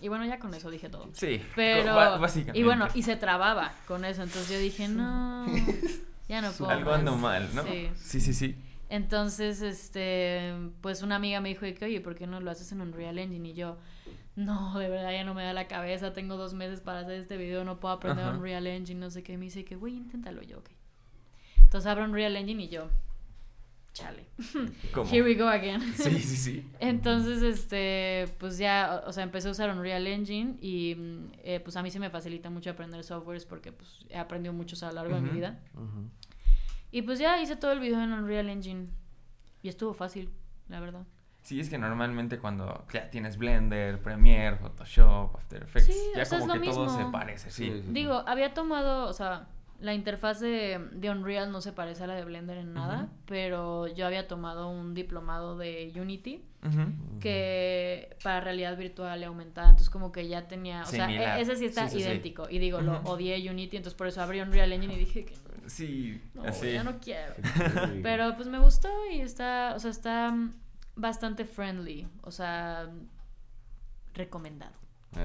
y 0.00 0.08
bueno, 0.08 0.26
ya 0.26 0.40
con 0.40 0.52
eso 0.54 0.70
dije 0.70 0.88
todo. 0.88 1.08
Sí. 1.12 1.40
Pero 1.54 1.94
básicamente. 1.94 2.58
y 2.58 2.64
bueno, 2.64 2.88
y 2.94 3.04
se 3.04 3.14
trababa 3.14 3.72
con 3.86 4.04
eso, 4.04 4.24
entonces 4.24 4.50
yo 4.50 4.58
dije, 4.58 4.88
"No, 4.88 5.46
ya 6.28 6.42
no 6.42 6.50
puedo." 6.58 6.68
Algo 6.72 6.90
más". 6.90 6.98
ando 6.98 7.14
mal, 7.16 7.48
¿no? 7.54 7.62
Sí. 7.62 7.90
sí, 7.94 8.20
sí. 8.20 8.34
sí. 8.34 8.56
Entonces, 8.92 9.62
este, 9.62 10.52
pues 10.82 11.02
una 11.02 11.16
amiga 11.16 11.40
me 11.40 11.48
dijo 11.48 11.64
de 11.64 11.72
que, 11.72 11.86
"Oye, 11.86 12.02
¿por 12.02 12.14
qué 12.14 12.26
no 12.26 12.40
lo 12.40 12.50
haces 12.50 12.72
en 12.72 12.82
Unreal 12.82 13.18
Engine?" 13.18 13.48
Y 13.48 13.54
yo, 13.54 13.78
"No, 14.36 14.78
de 14.78 14.90
verdad 14.90 15.12
ya 15.12 15.24
no 15.24 15.32
me 15.32 15.42
da 15.42 15.54
la 15.54 15.66
cabeza, 15.66 16.12
tengo 16.12 16.36
dos 16.36 16.52
meses 16.52 16.82
para 16.82 17.00
hacer 17.00 17.14
este 17.14 17.38
video, 17.38 17.64
no 17.64 17.80
puedo 17.80 17.94
aprender 17.94 18.26
Ajá. 18.26 18.36
Unreal 18.36 18.66
Engine, 18.66 19.00
no 19.00 19.08
sé 19.08 19.22
qué." 19.22 19.32
Y 19.32 19.36
me 19.38 19.46
dice 19.46 19.64
que, 19.64 19.76
"Güey, 19.76 19.96
inténtalo." 19.96 20.42
Yo, 20.42 20.58
"Ok." 20.58 20.72
Entonces 21.62 21.90
abro 21.90 22.04
Unreal 22.04 22.36
Engine 22.36 22.64
y 22.64 22.68
yo, 22.68 22.90
"Chale." 23.94 24.26
¿Cómo? 24.92 25.10
Here 25.10 25.22
we 25.22 25.36
go 25.36 25.48
again. 25.48 25.80
Sí, 25.94 26.18
sí, 26.18 26.36
sí. 26.36 26.70
Entonces, 26.78 27.42
este, 27.42 28.26
pues 28.36 28.58
ya, 28.58 29.04
o 29.06 29.12
sea, 29.14 29.22
empecé 29.22 29.48
a 29.48 29.52
usar 29.52 29.70
Unreal 29.70 30.06
Engine 30.06 30.58
y 30.60 30.96
mm, 30.96 31.32
eh, 31.44 31.60
pues 31.60 31.78
a 31.78 31.82
mí 31.82 31.90
se 31.90 31.98
me 31.98 32.10
facilita 32.10 32.50
mucho 32.50 32.68
aprender 32.68 33.02
softwares 33.04 33.46
porque 33.46 33.72
pues 33.72 34.04
he 34.10 34.18
aprendido 34.18 34.52
muchos 34.52 34.82
a 34.82 34.88
lo 34.88 34.96
largo 34.96 35.14
de 35.14 35.22
mi 35.22 35.30
vida. 35.30 35.60
Y 36.92 37.02
pues 37.02 37.18
ya 37.18 37.40
hice 37.42 37.56
todo 37.56 37.72
el 37.72 37.80
video 37.80 38.00
en 38.02 38.12
Unreal 38.12 38.48
Engine 38.48 38.86
y 39.62 39.68
estuvo 39.68 39.94
fácil, 39.94 40.30
la 40.68 40.78
verdad. 40.78 41.04
Sí, 41.40 41.58
es 41.58 41.68
que 41.68 41.76
normalmente 41.78 42.38
cuando 42.38 42.84
ya 42.92 43.10
tienes 43.10 43.36
Blender, 43.36 44.00
Premiere, 44.00 44.56
Photoshop, 44.58 45.34
After 45.36 45.62
Effects, 45.64 45.86
Sí, 45.86 45.98
ya 46.14 46.22
o 46.22 46.24
sea, 46.24 46.38
como 46.38 46.54
es 46.54 46.60
que 46.60 46.66
todo 46.70 46.88
se 46.88 47.04
parece, 47.06 47.50
sí. 47.50 47.64
Sí, 47.64 47.82
sí. 47.82 47.88
Digo, 47.92 48.22
había 48.26 48.54
tomado, 48.54 49.08
o 49.08 49.12
sea, 49.12 49.48
la 49.80 49.92
interfaz 49.94 50.38
de, 50.38 50.78
de 50.92 51.10
Unreal 51.10 51.50
no 51.50 51.60
se 51.60 51.72
parece 51.72 52.04
a 52.04 52.06
la 52.06 52.14
de 52.14 52.24
Blender 52.24 52.58
en 52.58 52.74
nada, 52.74 53.08
pero 53.26 53.88
yo 53.88 54.06
había 54.06 54.28
tomado 54.28 54.68
un 54.68 54.94
diplomado 54.94 55.56
de 55.56 55.92
Unity 55.96 56.44
que 57.20 58.16
para 58.22 58.40
realidad 58.40 58.76
virtual 58.76 59.20
y 59.20 59.24
aumentada, 59.24 59.68
entonces 59.70 59.90
como 59.90 60.12
que 60.12 60.28
ya 60.28 60.46
tenía, 60.48 60.82
o 60.82 60.86
sea, 60.86 61.06
Similar. 61.06 61.38
e- 61.38 61.42
ese 61.42 61.56
sí 61.56 61.64
está 61.66 61.88
Sí, 61.88 61.96
sí, 61.98 62.02
sí. 62.04 62.08
idéntico 62.08 62.48
y 62.48 62.58
digo, 62.58 62.80
lo 62.80 62.98
odié 63.02 63.50
Unity, 63.50 63.76
entonces 63.78 63.96
por 63.96 64.06
eso 64.06 64.22
abrí 64.22 64.40
Unreal 64.40 64.72
Engine 64.72 64.94
y 64.94 64.98
dije 64.98 65.24
que 65.24 65.34
Sí, 65.72 66.20
no, 66.34 66.44
así. 66.44 66.72
ya 66.72 66.84
no 66.84 66.98
quiero. 67.00 67.34
Pero 68.02 68.36
pues 68.36 68.46
me 68.48 68.58
gustó 68.58 68.88
y 69.10 69.20
está, 69.20 69.72
o 69.74 69.80
sea, 69.80 69.90
está 69.90 70.34
bastante 70.96 71.46
friendly, 71.46 72.06
o 72.22 72.30
sea, 72.30 72.90
recomendado. 74.14 74.74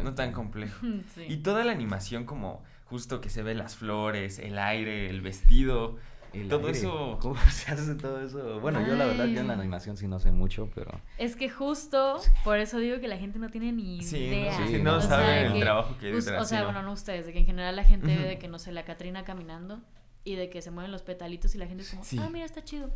No 0.03 0.13
tan 0.15 0.31
complejo. 0.31 0.79
Sí. 1.15 1.25
Y 1.27 1.37
toda 1.37 1.63
la 1.65 1.71
animación 1.71 2.25
como 2.25 2.63
justo 2.85 3.19
que 3.21 3.29
se 3.29 3.43
ve 3.43 3.55
las 3.55 3.75
flores, 3.75 4.39
el 4.39 4.57
aire, 4.57 5.09
el 5.09 5.19
vestido, 5.21 5.97
El 6.33 6.47
todo 6.47 6.67
aire. 6.67 6.79
eso... 6.79 7.17
¿Cómo 7.21 7.35
se 7.49 7.71
hace 7.71 7.95
todo 7.95 8.21
eso? 8.21 8.59
Bueno, 8.61 8.85
yo 8.87 8.95
la 8.95 9.05
verdad, 9.05 9.25
yo 9.25 9.41
en 9.41 9.47
la 9.47 9.53
animación 9.55 9.97
sí 9.97 10.07
no 10.07 10.19
sé 10.19 10.31
mucho, 10.31 10.69
pero. 10.73 10.91
Es 11.17 11.35
que 11.35 11.49
justo 11.49 12.21
por 12.45 12.57
eso 12.59 12.77
digo 12.79 12.99
que 13.01 13.07
la 13.09 13.17
gente 13.17 13.39
no 13.39 13.49
tiene 13.49 13.73
ni 13.73 14.01
Sí, 14.01 14.17
idea. 14.17 14.57
no, 14.59 14.67
sí, 14.67 14.81
no 14.81 14.95
O 14.95 15.01
sea, 15.01 15.09
saben 15.09 15.45
el 15.47 15.53
que 15.53 15.59
trabajo 15.61 15.97
que 15.97 16.05
hay 16.07 16.11
detrás. 16.13 16.41
O 16.41 16.45
sea, 16.45 16.59
¿no? 16.59 16.65
bueno, 16.65 16.83
no 16.83 16.91
ustedes, 16.93 17.25
de 17.25 17.33
que 17.33 17.39
en 17.39 17.45
general 17.45 17.75
la 17.75 17.83
gente 17.83 18.07
ve 18.15 18.23
de 18.23 18.39
que, 18.39 18.47
no 18.47 18.59
sé, 18.59 18.71
la 18.71 18.85
Catrina 18.85 19.23
caminando 19.25 19.81
y 20.27 20.35
de 20.35 20.49
que 20.49 20.61
se 20.61 20.71
mueven 20.71 20.91
los 20.91 21.01
petalitos 21.03 21.55
y 21.55 21.57
la 21.57 21.67
gente 21.67 21.83
es 21.83 21.89
como, 21.91 22.03
Sí. 22.03 22.19
ah, 22.21 22.29
mira, 22.29 22.45
está 22.45 22.63
chido. 22.63 22.89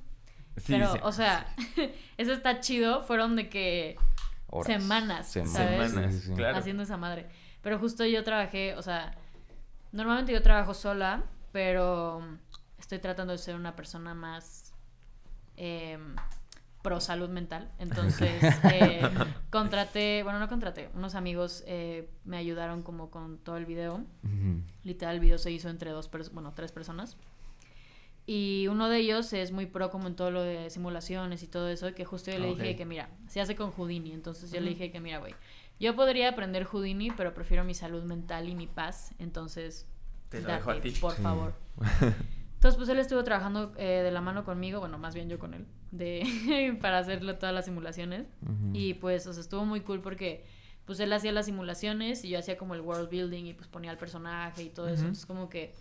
Sí, 0.58 0.74
Pero, 0.74 0.92
sí. 0.94 1.00
o 1.04 1.12
sea, 1.12 1.48
eso 2.18 2.34
está 2.34 2.60
chido, 2.60 3.04
fueron 3.04 3.36
de 3.36 3.50
que 3.50 3.96
horas. 4.48 4.82
Semanas, 4.82 5.32
Semanas. 5.32 5.54
¿sabes? 5.54 5.92
Semanas, 5.92 6.14
Sí, 6.14 6.20
sí, 6.22 6.28
sí. 6.28 6.34
claro. 6.36 6.58
haciendo 6.58 6.84
esa 6.84 6.98
madre. 6.98 7.30
Pero 7.62 7.80
justo 7.80 8.06
yo 8.06 8.24
trabajé, 8.24 8.76
o 8.76 8.82
sea, 8.82 9.16
normalmente 9.92 10.34
yo 10.34 10.42
trabajo 10.42 10.74
sola, 10.74 11.24
pero 11.52 12.22
estoy 12.78 13.00
tratando 13.00 13.32
de 13.32 13.38
ser 13.38 13.56
una 13.56 13.76
persona 13.76 14.14
más 14.14 14.74
em, 15.58 16.16
pro 16.82 17.00
salud 17.00 17.30
mental. 17.30 17.72
Entonces, 17.80 18.42
eh, 18.72 19.02
contraté, 19.50 20.24
bueno, 20.24 20.40
no 20.40 20.48
contraté, 20.50 20.90
unos 20.96 21.16
amigos 21.16 21.64
eh, 21.68 22.10
me 22.26 22.38
ayudaron 22.38 22.84
como 22.84 23.10
con 23.10 23.38
todo 23.38 23.58
el 23.58 23.66
video. 23.66 24.04
Literal, 24.84 25.16
el 25.16 25.22
video 25.22 25.38
se 25.38 25.52
hizo 25.52 25.70
entre 25.70 25.92
dos, 25.92 26.08
personas, 26.08 26.34
bueno, 26.34 26.54
tres 26.56 26.72
personas. 26.72 27.18
Y 28.28 28.68
uno 28.70 28.88
de 28.88 28.98
ellos 29.00 29.34
es 29.34 29.52
muy 29.52 29.66
pro 29.66 29.90
como 29.90 30.08
en 30.08 30.16
todo 30.16 30.32
lo 30.32 30.42
de 30.42 30.70
simulaciones 30.70 31.42
y 31.44 31.48
todo 31.48 31.70
eso, 31.70 31.94
que 31.94 32.06
justo 32.06 32.32
yo 32.32 32.38
le 32.40 32.48
dije 32.56 32.76
que 32.76 32.86
mira, 32.86 33.10
se 33.28 33.42
hace 33.42 33.56
con 33.56 33.72
Houdini, 33.72 34.14
entonces 34.14 34.52
yo 34.52 34.62
le 34.62 34.70
dije 34.70 34.92
que 34.92 35.00
mira, 35.02 35.18
güey, 35.18 35.34
yo 35.80 35.96
podría 35.96 36.30
aprender 36.30 36.64
Houdini, 36.66 37.10
pero 37.12 37.34
prefiero 37.34 37.64
mi 37.64 37.74
salud 37.74 38.04
mental 38.04 38.48
y 38.48 38.56
mi 38.56 38.68
paz, 38.68 39.14
entonces 39.18 39.88
Te 40.30 40.40
lo 40.42 40.48
date, 40.48 40.60
dejo 40.60 40.72
a 40.72 40.82
ti. 40.82 40.92
por 40.92 41.16
Sí. 41.16 41.22
favor. 41.24 41.54
Entonces, 42.62 42.78
pues 42.78 42.90
él 42.90 43.00
estuvo 43.00 43.24
trabajando 43.24 43.74
eh, 43.76 44.02
de 44.04 44.12
la 44.12 44.22
mano 44.22 44.44
conmigo, 44.44 44.80
bueno, 44.80 45.00
más 45.00 45.16
bien 45.16 45.28
yo 45.30 45.40
con 45.40 45.56
él, 45.56 45.66
de 45.90 46.78
para 46.80 47.00
hacerle 47.00 47.34
todas 47.34 47.56
las 47.56 47.66
simulaciones. 47.66 48.28
Y 48.72 48.94
pues, 48.94 49.26
o 49.26 49.34
sea, 49.34 49.42
estuvo 49.42 49.66
muy 49.66 49.82
cool 49.82 50.00
porque 50.00 50.46
pues 50.86 51.00
él 51.00 51.12
hacía 51.12 51.32
las 51.32 51.48
simulaciones 51.48 52.24
y 52.24 52.30
yo 52.30 52.38
hacía 52.38 52.58
como 52.60 52.76
el 52.76 52.82
world 52.82 53.10
building 53.10 53.46
y 53.46 53.54
pues 53.56 53.68
ponía 53.68 53.90
el 53.90 53.98
personaje 53.98 54.62
y 54.62 54.70
todo 54.70 54.90
eso. 54.90 55.02
Entonces 55.02 55.26
como 55.26 55.50
que, 55.50 55.74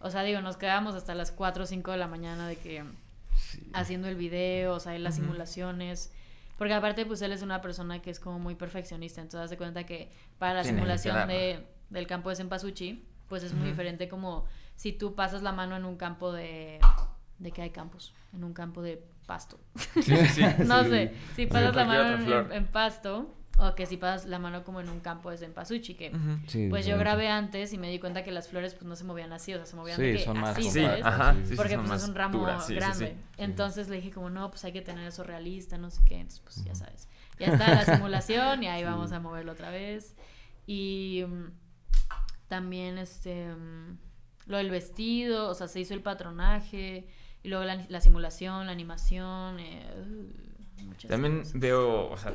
o 0.00 0.08
sea, 0.08 0.22
digo, 0.22 0.40
nos 0.40 0.56
quedábamos 0.56 0.94
hasta 0.94 1.14
las 1.14 1.32
4 1.32 1.64
o 1.64 1.66
5 1.66 1.90
de 1.90 1.96
la 1.98 2.08
mañana 2.08 2.48
de 2.48 2.56
que 2.56 2.82
Sí. 3.50 3.68
haciendo 3.74 4.08
el 4.08 4.16
video, 4.16 4.72
o 4.72 4.80
sea, 4.80 4.98
las 4.98 5.16
simulaciones. 5.16 6.14
Porque 6.56 6.72
aparte, 6.72 7.04
pues 7.04 7.20
él 7.20 7.32
es 7.32 7.42
una 7.42 7.60
persona 7.60 8.00
que 8.00 8.08
es 8.10 8.18
como 8.18 8.38
muy 8.38 8.54
perfeccionista. 8.54 9.20
Entonces, 9.20 9.44
hace 9.44 9.58
cuenta 9.58 9.84
que 9.84 10.10
para 10.38 10.54
la 10.54 10.62
Tiene 10.62 10.78
simulación 10.78 11.28
de, 11.28 11.66
del 11.90 12.06
campo 12.06 12.30
de 12.30 12.36
Cempasúchil, 12.36 13.04
pues 13.28 13.42
es 13.42 13.52
muy 13.52 13.68
diferente 13.68 14.08
como 14.08 14.46
si 14.82 14.92
tú 14.92 15.14
pasas 15.14 15.42
la 15.42 15.52
mano 15.52 15.76
en 15.76 15.84
un 15.84 15.96
campo 15.96 16.32
de... 16.32 16.80
¿De 17.38 17.52
qué 17.52 17.62
hay 17.62 17.70
campos? 17.70 18.12
En 18.32 18.42
un 18.42 18.52
campo 18.52 18.82
de 18.82 19.00
pasto. 19.26 19.60
Sí, 20.02 20.16
sí, 20.26 20.42
no 20.66 20.82
Sí. 20.82 20.90
sé, 20.90 21.14
si 21.36 21.42
Sí, 21.42 21.46
pasas 21.46 21.74
la 21.76 21.84
mano 21.84 22.52
en, 22.52 22.66
pasto, 22.66 23.32
o 23.58 23.76
que 23.76 23.86
si 23.86 23.96
pasas 23.96 24.26
la 24.26 24.40
mano 24.40 24.64
como 24.64 24.80
en 24.80 24.88
un 24.88 24.98
campo 24.98 25.30
de 25.30 25.38
cempasúchil, 25.38 25.96
que 25.96 26.10
pues 26.68 26.84
yo 26.84 26.98
grabé 26.98 27.28
antes 27.28 27.72
y 27.72 27.78
me 27.78 27.88
di 27.90 28.00
cuenta 28.00 28.24
que 28.24 28.32
las 28.32 28.48
flores 28.48 28.74
pues 28.74 28.86
no 28.86 28.96
se 28.96 29.04
movían 29.04 29.32
así, 29.32 29.54
o 29.54 29.56
sea, 29.58 29.66
se 29.66 29.76
movían 29.76 30.00
de 30.00 30.12
Sí, 30.14 30.18
que 30.18 30.24
son 30.24 30.40
más 30.40 30.50
así, 30.58 30.64
Sí, 30.68 30.82
¿sabes? 30.84 31.04
ajá. 31.04 31.32
Sí, 31.34 31.40
sí, 31.42 31.48
sí, 31.50 31.54
Porque 31.56 31.74
son 31.76 31.86
pues 31.86 32.02
es 32.02 32.08
un 32.08 32.14
ramo 32.16 32.38
duras, 32.40 32.66
sí, 32.66 32.72
sí, 32.72 32.74
grande. 32.80 33.06
sí. 33.08 33.14
Entonces 33.38 33.88
le 33.88 33.96
dije 33.96 34.10
como, 34.10 34.30
no, 34.30 34.50
pues 34.50 34.64
hay 34.64 34.72
que 34.72 34.82
tener 34.82 35.06
eso 35.06 35.22
realista, 35.22 35.78
no 35.78 35.90
sé 35.90 36.02
qué. 36.04 36.16
Entonces, 36.16 36.40
pues 36.40 36.64
ya 36.64 36.74
sabes. 36.74 37.08
Ya 37.38 37.46
está 37.52 37.68
la 37.72 37.84
simulación 37.84 38.64
y 38.64 38.66
ahí 38.68 38.80
Sí. 38.82 38.84
vamos 38.84 39.12
a 39.12 39.20
moverlo 39.20 39.52
otra 39.52 39.70
vez. 39.70 40.16
Y 40.66 41.22
mm, 41.28 41.46
también 42.48 42.98
este 42.98 43.52
mm, 43.54 43.98
lo 44.46 44.56
del 44.58 44.70
vestido, 44.70 45.48
o 45.48 45.54
sea, 45.54 45.68
se 45.68 45.80
hizo 45.80 45.94
el 45.94 46.00
patronaje 46.02 47.06
y 47.42 47.48
luego 47.48 47.64
la, 47.64 47.84
la 47.88 48.00
simulación, 48.00 48.66
la 48.66 48.72
animación. 48.72 49.58
eh, 49.60 49.84
uh, 49.98 51.06
También 51.06 51.38
cosas. 51.40 51.58
veo, 51.58 52.10
o 52.10 52.16
sea, 52.16 52.34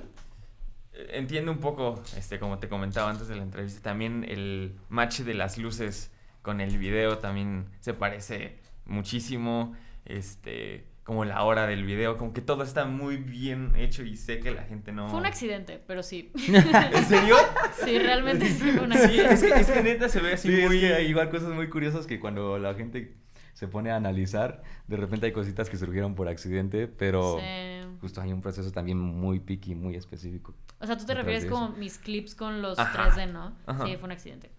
entiendo 0.94 1.52
un 1.52 1.60
poco, 1.60 2.02
este, 2.16 2.40
como 2.40 2.60
te 2.60 2.68
comentaba 2.70 3.10
antes 3.10 3.28
de 3.28 3.36
la 3.36 3.44
entrevista, 3.44 3.82
también 3.82 4.26
el 4.28 4.76
match 4.90 5.20
de 5.22 5.34
las 5.34 5.58
luces 5.58 6.12
con 6.42 6.62
el 6.62 6.78
video 6.78 7.18
también 7.18 7.68
se 7.80 7.94
parece 7.94 8.60
muchísimo, 8.86 9.76
este, 10.06 10.86
como 11.08 11.24
la 11.24 11.42
hora 11.46 11.66
del 11.68 11.86
video, 11.86 12.18
como 12.18 12.34
que 12.34 12.42
todo 12.42 12.64
está 12.64 12.84
muy 12.84 13.16
bien 13.16 13.72
hecho 13.78 14.04
y 14.04 14.18
sé 14.18 14.42
que 14.42 14.52
la 14.52 14.64
gente 14.64 14.92
no... 14.92 15.08
Fue 15.08 15.20
un 15.22 15.26
accidente, 15.26 15.82
pero 15.88 16.04
sí. 16.04 16.34
¿En 16.48 17.06
serio? 17.06 17.38
sí, 17.86 17.98
realmente 17.98 18.46
sí 18.50 18.72
fue 18.74 18.84
un 18.84 18.92
Sí, 18.92 18.98
accidente. 19.22 19.34
es 19.34 19.42
que, 19.42 19.60
es 19.62 19.72
que 19.72 19.84
neta 19.84 20.10
se 20.10 20.20
ve 20.20 20.34
así 20.34 20.54
Sí, 20.54 20.62
muy... 20.68 20.84
es 20.84 20.98
que 20.98 21.04
igual 21.06 21.30
cosas 21.30 21.54
muy 21.54 21.70
curiosas 21.70 22.06
que 22.08 22.20
cuando 22.20 22.58
la 22.60 22.74
gente 22.74 23.16
se 23.54 23.70
pone 23.70 23.90
a 23.90 23.96
analizar, 23.96 24.62
de 24.88 24.98
repente 24.98 25.28
hay 25.28 25.32
cositas 25.32 25.70
que 25.70 25.78
surgieron 25.78 26.14
por 26.14 26.28
accidente, 26.28 26.90
pero 26.90 27.38
Sí. 27.40 27.88
justo 28.02 28.20
hay 28.20 28.34
un 28.34 28.42
proceso 28.42 28.74
también 28.74 29.00
muy 29.00 29.40
picky, 29.40 29.76
muy 29.76 29.96
específico. 29.96 30.56
O 30.82 30.86
sea, 30.86 30.98
tú 30.98 31.06
te 31.06 31.14
refieres 31.14 31.46
como 31.46 31.70
mis 31.70 32.00
clips 32.00 32.36
con 32.36 32.62
los 32.62 32.78
Ajá. 32.78 33.12
3D, 33.16 33.32
¿no? 33.32 33.56
Ajá. 33.66 33.86
Sí, 33.86 33.96
fue 33.96 34.08
un 34.08 34.12
accidente. 34.12 34.52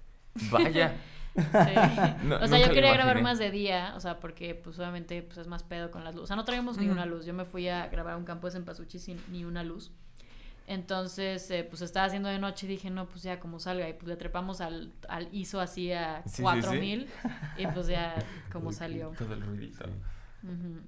Vaya. 0.51 0.95
Sí. 1.41 1.45
No, 2.25 2.37
o 2.37 2.47
sea, 2.47 2.59
yo 2.59 2.73
quería 2.73 2.93
grabar 2.93 3.23
más 3.23 3.39
de 3.39 3.51
día, 3.51 3.93
o 3.97 4.01
sea, 4.01 4.19
porque 4.21 4.55
pues 4.55 4.79
obviamente 4.79 5.23
pues 5.23 5.39
es 5.39 5.47
más 5.47 5.63
pedo 5.63 5.91
con 5.91 6.05
las 6.05 6.15
luces. 6.15 6.25
O 6.25 6.27
sea, 6.29 6.37
no 6.37 6.45
traíamos 6.45 6.79
ni 6.79 6.89
una 6.89 7.07
luz. 7.07 7.25
Yo 7.27 7.35
me 7.35 7.45
fui 7.45 7.69
a 7.69 7.87
grabar 7.89 8.17
un 8.17 8.25
campo 8.25 8.47
de 8.47 8.53
Cempasúchil 8.55 9.01
sin 9.01 9.21
ni 9.31 9.45
una 9.45 9.63
luz. 9.65 9.93
Entonces, 10.67 11.51
eh, 11.51 11.65
pues 11.65 11.81
estaba 11.81 12.05
haciendo 12.07 12.29
de 12.29 12.39
noche 12.39 12.67
y 12.67 12.69
dije, 12.69 12.91
no, 12.91 13.07
pues 13.07 13.23
ya 13.23 13.41
como 13.41 13.59
salga. 13.59 13.89
Y 13.89 13.95
pues 13.95 14.07
le 14.07 14.17
trepamos 14.17 14.61
al, 14.61 14.93
al 15.09 15.29
ISO 15.33 15.61
así 15.61 15.93
a 15.93 16.23
Sí, 16.25 16.29
sí, 16.31 16.37
sí. 16.37 16.43
4000 16.43 17.09
y 17.57 17.67
pues 17.69 17.87
ya 17.87 18.15
como 18.53 18.71
salió. 18.73 19.13
Todo 19.17 19.33
el 19.33 19.41
ruidito. 19.41 19.87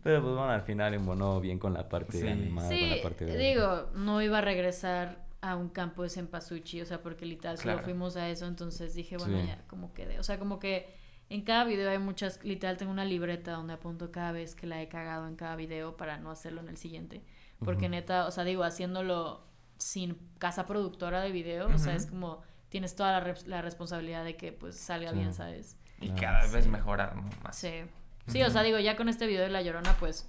Pero 0.02 0.22
pues 0.22 0.34
bueno, 0.34 0.50
al 0.50 0.62
final 0.62 0.94
embonó 0.94 1.40
bien 1.40 1.58
con 1.58 1.72
la 1.74 1.88
parte 1.88 2.18
Sí. 2.20 2.28
animada, 2.28 2.68
con 2.68 2.76
Sí, 2.78 2.90
la 2.96 3.02
parte 3.02 3.24
de... 3.24 3.36
digo, 3.38 3.90
no 3.94 4.20
iba 4.22 4.38
a 4.38 4.42
regresar 4.42 5.24
a 5.42 5.56
un 5.56 5.68
campo 5.70 6.02
de 6.02 6.10
Cempasúchil, 6.10 6.82
o 6.82 6.86
sea, 6.86 7.02
porque 7.02 7.24
literal 7.26 7.56
solo 7.58 7.78
fuimos 7.78 8.16
a 8.16 8.28
eso, 8.28 8.46
entonces 8.46 8.94
dije, 8.94 9.16
bueno, 9.16 9.40
Sí. 9.40 9.46
ya, 9.46 9.62
como 9.68 9.92
quedé. 9.94 10.18
O 10.18 10.22
sea, 10.22 10.38
como 10.38 10.58
que 10.58 10.94
en 11.30 11.42
cada 11.42 11.64
video 11.64 11.90
hay 11.90 11.98
muchas, 11.98 12.44
literal 12.44 12.76
tengo 12.76 12.92
una 12.92 13.04
libreta 13.04 13.52
donde 13.52 13.72
apunto 13.74 14.10
cada 14.12 14.32
vez 14.32 14.54
que 14.54 14.66
la 14.66 14.82
he 14.82 14.88
cagado 14.88 15.26
en 15.28 15.36
cada 15.36 15.56
video 15.56 15.96
para 15.96 16.18
no 16.18 16.30
hacerlo 16.30 16.60
en 16.60 16.68
el 16.68 16.76
siguiente. 16.76 17.22
Porque 17.64 17.88
neta, 17.88 18.26
o 18.26 18.30
sea, 18.30 18.44
digo, 18.44 18.64
haciéndolo 18.64 19.46
sin 19.78 20.16
casa 20.38 20.66
productora 20.66 21.20
de 21.20 21.30
video, 21.30 21.68
o 21.68 21.78
sea, 21.78 21.94
es 21.94 22.06
como 22.06 22.42
tienes 22.68 22.94
toda 22.94 23.12
la, 23.12 23.20
res- 23.20 23.46
la 23.46 23.62
responsabilidad 23.62 24.24
de 24.24 24.36
que 24.36 24.52
pues 24.52 24.76
salga 24.76 25.10
Sí. 25.10 25.16
bien, 25.16 25.34
¿sabes? 25.34 25.76
Y 26.00 26.08
Claro. 26.10 26.20
cada 26.20 26.52
vez 26.52 26.64
Sí. 26.64 26.70
mejorar 26.70 27.16
¿no? 27.16 27.28
más. 27.42 27.56
Sí. 27.56 27.82
Sí, 28.26 28.42
o 28.42 28.50
sea, 28.50 28.62
digo, 28.62 28.78
ya 28.78 28.96
con 28.96 29.08
este 29.08 29.26
video 29.26 29.42
de 29.42 29.48
La 29.50 29.60
Llorona, 29.62 29.94
pues 29.98 30.28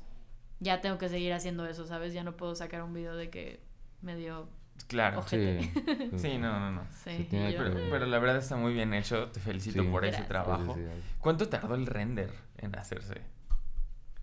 ya 0.59 0.81
tengo 0.81 0.97
que 0.97 1.07
seguir 1.09 1.33
haciendo 1.33 1.65
eso, 1.67 1.85
¿sabes? 1.85 2.13
Ya 2.13 2.23
no 2.23 2.35
puedo 2.37 2.55
sacar 2.55 2.81
un 2.83 2.93
video 2.93 3.15
de 3.15 3.29
que 3.29 3.61
me 4.01 4.15
dio 4.15 4.49
Claro. 4.87 5.21
Sí, 5.27 5.59
Sí, 6.17 6.37
no, 6.37 6.59
no, 6.59 6.71
no. 6.71 6.81
Sí, 7.03 7.27
Pero, 7.29 7.73
pero 7.89 8.05
la 8.05 8.19
verdad 8.19 8.37
está 8.37 8.55
muy 8.57 8.73
bien 8.73 8.93
hecho. 8.93 9.27
Te 9.29 9.39
felicito 9.39 9.81
Sí. 9.83 9.89
por 9.89 10.05
ese 10.05 10.23
trabajo. 10.23 10.77
¿Cuánto 11.19 11.47
tardó 11.49 11.75
el 11.75 11.85
render 11.85 12.31
en 12.57 12.75
hacerse? 12.77 13.21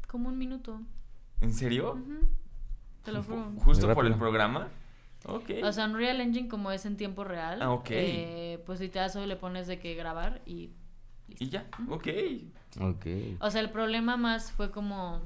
Como 0.06 0.28
un 0.28 0.38
minuto. 0.38 0.80
¿En 1.40 1.52
serio? 1.52 1.92
Ujú. 1.92 2.20
Te 3.04 3.12
lo 3.12 3.22
juro. 3.22 3.50
Ju- 3.52 3.58
¿Justo 3.60 3.94
por 3.94 4.06
el 4.06 4.14
programa? 4.14 4.68
Ok. 5.24 5.50
O 5.64 5.72
sea, 5.72 5.86
Unreal 5.86 6.20
Engine 6.20 6.48
como 6.48 6.70
es 6.72 6.86
en 6.86 6.96
tiempo 6.96 7.24
real, 7.24 7.60
Ah, 7.62 7.70
ok. 7.72 7.86
eh, 7.90 8.62
pues 8.66 8.80
literal 8.80 9.10
solo 9.10 9.26
le 9.26 9.36
pones 9.36 9.66
de 9.66 9.78
que 9.78 9.94
grabar 9.94 10.40
y 10.46 10.70
listo. 11.28 11.44
y 11.44 11.48
ya, 11.48 11.66
ok. 11.88 12.08
Ok. 12.80 13.06
O 13.40 13.50
sea, 13.50 13.60
el 13.60 13.70
problema 13.70 14.16
más 14.16 14.52
fue 14.52 14.70
como 14.70 15.20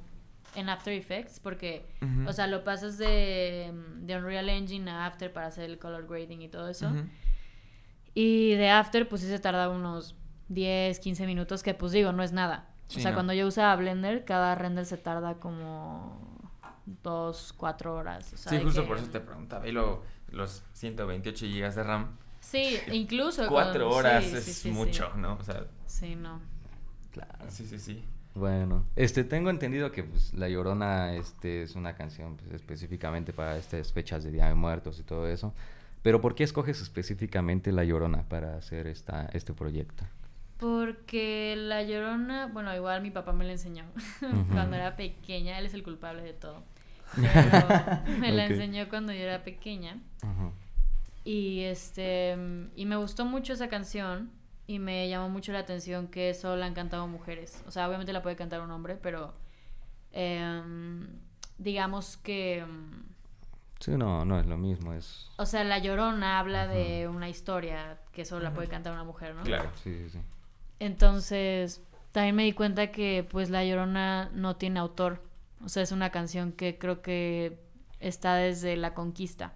en 0.55 0.68
After 0.68 0.92
Effects 0.92 1.40
porque, 1.40 1.86
Ujú. 2.03 2.28
o 2.28 2.32
sea, 2.32 2.46
lo 2.46 2.62
pasas 2.64 2.98
de, 2.98 3.72
de 4.00 4.16
Unreal 4.16 4.48
Engine 4.48 4.90
a 4.90 5.07
After 5.07 5.32
para 5.32 5.46
hacer 5.46 5.64
el 5.70 5.78
color 5.78 6.07
grading 6.07 6.42
y 6.42 6.48
todo 6.48 6.68
eso. 6.68 6.88
Ujú. 6.88 7.05
Y 8.14 8.55
de 8.55 8.68
After, 8.70 9.09
pues 9.09 9.22
sí 9.22 9.28
se 9.28 9.38
tarda 9.38 9.68
unos 9.70 10.14
10, 10.48 10.98
15 11.00 11.26
minutos, 11.26 11.62
que 11.62 11.72
pues 11.74 11.92
digo, 11.92 12.12
no 12.12 12.22
es 12.22 12.32
nada. 12.32 12.68
Sí, 12.88 12.98
o 12.98 13.03
sea, 13.03 13.12
no. 13.12 13.16
cuando 13.16 13.32
yo 13.32 13.46
usaba 13.46 13.74
Blender, 13.76 14.24
cada 14.26 14.55
render 14.55 14.84
se 14.84 14.98
tarda 14.98 15.34
como 15.36 16.50
2, 17.03 17.55
4 17.57 17.94
horas. 17.94 18.32
O 18.34 18.36
sea, 18.36 18.53
Sí, 18.53 18.62
justo 18.62 18.82
que- 18.82 18.88
por 18.88 18.98
eso 18.98 19.07
te 19.09 19.20
preguntaba. 19.20 19.66
Y 19.66 19.72
luego 19.72 20.05
los 20.30 20.62
128 20.74 21.46
GB 21.46 21.74
de 21.74 21.82
RAM. 21.82 22.18
Sí, 22.40 22.76
incluso. 22.90 23.46
Cuatro 23.48 23.88
con- 23.88 23.98
horas 23.98 24.24
sí, 24.24 24.34
es 24.36 24.44
sí. 24.44 24.70
mucho, 24.70 25.11
¿no? 25.16 25.34
O 25.40 25.44
sea, 25.44 25.64
Sí, 25.86 26.16
no. 26.16 26.40
Claro. 27.12 27.32
sí, 27.48 27.64
sí, 27.66 27.78
sí. 27.78 28.05
Bueno, 28.34 28.86
este 28.96 29.24
tengo 29.24 29.50
entendido 29.50 29.92
que 29.92 30.04
pues, 30.04 30.32
La 30.34 30.48
Llorona 30.48 31.14
este 31.14 31.62
es 31.62 31.74
una 31.74 31.94
canción 31.94 32.36
pues, 32.36 32.52
específicamente 32.52 33.32
para 33.32 33.58
estas 33.58 33.92
fechas 33.92 34.24
de 34.24 34.30
Día 34.30 34.48
de 34.48 34.54
Muertos 34.54 34.98
y 34.98 35.02
todo 35.02 35.28
eso. 35.28 35.52
Pero 36.02 36.20
¿por 36.20 36.34
qué 36.34 36.42
escoges 36.42 36.80
específicamente 36.80 37.72
La 37.72 37.84
Llorona 37.84 38.22
para 38.28 38.56
hacer 38.56 38.86
esta 38.86 39.26
este 39.34 39.52
proyecto? 39.52 40.04
Porque 40.58 41.54
La 41.56 41.82
Llorona, 41.82 42.46
bueno, 42.46 42.74
igual 42.74 43.02
mi 43.02 43.10
papá 43.10 43.32
me 43.32 43.44
la 43.44 43.52
enseñó 43.52 43.84
cuando 44.52 44.76
era 44.76 44.96
pequeña, 44.96 45.58
él 45.58 45.66
es 45.66 45.74
el 45.74 45.82
culpable 45.82 46.22
de 46.22 46.32
todo. 46.32 46.62
Pero 47.16 48.18
me 48.18 48.32
la 48.32 48.46
enseñó 48.46 48.88
cuando 48.88 49.12
yo 49.12 49.20
era 49.20 49.44
pequeña. 49.44 49.98
Y 51.24 51.60
este 51.60 52.36
y 52.74 52.86
me 52.86 52.96
gustó 52.96 53.26
mucho 53.26 53.52
esa 53.52 53.68
canción 53.68 54.30
y 54.72 54.78
me 54.78 55.08
llamó 55.08 55.28
mucho 55.28 55.52
la 55.52 55.58
atención 55.60 56.08
que 56.08 56.32
solo 56.34 56.56
la 56.56 56.66
han 56.66 56.74
cantado 56.74 57.06
mujeres. 57.06 57.62
O 57.66 57.70
sea, 57.70 57.86
obviamente 57.88 58.12
la 58.12 58.22
puede 58.22 58.36
cantar 58.36 58.60
un 58.62 58.70
hombre, 58.70 58.96
pero 58.96 59.34
em, 60.12 61.06
digamos 61.58 62.16
que 62.16 62.64
Sí, 63.80 63.90
no, 63.96 64.24
no 64.24 64.38
es 64.38 64.46
lo 64.46 64.56
mismo, 64.56 64.92
es... 64.92 65.28
o 65.38 65.44
sea, 65.44 65.64
La 65.64 65.78
Llorona 65.78 66.38
habla 66.38 66.64
Ajá. 66.64 66.72
de 66.72 67.08
una 67.08 67.28
historia 67.28 67.98
que 68.12 68.24
solo 68.24 68.44
la 68.44 68.54
puede 68.54 68.68
cantar 68.68 68.92
una 68.92 69.02
mujer, 69.02 69.34
¿no? 69.34 69.42
Claro. 69.42 69.70
Sí, 69.82 69.92
sí, 70.04 70.10
sí. 70.10 70.18
Entonces, 70.78 71.82
también 72.12 72.36
me 72.36 72.44
di 72.44 72.52
cuenta 72.52 72.92
que 72.92 73.26
pues 73.28 73.50
La 73.50 73.64
Llorona 73.64 74.30
no 74.34 74.54
tiene 74.56 74.78
autor. 74.78 75.20
O 75.64 75.68
sea, 75.68 75.82
es 75.82 75.90
una 75.92 76.10
canción 76.10 76.52
que 76.52 76.78
creo 76.78 77.02
que 77.02 77.58
está 77.98 78.36
desde 78.36 78.76
la 78.76 78.94
conquista. 78.94 79.54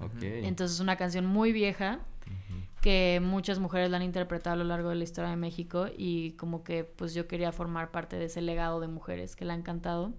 Ok. 0.00 0.22
Entonces 0.22 0.74
es 0.76 0.80
una 0.80 0.96
canción 0.96 1.26
muy 1.26 1.52
vieja 1.52 2.00
Ujú. 2.26 2.71
Que 2.82 3.20
muchas 3.24 3.58
mujeres 3.58 3.90
la 3.90 3.96
han 3.96 4.02
interpretado 4.02 4.52
a 4.54 4.56
lo 4.58 4.64
largo 4.64 4.90
de 4.90 4.96
la 4.96 5.04
historia 5.04 5.30
de 5.30 5.36
México 5.36 5.86
y 5.96 6.32
como 6.32 6.62
que 6.64 6.84
pues 6.84 7.14
yo 7.14 7.26
quería 7.26 7.50
formar 7.52 7.90
parte 7.90 8.16
de 8.18 8.26
ese 8.26 8.42
legado 8.42 8.80
de 8.80 8.88
mujeres 8.88 9.34
que 9.36 9.46
la 9.46 9.54
han 9.54 9.62
cantado. 9.62 10.12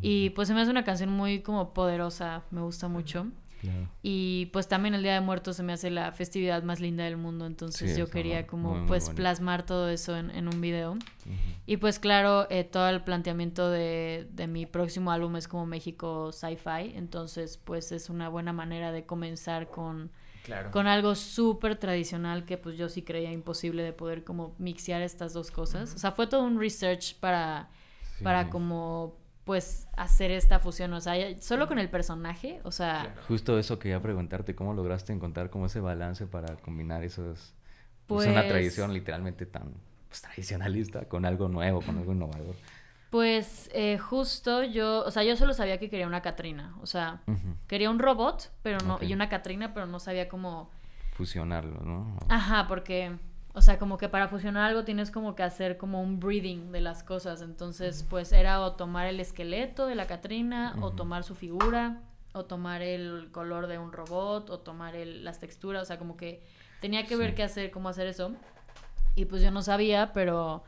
Y 0.00 0.30
pues 0.30 0.46
se 0.46 0.54
me 0.54 0.60
hace 0.60 0.70
una 0.70 0.84
canción 0.84 1.10
muy 1.10 1.40
como 1.40 1.74
poderosa, 1.74 2.42
me 2.52 2.60
gusta 2.60 2.86
mucho. 2.86 3.26
Claro. 3.60 3.88
Y 4.02 4.46
pues 4.52 4.68
también 4.68 4.94
el 4.94 5.02
Día 5.02 5.14
de 5.14 5.20
Muertos 5.20 5.56
se 5.56 5.64
me 5.64 5.72
hace 5.72 5.90
la 5.90 6.12
festividad 6.12 6.62
más 6.62 6.78
linda 6.78 7.02
del 7.02 7.16
mundo, 7.16 7.44
entonces 7.46 7.90
Sí, 7.92 7.98
yo 7.98 8.06
quería 8.08 8.46
como 8.46 8.70
muy, 8.70 8.78
muy 8.80 8.86
pues 8.86 9.06
bonito. 9.06 9.16
plasmar 9.16 9.66
todo 9.66 9.88
eso 9.88 10.16
en, 10.16 10.30
en 10.30 10.46
un 10.46 10.60
video. 10.60 10.96
Y 11.66 11.78
pues 11.78 11.98
claro, 11.98 12.46
eh, 12.50 12.62
todo 12.62 12.88
el 12.88 13.02
planteamiento 13.02 13.68
de, 13.68 14.28
de 14.30 14.46
mi 14.46 14.66
próximo 14.66 15.10
álbum 15.10 15.34
es 15.34 15.48
como 15.48 15.66
México 15.66 16.30
Sci-Fi, 16.30 16.92
entonces 16.94 17.58
pues 17.58 17.90
es 17.90 18.08
una 18.10 18.28
buena 18.28 18.52
manera 18.52 18.92
de 18.92 19.04
comenzar 19.04 19.68
con, 19.68 20.12
Claro. 20.44 20.70
con 20.70 20.86
algo 20.86 21.14
súper 21.14 21.76
tradicional 21.76 22.44
que 22.44 22.56
pues 22.56 22.76
yo 22.76 22.88
sí 22.88 23.02
creía 23.02 23.30
imposible 23.32 23.82
de 23.82 23.92
poder 23.92 24.24
como 24.24 24.54
mixear 24.58 25.02
estas 25.02 25.32
dos 25.32 25.50
cosas. 25.50 25.94
O 25.94 25.98
sea, 25.98 26.12
fue 26.12 26.26
todo 26.26 26.42
un 26.42 26.58
research 26.58 27.16
para, 27.20 27.68
Sí. 28.16 28.24
para 28.24 28.48
como 28.50 29.16
pues 29.44 29.88
hacer 29.96 30.30
esta 30.30 30.58
fusión, 30.58 30.92
o 30.92 31.00
sea, 31.00 31.16
ya- 31.16 31.40
solo 31.40 31.68
con 31.68 31.78
el 31.78 31.88
personaje, 31.88 32.60
o 32.64 32.70
sea... 32.70 33.04
Claro. 33.04 33.22
Justo 33.28 33.58
eso 33.58 33.78
quería 33.78 34.00
preguntarte, 34.02 34.54
¿cómo 34.54 34.74
lograste 34.74 35.12
encontrar 35.14 35.48
como 35.48 35.66
ese 35.66 35.80
balance 35.80 36.26
para 36.26 36.56
combinar 36.56 37.02
esos... 37.02 37.54
Pues, 38.06 38.26
una 38.26 38.40
Pues- 38.40 38.48
tradición 38.50 38.92
literalmente 38.92 39.46
tan 39.46 39.72
pues, 40.08 40.20
tradicionalista 40.22 41.06
con 41.08 41.24
algo 41.24 41.48
nuevo, 41.48 41.80
con 41.80 41.96
algo 41.98 42.12
innovador. 42.12 42.54
Pues 43.10 43.70
eh, 43.72 43.96
justo 43.98 44.62
yo, 44.62 45.02
o 45.04 45.10
sea, 45.10 45.22
yo 45.24 45.34
solo 45.36 45.54
sabía 45.54 45.78
que 45.78 45.88
quería 45.88 46.06
una 46.06 46.20
Catrina, 46.20 46.76
o 46.82 46.86
sea, 46.86 47.22
quería 47.66 47.88
un 47.90 47.98
robot, 47.98 48.50
pero 48.62 48.78
no, 48.86 48.98
y 49.00 49.14
una 49.14 49.30
Catrina, 49.30 49.72
pero 49.72 49.86
no 49.86 49.98
sabía 49.98 50.28
cómo, 50.28 50.70
Fusionarlo, 51.14 51.80
¿no? 51.80 52.18
ajá, 52.28 52.66
porque, 52.68 53.16
o 53.54 53.62
sea, 53.62 53.78
como 53.78 53.96
que 53.96 54.10
para 54.10 54.28
fusionar 54.28 54.64
algo 54.68 54.84
tienes 54.84 55.10
como 55.10 55.34
que 55.34 55.42
hacer 55.42 55.78
como 55.78 56.02
un 56.02 56.20
breathing 56.20 56.70
de 56.70 56.82
las 56.82 57.02
cosas, 57.02 57.40
entonces, 57.40 58.04
pues 58.10 58.30
era 58.32 58.60
o 58.60 58.72
tomar 58.76 59.06
el 59.06 59.20
esqueleto 59.20 59.86
de 59.86 59.94
la 59.94 60.06
Catrina 60.06 60.76
o 60.82 60.92
tomar 60.92 61.24
su 61.24 61.34
figura, 61.34 62.02
o 62.34 62.44
tomar 62.44 62.82
el 62.82 63.30
color 63.32 63.68
de 63.68 63.78
un 63.78 63.90
robot, 63.90 64.50
o 64.50 64.58
tomar 64.60 64.94
el, 64.94 65.24
las 65.24 65.38
texturas, 65.40 65.82
o 65.82 65.86
sea, 65.86 65.98
como 65.98 66.16
que 66.18 66.44
tenía 66.82 67.06
que 67.06 67.16
ver 67.16 67.30
Sí. 67.30 67.36
qué 67.36 67.42
hacer, 67.42 67.70
cómo 67.70 67.88
hacer 67.88 68.06
eso. 68.06 68.32
Y 69.16 69.24
pues 69.24 69.40
yo 69.42 69.50
no 69.50 69.62
sabía, 69.62 70.12
pero 70.12 70.62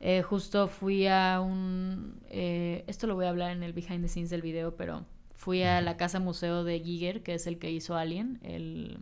eh, 0.00 0.22
justo 0.22 0.68
fui 0.68 1.06
a 1.06 1.40
un... 1.40 2.20
eh, 2.28 2.84
esto 2.86 3.06
lo 3.06 3.14
voy 3.14 3.26
a 3.26 3.30
hablar 3.30 3.50
en 3.50 3.62
el 3.62 3.72
behind 3.72 4.02
the 4.02 4.08
scenes 4.08 4.30
del 4.30 4.42
video, 4.42 4.76
pero 4.76 5.04
fui 5.34 5.62
a 5.62 5.80
la 5.80 5.96
casa 5.96 6.18
museo 6.20 6.64
de 6.64 6.80
Giger, 6.80 7.22
que 7.22 7.34
es 7.34 7.46
el 7.46 7.58
que 7.58 7.70
hizo 7.70 7.96
Alien, 7.96 8.38
el... 8.42 8.98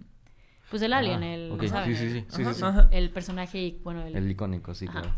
Pues 0.70 0.82
el 0.82 0.92
Alien, 0.92 1.22
Ah, 1.22 1.34
el... 1.34 1.52
ok, 1.52 1.64
¿saben? 1.66 1.94
sí, 1.96 2.08
sí, 2.08 2.10
sí, 2.20 2.26
sí, 2.28 2.42
Ajá. 2.42 2.52
sí, 2.54 2.58
sí. 2.60 2.64
Ajá. 2.66 2.88
El 2.90 3.10
personaje, 3.10 3.58
y, 3.62 3.80
bueno, 3.84 4.02
el... 4.02 4.16
El 4.16 4.30
icónico, 4.30 4.74
sí, 4.74 4.86
Ajá. 4.88 5.02
claro. 5.02 5.16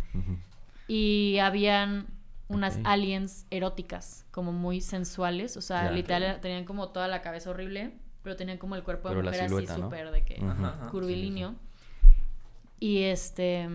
Y 0.88 1.38
habían 1.38 2.06
unas 2.48 2.78
aliens 2.84 3.46
eróticas, 3.50 4.24
como 4.30 4.52
muy 4.52 4.80
sensuales, 4.80 5.56
o 5.56 5.60
sea, 5.60 5.84
Ya. 5.84 5.90
literal 5.92 6.40
tenían 6.40 6.64
como 6.64 6.90
toda 6.90 7.08
la 7.08 7.20
cabeza 7.22 7.50
horrible, 7.50 7.92
pero 8.22 8.36
tenían 8.36 8.58
como 8.58 8.76
el 8.76 8.82
cuerpo 8.82 9.08
de 9.08 9.14
Pero 9.16 9.22
la 9.22 9.30
mujer 9.30 9.44
así 9.70 9.82
súper 9.82 10.10
de 10.10 10.24
que. 10.24 10.36
Ajá. 10.44 10.88
curvilíneo. 10.90 11.54
Y 12.78 13.02
este, 13.04 13.68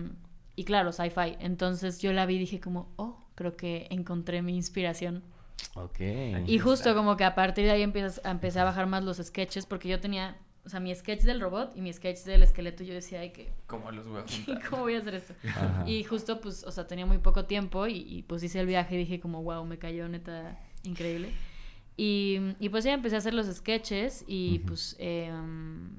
y 0.56 0.64
claro, 0.64 0.92
sci-fi. 0.92 1.36
Entonces 1.40 2.00
yo 2.00 2.12
la 2.12 2.26
vi 2.26 2.36
y 2.36 2.38
dije 2.40 2.60
como, 2.60 2.92
oh, 2.96 3.18
creo 3.34 3.56
que 3.56 3.86
encontré 3.90 4.42
mi 4.42 4.54
inspiración. 4.56 5.22
Ok. 5.74 6.00
Y 6.46 6.58
justo 6.58 6.94
como 6.94 7.16
que 7.16 7.24
a 7.24 7.34
partir 7.34 7.64
de 7.64 7.70
ahí 7.70 7.82
empiezas, 7.82 8.20
empecé 8.24 8.60
a 8.60 8.64
bajar 8.64 8.86
más 8.86 9.04
los 9.04 9.16
sketches, 9.18 9.64
porque 9.64 9.88
yo 9.88 10.00
tenía, 10.00 10.36
o 10.66 10.68
sea, 10.68 10.80
mi 10.80 10.94
sketch 10.94 11.22
del 11.22 11.40
robot 11.40 11.76
y 11.76 11.80
mi 11.80 11.92
sketch 11.92 12.20
del 12.24 12.42
esqueleto, 12.42 12.82
y 12.82 12.86
yo 12.86 12.94
decía, 12.94 13.20
ay, 13.20 13.30
que, 13.30 13.52
¿Cómo 13.66 13.90
los 13.90 14.06
voy 14.06 14.20
a 14.20 14.24
juntar? 14.46 14.68
¿cómo 14.68 14.82
voy 14.82 14.94
a 14.94 14.98
hacer 14.98 15.14
esto? 15.14 15.34
Ajá. 15.48 15.84
Y 15.86 16.04
justo, 16.04 16.40
pues, 16.40 16.64
o 16.64 16.70
sea, 16.70 16.86
tenía 16.86 17.06
muy 17.06 17.18
poco 17.18 17.46
tiempo 17.46 17.86
y, 17.86 17.98
y, 17.98 18.22
pues 18.22 18.42
hice 18.42 18.60
el 18.60 18.66
viaje 18.66 18.96
y 18.96 18.98
dije 18.98 19.20
como, 19.20 19.42
wow, 19.42 19.64
me 19.64 19.78
cayó 19.78 20.08
neta 20.08 20.58
increíble. 20.82 21.30
Y, 21.96 22.38
y 22.58 22.68
pues 22.70 22.84
ya 22.84 22.94
empecé 22.94 23.16
a 23.16 23.18
hacer 23.18 23.34
los 23.34 23.46
sketches 23.46 24.24
y 24.26 24.58
Ujú. 24.58 24.66
pues, 24.68 24.96
em, 24.98 25.90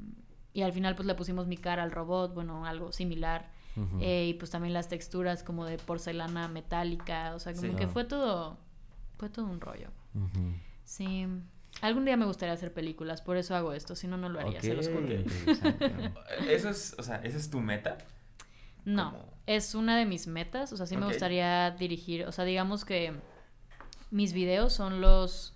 y 0.53 0.61
al 0.61 0.73
final 0.73 0.95
pues 0.95 1.05
le 1.07 1.15
pusimos 1.15 1.47
mi 1.47 1.57
cara 1.57 1.83
al 1.83 1.91
robot, 1.91 2.33
bueno, 2.33 2.65
algo 2.65 2.91
similar. 2.91 3.51
Eh, 4.01 4.27
y 4.29 4.33
pues 4.35 4.51
también 4.51 4.73
las 4.73 4.87
texturas 4.87 5.43
como 5.43 5.65
de 5.65 5.77
porcelana 5.77 6.47
metálica, 6.47 7.33
o 7.35 7.39
sea, 7.39 7.53
como 7.53 7.69
Sí. 7.71 7.75
que 7.75 7.85
Ah. 7.85 7.89
fue 7.89 8.03
todo, 8.03 8.57
fue 9.17 9.29
todo 9.29 9.45
un 9.45 9.59
rollo. 9.61 9.89
Sí. 10.83 11.25
Algún 11.81 12.05
día 12.05 12.15
me 12.17 12.25
gustaría 12.25 12.53
hacer 12.53 12.71
películas, 12.71 13.21
por 13.23 13.35
eso 13.35 13.55
hago 13.55 13.73
esto, 13.73 13.95
si 13.95 14.07
no, 14.07 14.15
no 14.15 14.29
lo 14.29 14.39
haría, 14.39 14.61
se 14.61 14.75
los 14.75 14.87
juro. 14.89 15.11
interesante. 15.11 16.13
Eso 16.53 16.69
es, 16.69 16.95
o 16.99 17.03
sea, 17.03 17.15
¿esa 17.23 17.37
es 17.37 17.49
tu 17.49 17.61
meta? 17.61 17.97
No, 18.85 19.15
es 19.47 19.73
una 19.73 19.97
de 19.97 20.05
mis 20.05 20.27
metas, 20.27 20.71
o 20.71 20.77
sea, 20.77 20.85
sí 20.85 20.95
me 20.97 21.07
gustaría 21.07 21.71
dirigir, 21.71 22.25
o 22.27 22.31
sea, 22.31 22.45
digamos 22.45 22.85
que 22.85 23.13
mis 24.11 24.33
videos 24.33 24.73
son 24.73 25.01
los, 25.01 25.55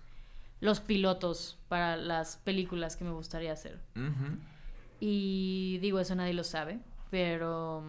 los 0.59 0.79
pilotos 0.79 1.59
para 1.67 1.97
las 1.97 2.37
películas 2.37 2.95
que 2.95 3.03
me 3.03 3.11
gustaría 3.11 3.51
hacer. 3.53 3.79
Y 4.99 5.77
digo, 5.81 5.99
eso 5.99 6.15
nadie 6.15 6.33
lo 6.33 6.43
sabe, 6.43 6.79
pero, 7.09 7.83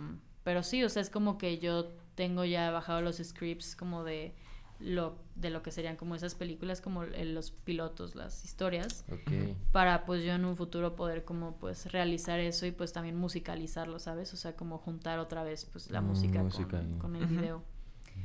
pero 0.45 0.63
sí, 0.63 0.83
o 0.85 0.89
sea, 0.89 1.03
es 1.03 1.11
como 1.11 1.39
que 1.39 1.59
yo 1.59 1.93
tengo 2.15 2.45
ya 2.45 2.71
bajado 2.71 3.01
los 3.01 3.17
scripts 3.19 3.77
como 3.77 4.05
de 4.05 4.35
lo, 4.81 5.17
de 5.35 5.51
lo 5.51 5.63
que 5.63 5.73
serían 5.73 5.97
como 5.97 6.15
esas 6.15 6.35
películas, 6.37 6.81
como 6.81 7.03
el- 7.03 7.35
los 7.35 7.51
pilotos, 7.51 8.15
las 8.15 8.45
historias, 8.45 9.05
Ok. 9.11 9.57
para 9.73 10.05
pues 10.05 10.23
yo 10.25 10.33
en 10.35 10.45
un 10.45 10.57
futuro 10.57 10.95
poder 10.95 11.25
como 11.25 11.57
pues 11.57 11.91
realizar 11.91 12.39
eso 12.39 12.65
y 12.65 12.71
pues 12.71 12.93
también 12.93 13.17
musicalizarlo, 13.17 13.99
¿sabes? 13.99 14.33
O 14.35 14.37
sea, 14.37 14.55
como 14.55 14.79
juntar 14.79 15.19
otra 15.19 15.43
vez 15.43 15.65
pues 15.65 15.91
la 15.91 16.01
Mm, 16.01 16.07
música, 16.07 16.43
música 16.43 16.79
con, 16.79 16.95
y- 16.95 16.99
con 16.99 17.17
el 17.17 17.27
video. 17.27 17.63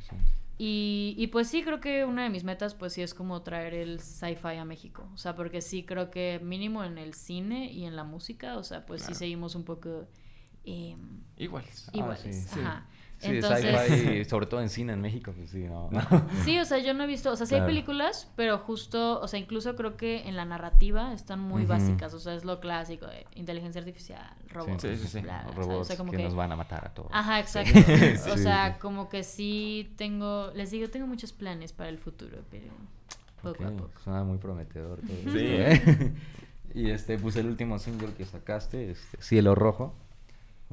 Sí. 0.01 0.15
Y, 0.59 1.15
y 1.17 1.27
pues 1.27 1.47
sí, 1.47 1.63
creo 1.63 1.79
que 1.79 2.05
una 2.05 2.23
de 2.23 2.29
mis 2.29 2.43
metas 2.43 2.75
pues 2.75 2.93
sí 2.93 3.01
es 3.01 3.15
como 3.15 3.41
traer 3.41 3.73
el 3.73 3.99
sci-fi 3.99 4.57
a 4.57 4.65
México. 4.65 5.09
O 5.13 5.17
sea, 5.17 5.35
porque 5.35 5.61
sí 5.61 5.83
creo 5.83 6.11
que 6.11 6.39
mínimo 6.43 6.83
en 6.83 6.99
el 6.99 7.15
cine 7.15 7.71
y 7.71 7.85
en 7.85 7.95
la 7.95 8.03
música, 8.03 8.57
o 8.57 8.63
sea, 8.63 8.85
pues 8.85 9.01
Claro. 9.01 9.15
sí 9.15 9.19
seguimos 9.19 9.55
un 9.55 9.63
poco 9.63 10.07
eh, 10.65 10.95
Igual. 11.37 11.63
Ah, 11.67 11.91
iguales. 11.93 12.21
sí, 12.21 12.33
sí. 12.33 12.59
Ajá. 12.59 12.85
Sí, 13.19 13.29
Entonces, 13.29 13.79
sci-fi, 13.89 14.25
sobre 14.25 14.47
todo 14.47 14.61
en 14.61 14.67
cine 14.69 14.91
en 14.91 14.99
México, 14.99 15.31
pues 15.33 15.49
sí, 15.49 15.59
no. 15.59 15.89
sí, 16.43 16.59
o 16.59 16.65
sea, 16.65 16.79
yo 16.79 16.93
no 16.93 17.05
he 17.05 17.07
visto, 17.07 17.31
o 17.31 17.35
sea, 17.37 17.45
sí 17.45 17.51
Claro. 17.51 17.63
hay 17.65 17.69
películas, 17.69 18.29
pero 18.35 18.57
justo, 18.57 19.21
o 19.21 19.27
sea, 19.29 19.39
incluso 19.39 19.75
creo 19.77 19.95
que 19.95 20.27
en 20.27 20.35
la 20.35 20.43
narrativa 20.43 21.13
están 21.13 21.39
muy 21.39 21.63
básicas, 21.65 22.13
o 22.13 22.19
sea, 22.19 22.33
es 22.35 22.43
lo 22.43 22.59
clásico 22.59 23.05
de 23.07 23.25
inteligencia 23.35 23.79
artificial, 23.79 24.29
robots, 24.49 24.81
Sí, 24.81 24.97
sí, 24.97 25.07
sí. 25.07 25.19
bla, 25.21 25.43
bla, 25.43 25.43
Los 25.43 25.53
¿sabes? 25.53 25.67
robots 25.67 25.81
O 25.81 25.83
sea, 25.85 25.97
como 25.97 26.11
que, 26.11 26.17
que 26.17 26.23
nos 26.23 26.35
van 26.35 26.51
a 26.51 26.57
matar 26.57 26.85
a 26.85 26.93
todos. 26.93 27.09
Ajá, 27.13 27.39
exacto. 27.39 27.71
Sí. 28.23 28.29
O 28.29 28.35
sea, 28.37 28.73
sí. 28.73 28.79
como 28.81 29.07
que 29.07 29.23
sí 29.23 29.93
tengo, 29.95 30.51
les 30.53 30.71
digo, 30.71 30.89
tengo 30.89 31.07
muchos 31.07 31.31
planes 31.31 31.71
para 31.71 31.89
el 31.89 31.99
futuro, 31.99 32.39
pero 32.51 32.65
poco 33.41 33.63
a 33.63 33.71
poco. 33.71 33.99
Suena 34.03 34.23
muy 34.25 34.37
prometedor 34.37 34.99
todo 34.99 35.13
esto, 35.15 35.31
Sí. 35.31 35.37
¿eh? 35.39 36.13
y 36.75 36.89
este, 36.89 37.17
pues 37.17 37.37
el 37.37 37.45
último 37.47 37.79
single 37.79 38.13
que 38.15 38.25
sacaste, 38.25 38.91
este, 38.91 39.21
Cielo 39.21 39.55
Rojo, 39.55 39.95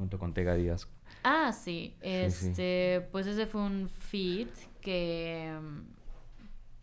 junto 0.01 0.19
con 0.19 0.33
Tega 0.33 0.55
Díaz. 0.55 0.87
Ah, 1.23 1.53
sí, 1.53 1.95
sí. 2.01 2.07
este, 2.07 3.07
pues 3.11 3.27
ese 3.27 3.45
fue 3.45 3.61
un 3.61 3.89
feat 3.89 4.49
que 4.81 5.57
mm, 5.61 5.79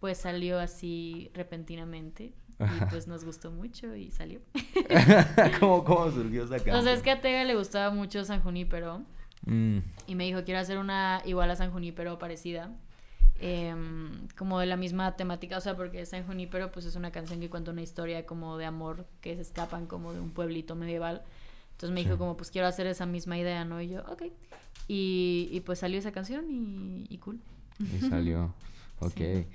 pues 0.01 0.19
salió 0.19 0.59
así 0.59 1.31
repentinamente 1.35 2.33
y 2.59 2.85
pues 2.91 3.07
nos 3.07 3.25
gustó 3.25 3.51
mucho 3.51 3.95
y 3.95 4.11
salió. 4.11 4.41
¿Cómo, 5.61 5.85
¿Cómo 5.85 6.11
surgió 6.11 6.45
esa 6.45 6.57
canción? 6.57 6.77
O 6.77 6.83
sea, 6.83 6.93
es 6.93 7.03
que 7.03 7.11
a 7.11 7.21
Tega 7.21 7.45
le 7.45 7.55
gustaba 7.55 7.95
mucho 7.95 8.25
San 8.25 8.41
Junípero 8.41 9.05
Mm, 9.47 9.79
y 10.07 10.15
me 10.15 10.25
dijo, 10.25 10.45
quiero 10.45 10.61
hacer 10.61 10.79
una 10.79 11.23
igual 11.25 11.51
a 11.51 11.57
San 11.57 11.71
Junípero 11.71 12.19
parecida. 12.19 12.71
em, 13.41 14.27
como 14.37 14.59
de 14.59 14.67
la 14.67 14.77
misma 14.77 15.15
temática, 15.17 15.57
o 15.59 15.61
sea, 15.61 15.77
porque 15.77 16.05
San 16.07 16.27
Junípero 16.27 16.73
pues 16.73 16.85
es 16.87 16.97
una 16.97 17.13
canción 17.13 17.39
que 17.39 17.49
cuenta 17.49 17.71
una 17.71 17.83
historia 17.83 18.27
como 18.27 18.59
de 18.59 18.65
amor 18.65 19.07
que 19.21 19.37
se 19.37 19.43
escapan 19.43 19.87
como 19.87 20.13
de 20.13 20.19
un 20.21 20.31
pueblito 20.33 20.75
medieval. 20.75 21.23
Entonces 21.79 21.95
me 21.95 22.03
dijo 22.03 22.19
como 22.19 22.37
pues 22.37 22.51
quiero 22.51 22.67
hacer 22.67 22.89
esa 22.89 23.07
misma 23.07 23.39
idea, 23.39 23.65
¿no? 23.65 23.81
Y 23.81 23.91
yo, 23.91 24.01
ok. 24.09 24.25
Y, 24.89 25.49
y 25.53 25.61
pues 25.61 25.79
salió 25.79 26.01
esa 26.01 26.11
canción 26.11 26.51
y, 26.51 27.07
y 27.09 27.19
cool. 27.19 27.39
y 27.79 28.01
salió. 28.11 28.53
Ok. 28.99 29.13
Sí. 29.15 29.47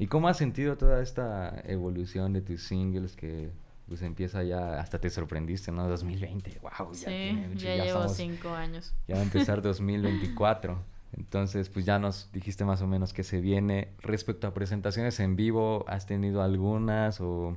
¿Y 0.00 0.08
cómo 0.08 0.26
has 0.26 0.38
sentido 0.38 0.76
toda 0.76 1.00
esta 1.00 1.62
evolución 1.64 2.32
de 2.32 2.40
tus 2.40 2.64
singles 2.64 3.14
que 3.14 3.52
pues 3.86 4.02
empieza 4.02 4.42
ya, 4.42 4.80
hasta 4.80 4.98
te 5.00 5.08
sorprendiste, 5.08 5.70
¿no? 5.70 5.86
2020, 5.86 6.58
wow, 6.62 6.92
Sí, 6.94 7.02
ya, 7.02 7.06
tiene 7.06 7.56
ya, 7.56 7.84
llevo 7.84 8.08
cinco 8.08 8.48
años. 8.50 8.92
Ya 9.06 9.14
va 9.14 9.20
a 9.20 9.24
empezar 9.24 9.62
2024. 9.62 10.82
Entonces, 11.16 11.68
pues 11.68 11.84
ya 11.84 12.00
nos 12.00 12.32
dijiste 12.32 12.64
más 12.64 12.82
o 12.82 12.88
menos 12.88 13.12
que 13.12 13.22
se 13.22 13.40
viene. 13.40 13.92
Respecto 14.00 14.48
a 14.48 14.54
presentaciones 14.54 15.20
en 15.20 15.36
vivo, 15.36 15.84
¿has 15.86 16.06
tenido 16.06 16.42
algunas 16.42 17.20
o 17.20 17.56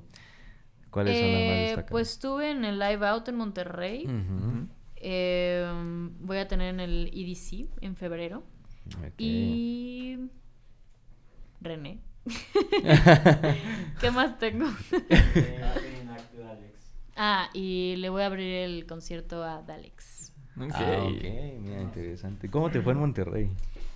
cuáles 0.96 1.20
son 1.20 1.32
las 1.32 1.42
más 1.42 1.50
Eh, 1.52 1.62
destacadas? 1.62 1.92
pues 1.92 2.12
estuve 2.12 2.50
en 2.52 2.66
el 2.66 2.80
Live 2.80 3.06
Out 3.06 3.28
en 3.30 3.36
Monterrey. 3.36 4.08
Em, 4.96 6.12
voy 6.26 6.38
a 6.38 6.48
tener 6.48 6.74
en 6.74 6.80
el 6.80 7.12
EDC 7.14 7.68
en 7.82 7.96
febrero. 7.96 8.44
Ok. 8.98 9.14
Y. 9.20 10.18
René. 11.62 12.00
¿Qué 14.02 14.10
más 14.12 14.40
tengo? 14.40 14.66
ah, 17.16 17.50
y 17.54 17.96
le 17.98 18.10
voy 18.10 18.22
a 18.24 18.26
abrir 18.28 18.54
el 18.56 18.86
concierto 18.86 19.44
a 19.44 19.62
Dalex. 19.62 20.34
Ok. 20.58 20.72
Ah, 20.74 21.04
ok, 21.08 21.24
mira, 21.62 21.82
interesante. 21.82 22.50
¿Cómo 22.50 22.72
te 22.72 22.82
fue 22.82 22.94
en 22.94 23.00
Monterrey? 23.00 23.50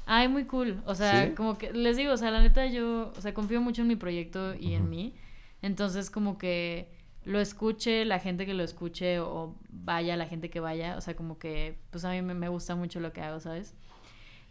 Ay, 0.05 0.27
muy 0.27 0.45
cool. 0.45 0.81
O 0.85 0.95
sea, 0.95 1.27
¿Sí? 1.27 1.31
como 1.33 1.57
que 1.57 1.71
les 1.71 1.95
digo, 1.97 2.13
o 2.13 2.17
sea, 2.17 2.31
la 2.31 2.41
neta 2.41 2.65
yo, 2.67 3.11
o 3.15 3.21
sea, 3.21 3.33
confío 3.33 3.61
mucho 3.61 3.81
en 3.83 3.87
mi 3.87 3.95
proyecto 3.95 4.55
y 4.55 4.73
en 4.73 4.89
mí. 4.89 5.13
Entonces, 5.61 6.09
como 6.09 6.37
que 6.37 6.91
lo 7.25 7.39
escuche 7.39 8.05
la 8.05 8.19
gente 8.19 8.45
que 8.45 8.53
lo 8.53 8.63
escuche 8.63 9.19
o 9.19 9.55
vaya 9.69 10.15
la 10.17 10.25
gente 10.25 10.49
que 10.49 10.59
vaya, 10.59 10.97
o 10.97 11.01
sea, 11.01 11.15
como 11.15 11.37
que 11.37 11.77
pues 11.91 12.05
a 12.05 12.11
mí 12.11 12.21
me, 12.21 12.47
gusta 12.47 12.75
mucho 12.75 12.99
lo 12.99 13.11
que 13.13 13.21
hago, 13.21 13.39
¿sabes? 13.39 13.75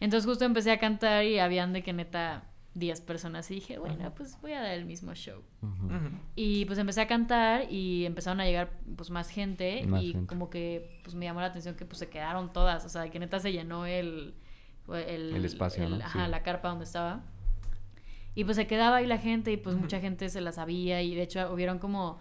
Entonces 0.00 0.28
justo 0.28 0.44
empecé 0.44 0.70
a 0.70 0.78
cantar 0.78 1.24
y 1.24 1.38
habían 1.38 1.72
de 1.72 1.82
que 1.82 1.92
neta 1.92 2.44
10 2.74 3.00
personas 3.00 3.50
y 3.50 3.54
dije, 3.56 3.78
bueno, 3.78 4.12
pues 4.14 4.38
voy 4.40 4.52
a 4.52 4.60
dar 4.60 4.72
el 4.74 4.84
mismo 4.84 5.12
show. 5.14 5.42
Y 6.36 6.66
pues 6.66 6.78
empecé 6.78 7.00
a 7.00 7.08
cantar 7.08 7.72
y 7.72 8.04
empezaron 8.04 8.40
a 8.40 8.44
llegar 8.44 8.70
pues 8.96 9.10
más 9.10 9.28
gente 9.30 9.84
Más 9.86 10.02
y 10.02 10.12
gente. 10.12 10.26
como 10.28 10.50
que 10.50 11.00
pues 11.02 11.16
me 11.16 11.24
llamó 11.24 11.40
la 11.40 11.46
atención 11.46 11.74
que 11.74 11.84
pues 11.84 11.98
se 11.98 12.08
quedaron 12.08 12.52
todas, 12.52 12.84
o 12.84 12.88
sea, 12.88 13.10
que 13.10 13.18
neta 13.18 13.40
se 13.40 13.50
llenó 13.52 13.86
el 13.86 14.34
el, 14.88 15.34
El 15.36 15.44
espacio, 15.44 15.84
el- 15.84 15.98
¿no? 15.98 16.04
ajá, 16.04 16.24
Sí. 16.26 16.30
la 16.30 16.42
carpa 16.42 16.68
donde 16.68 16.84
estaba. 16.84 17.22
Y 18.38 18.44
pues 18.44 18.56
se 18.56 18.68
quedaba 18.68 18.96
ahí 18.98 19.06
la 19.06 19.18
gente 19.18 19.50
y 19.50 19.56
pues 19.56 19.74
mucha 19.74 19.98
gente 19.98 20.28
se 20.28 20.40
la 20.40 20.52
sabía 20.52 21.02
y 21.02 21.14
de 21.16 21.22
hecho 21.22 21.52
hubieron 21.52 21.80
como 21.80 22.18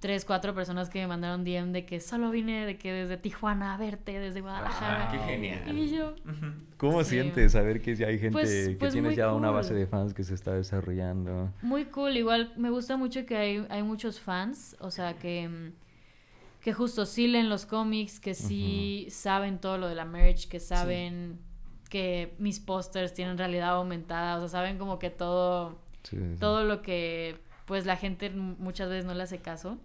tres, 0.00 0.24
cuatro 0.24 0.52
personas 0.52 0.88
que 0.90 0.98
me 1.00 1.06
mandaron 1.06 1.44
DM 1.44 1.70
de 1.72 1.84
que 1.86 2.00
solo 2.00 2.30
vine 2.32 2.66
de 2.66 2.76
que 2.76 2.92
desde 2.92 3.16
Tijuana 3.18 3.74
a 3.74 3.76
verte, 3.76 4.18
desde 4.18 4.40
Guadalajara. 4.40 5.08
Ah, 5.08 5.12
qué 5.12 5.18
genial. 5.18 5.78
Y 5.78 5.90
yo. 5.94 6.14
¿Cómo 6.76 7.04
Sí. 7.04 7.10
sientes 7.10 7.52
saber 7.52 7.80
que 7.82 7.94
ya 7.94 8.08
hay 8.08 8.18
gente 8.18 8.32
Pues- 8.32 8.68
que 8.70 8.74
pues 8.76 8.92
tienes 8.94 9.14
ya 9.14 9.32
una 9.32 9.50
base 9.52 9.72
de 9.74 9.86
fans 9.86 10.12
que 10.12 10.24
se 10.24 10.34
está 10.34 10.54
desarrollando? 10.54 11.52
Muy 11.62 11.84
cool, 11.84 12.16
igual 12.16 12.52
me 12.56 12.70
gusta 12.70 12.96
mucho 12.96 13.24
que 13.24 13.36
hay, 13.36 13.64
hay 13.70 13.84
muchos 13.84 14.18
fans, 14.18 14.74
o 14.80 14.90
sea 14.90 15.14
que, 15.18 15.48
mm, 15.48 15.72
que 16.62 16.72
justo 16.72 17.06
sí 17.06 17.28
leen 17.28 17.48
los 17.48 17.64
cómics, 17.64 18.18
que 18.18 18.34
sí 18.34 19.06
saben 19.10 19.58
todo 19.60 19.78
lo 19.78 19.86
de 19.86 19.94
la 19.94 20.04
merch, 20.04 20.48
que 20.48 20.58
saben 20.58 21.38
que 21.90 22.34
mis 22.38 22.58
pósters 22.60 23.12
tienen 23.12 23.36
realidad 23.36 23.70
aumentada, 23.74 24.36
o 24.36 24.40
sea, 24.40 24.48
saben 24.48 24.78
como 24.78 24.98
que 24.98 25.10
todo, 25.10 25.78
Sí, 26.04 26.16
sí, 26.16 26.22
sí. 26.32 26.36
todo 26.40 26.64
lo 26.64 26.80
que 26.80 27.38
pues 27.66 27.84
la 27.84 27.96
gente 27.96 28.30
muchas 28.30 28.88
veces 28.88 29.04
no 29.04 29.12
le 29.14 29.22
hace 29.22 29.38
caso. 29.40 29.76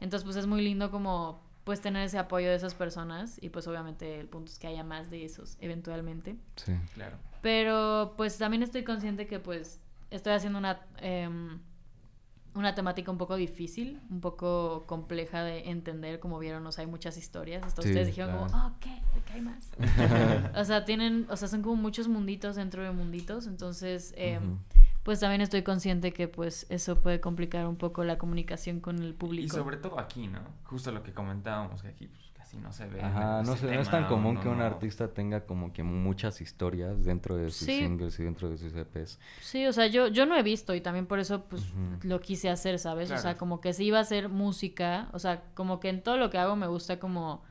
Entonces, 0.00 0.24
pues 0.24 0.36
es 0.36 0.46
muy 0.46 0.62
lindo 0.62 0.90
como 0.92 1.44
pues 1.64 1.80
tener 1.80 2.04
ese 2.04 2.18
apoyo 2.18 2.48
de 2.48 2.54
esas 2.54 2.74
personas 2.74 3.38
y 3.42 3.48
pues 3.48 3.66
obviamente 3.66 4.20
el 4.20 4.28
punto 4.28 4.52
es 4.52 4.58
que 4.60 4.68
haya 4.68 4.84
más 4.84 5.10
de 5.10 5.24
esos 5.24 5.56
eventualmente. 5.60 6.36
Sí. 6.54 6.72
Claro. 6.94 7.16
Pero 7.42 8.14
pues 8.16 8.38
también 8.38 8.62
estoy 8.62 8.84
consciente 8.84 9.26
que 9.26 9.40
pues 9.40 9.80
estoy 10.10 10.32
haciendo 10.34 10.58
una, 10.60 10.80
em, 10.98 11.58
una 12.56 12.74
temática 12.74 13.10
un 13.10 13.18
poco 13.18 13.36
difícil, 13.36 14.00
un 14.10 14.20
poco 14.20 14.84
compleja 14.86 15.42
de 15.44 15.70
entender, 15.70 16.18
como 16.20 16.38
vieron, 16.38 16.66
o 16.66 16.72
sea, 16.72 16.82
hay 16.84 16.90
muchas 16.90 17.16
historias. 17.16 17.62
Hasta 17.64 17.82
Sí, 17.82 17.88
ustedes 17.88 18.08
dijeron 18.08 18.30
claro. 18.32 18.46
como, 18.50 18.66
oh, 18.66 18.72
¿qué? 18.80 18.90
¿De 19.14 19.20
qué 19.26 19.32
hay 19.34 19.40
más? 19.40 19.70
o 20.56 20.64
sea, 20.64 20.84
tienen, 20.84 21.26
o 21.30 21.36
sea, 21.36 21.48
son 21.48 21.62
como 21.62 21.76
muchos 21.76 22.08
munditos 22.08 22.56
dentro 22.56 22.82
de 22.82 22.90
munditos, 22.90 23.46
entonces, 23.46 24.14
Ujú. 24.16 24.58
pues 25.02 25.20
también 25.20 25.40
estoy 25.40 25.62
consciente 25.62 26.12
que 26.12 26.28
pues 26.28 26.66
eso 26.68 27.00
puede 27.00 27.20
complicar 27.20 27.66
un 27.66 27.76
poco 27.76 28.04
la 28.04 28.18
comunicación 28.18 28.80
con 28.80 28.98
el 29.02 29.14
público. 29.14 29.46
Y 29.46 29.48
sobre 29.48 29.76
todo 29.76 30.00
aquí, 30.00 30.26
¿no? 30.26 30.40
Justo 30.64 30.90
lo 30.92 31.02
que 31.02 31.12
comentábamos, 31.12 31.82
que 31.82 31.88
aquí 31.88 32.06
pues, 32.08 32.25
casi 32.56 32.64
no 32.64 32.72
se 32.72 32.86
ve. 32.86 33.02
Ajá, 33.02 33.42
no, 33.42 33.54
es 33.54 33.90
tan 33.90 34.06
común 34.06 34.34
no, 34.34 34.40
que 34.40 34.48
un 34.48 34.60
artista 34.60 35.08
tenga 35.12 35.46
como 35.46 35.72
que 35.72 35.82
muchas 35.82 36.40
historias 36.40 37.04
dentro 37.04 37.36
de 37.36 37.50
sus 37.50 37.66
Sí. 37.66 37.78
singles 37.80 38.18
y 38.18 38.24
dentro 38.24 38.50
de 38.50 38.58
sus 38.58 38.74
EPs. 38.74 39.18
Sí, 39.40 39.66
o 39.66 39.72
sea, 39.72 39.86
yo, 39.86 40.08
yo 40.08 40.26
no 40.26 40.36
he 40.36 40.42
visto 40.42 40.74
y 40.74 40.80
también 40.80 41.06
por 41.06 41.18
eso 41.18 41.44
pues 41.44 41.62
lo 42.02 42.20
quise 42.20 42.50
hacer, 42.50 42.78
¿sabes? 42.78 43.10
O 43.10 43.18
sea, 43.18 43.36
como 43.36 43.60
que 43.60 43.72
si 43.72 43.84
iba 43.84 43.98
a 43.98 44.02
hacer 44.02 44.28
música, 44.28 45.08
o 45.12 45.18
sea, 45.18 45.42
como 45.54 45.80
que 45.80 45.88
en 45.88 46.02
todo 46.02 46.16
lo 46.16 46.30
que 46.30 46.38
hago 46.38 46.56
me 46.56 46.66
gusta 46.66 46.98
como 46.98 47.42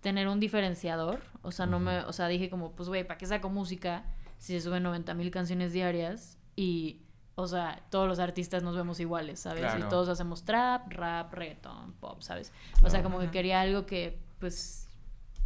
tener 0.00 0.26
un 0.28 0.40
diferenciador, 0.40 1.20
o 1.42 1.52
sea, 1.52 1.66
no 1.66 1.78
me, 1.78 2.00
o 2.00 2.12
sea, 2.12 2.26
dije 2.28 2.50
como, 2.50 2.72
pues 2.72 2.88
güey, 2.88 3.04
¿para 3.06 3.18
qué 3.18 3.26
saco 3.26 3.48
música 3.50 4.04
si 4.38 4.52
se 4.54 4.60
suben 4.60 4.82
90 4.82 5.14
mil 5.14 5.30
canciones 5.30 5.72
diarias 5.72 6.38
y, 6.56 7.02
o 7.36 7.46
sea, 7.46 7.80
todos 7.88 8.08
los 8.08 8.18
artistas 8.18 8.64
nos 8.64 8.74
vemos 8.74 8.98
iguales, 8.98 9.38
¿sabes? 9.38 9.60
Claro. 9.60 9.86
Y 9.86 9.88
todos 9.88 10.08
hacemos 10.08 10.44
trap, 10.44 10.92
rap, 10.92 11.32
reggaeton, 11.32 11.92
pop, 12.00 12.20
¿sabes? 12.20 12.52
O 12.82 12.90
sea, 12.90 13.04
como 13.04 13.20
que 13.20 13.30
quería 13.30 13.60
algo 13.60 13.86
que 13.86 14.18
pues, 14.42 14.88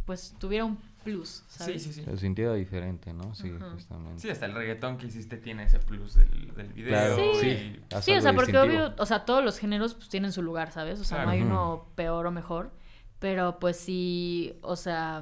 pues 0.05 0.33
tuviera 0.39 0.65
un 0.65 0.77
plus, 1.03 1.43
¿sabes? 1.47 1.83
Sí, 1.83 1.93
sí, 1.93 2.01
sí. 2.01 2.03
Se 2.03 2.17
sintiera 2.17 2.53
diferente, 2.55 3.13
¿no? 3.13 3.35
Sí, 3.35 3.53
Ajá. 3.55 3.69
justamente. 3.75 4.19
Sí, 4.19 4.29
hasta 4.31 4.47
el 4.47 4.53
reggaetón 4.55 4.97
que 4.97 5.05
hiciste 5.05 5.37
tiene 5.37 5.63
ese 5.65 5.77
plus 5.77 6.15
del, 6.15 6.53
del 6.55 6.73
video. 6.73 6.89
Claro, 6.89 7.15
Sí. 7.15 7.39
sí. 7.41 7.79
Sí, 8.01 8.11
o 8.13 8.21
sea, 8.21 8.33
porque 8.33 8.51
distintivo. 8.53 8.85
obvio, 8.85 8.95
o 8.97 9.05
sea, 9.05 9.23
todos 9.23 9.43
los 9.43 9.59
géneros 9.59 9.93
pues 9.93 10.09
tienen 10.09 10.31
su 10.31 10.41
lugar, 10.41 10.71
¿sabes? 10.71 10.99
O 10.99 11.03
sea, 11.03 11.23
no 11.25 11.31
hay 11.31 11.41
uno 11.43 11.85
peor 11.95 12.25
o 12.25 12.31
mejor, 12.31 12.71
pero 13.19 13.59
pues 13.59 13.77
sí, 13.77 14.57
o 14.63 14.75
sea, 14.75 15.21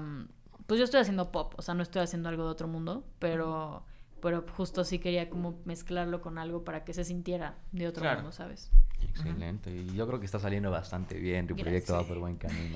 pues 0.65 0.77
yo 0.79 0.85
estoy 0.85 1.01
haciendo 1.01 1.31
pop, 1.33 1.53
o 1.57 1.61
sea, 1.61 1.73
no 1.75 1.83
estoy 1.83 2.01
haciendo 2.01 2.29
algo 2.29 2.45
de 2.45 2.49
otro 2.51 2.69
mundo, 2.69 3.03
pero 3.19 3.83
pero 4.25 4.43
justo 4.57 4.83
sí 4.83 4.97
quería 4.97 5.29
como 5.29 5.61
mezclarlo 5.65 6.19
con 6.19 6.39
algo 6.39 6.63
para 6.63 6.83
que 6.83 6.95
se 6.95 7.03
sintiera 7.03 7.59
de 7.71 7.87
otro 7.87 8.01
Claro. 8.01 8.21
mundo, 8.21 8.31
¿sabes? 8.31 8.71
Excelente. 9.07 9.69
Y 9.69 9.93
yo 9.93 10.07
creo 10.07 10.19
que 10.19 10.25
está 10.25 10.39
saliendo 10.39 10.71
bastante 10.71 11.19
bien. 11.19 11.45
Tu 11.45 11.55
proyecto 11.55 11.93
va 11.93 12.07
por 12.07 12.17
buen 12.17 12.35
camino. 12.37 12.73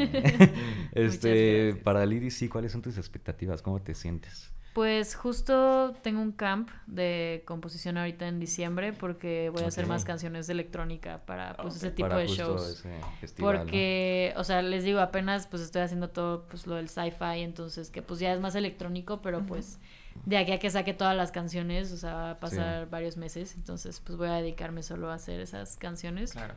Este, 0.91 1.73
para 1.83 2.05
Lidi, 2.05 2.29
sí, 2.29 2.49
¿cuáles 2.49 2.71
son 2.71 2.83
tus 2.83 2.99
expectativas? 2.99 3.63
¿Cómo 3.63 3.81
te 3.81 3.95
sientes? 3.95 4.51
Pues 4.73 5.15
justo 5.15 5.95
tengo 6.03 6.21
un 6.21 6.33
camp 6.33 6.69
de 6.85 7.41
composición 7.47 7.97
ahorita 7.97 8.27
en 8.27 8.39
diciembre 8.39 8.93
porque 8.93 9.49
voy 9.49 9.63
a 9.63 9.67
hacer 9.69 9.87
más 9.87 10.05
canciones 10.05 10.45
de 10.45 10.53
electrónica 10.53 11.25
para 11.25 11.57
pues 11.57 11.77
ese 11.77 11.89
tipo 11.89 12.09
para 12.09 12.19
de 12.19 12.27
justo 12.27 12.43
shows. 12.43 12.69
ese 12.69 12.91
festival, 13.19 13.55
¿no? 13.55 13.61
Porque, 13.63 14.33
o 14.37 14.43
sea, 14.43 14.61
les 14.61 14.83
digo, 14.83 14.99
apenas 14.99 15.47
pues 15.47 15.63
estoy 15.63 15.81
haciendo 15.81 16.11
todo 16.11 16.45
pues 16.45 16.67
lo 16.67 16.75
del 16.75 16.89
sci-fi, 16.89 17.39
entonces 17.41 17.89
que 17.89 18.03
pues 18.03 18.19
ya 18.19 18.31
es 18.31 18.39
más 18.39 18.53
electrónico, 18.53 19.23
pero 19.23 19.43
pues 19.47 19.79
de 20.25 20.37
aquí 20.37 20.51
a 20.51 20.59
que 20.59 20.69
saque 20.69 20.93
todas 20.93 21.15
las 21.15 21.31
canciones, 21.31 21.91
o 21.91 21.97
sea, 21.97 22.13
va 22.13 22.31
a 22.31 22.39
pasar 22.39 22.89
varios 22.89 23.17
meses, 23.17 23.55
entonces 23.55 23.99
pues 24.01 24.17
voy 24.17 24.27
a 24.27 24.33
dedicarme 24.35 24.83
solo 24.83 25.09
a 25.09 25.15
hacer 25.15 25.39
esas 25.39 25.77
canciones. 25.77 26.33
Claro. 26.33 26.53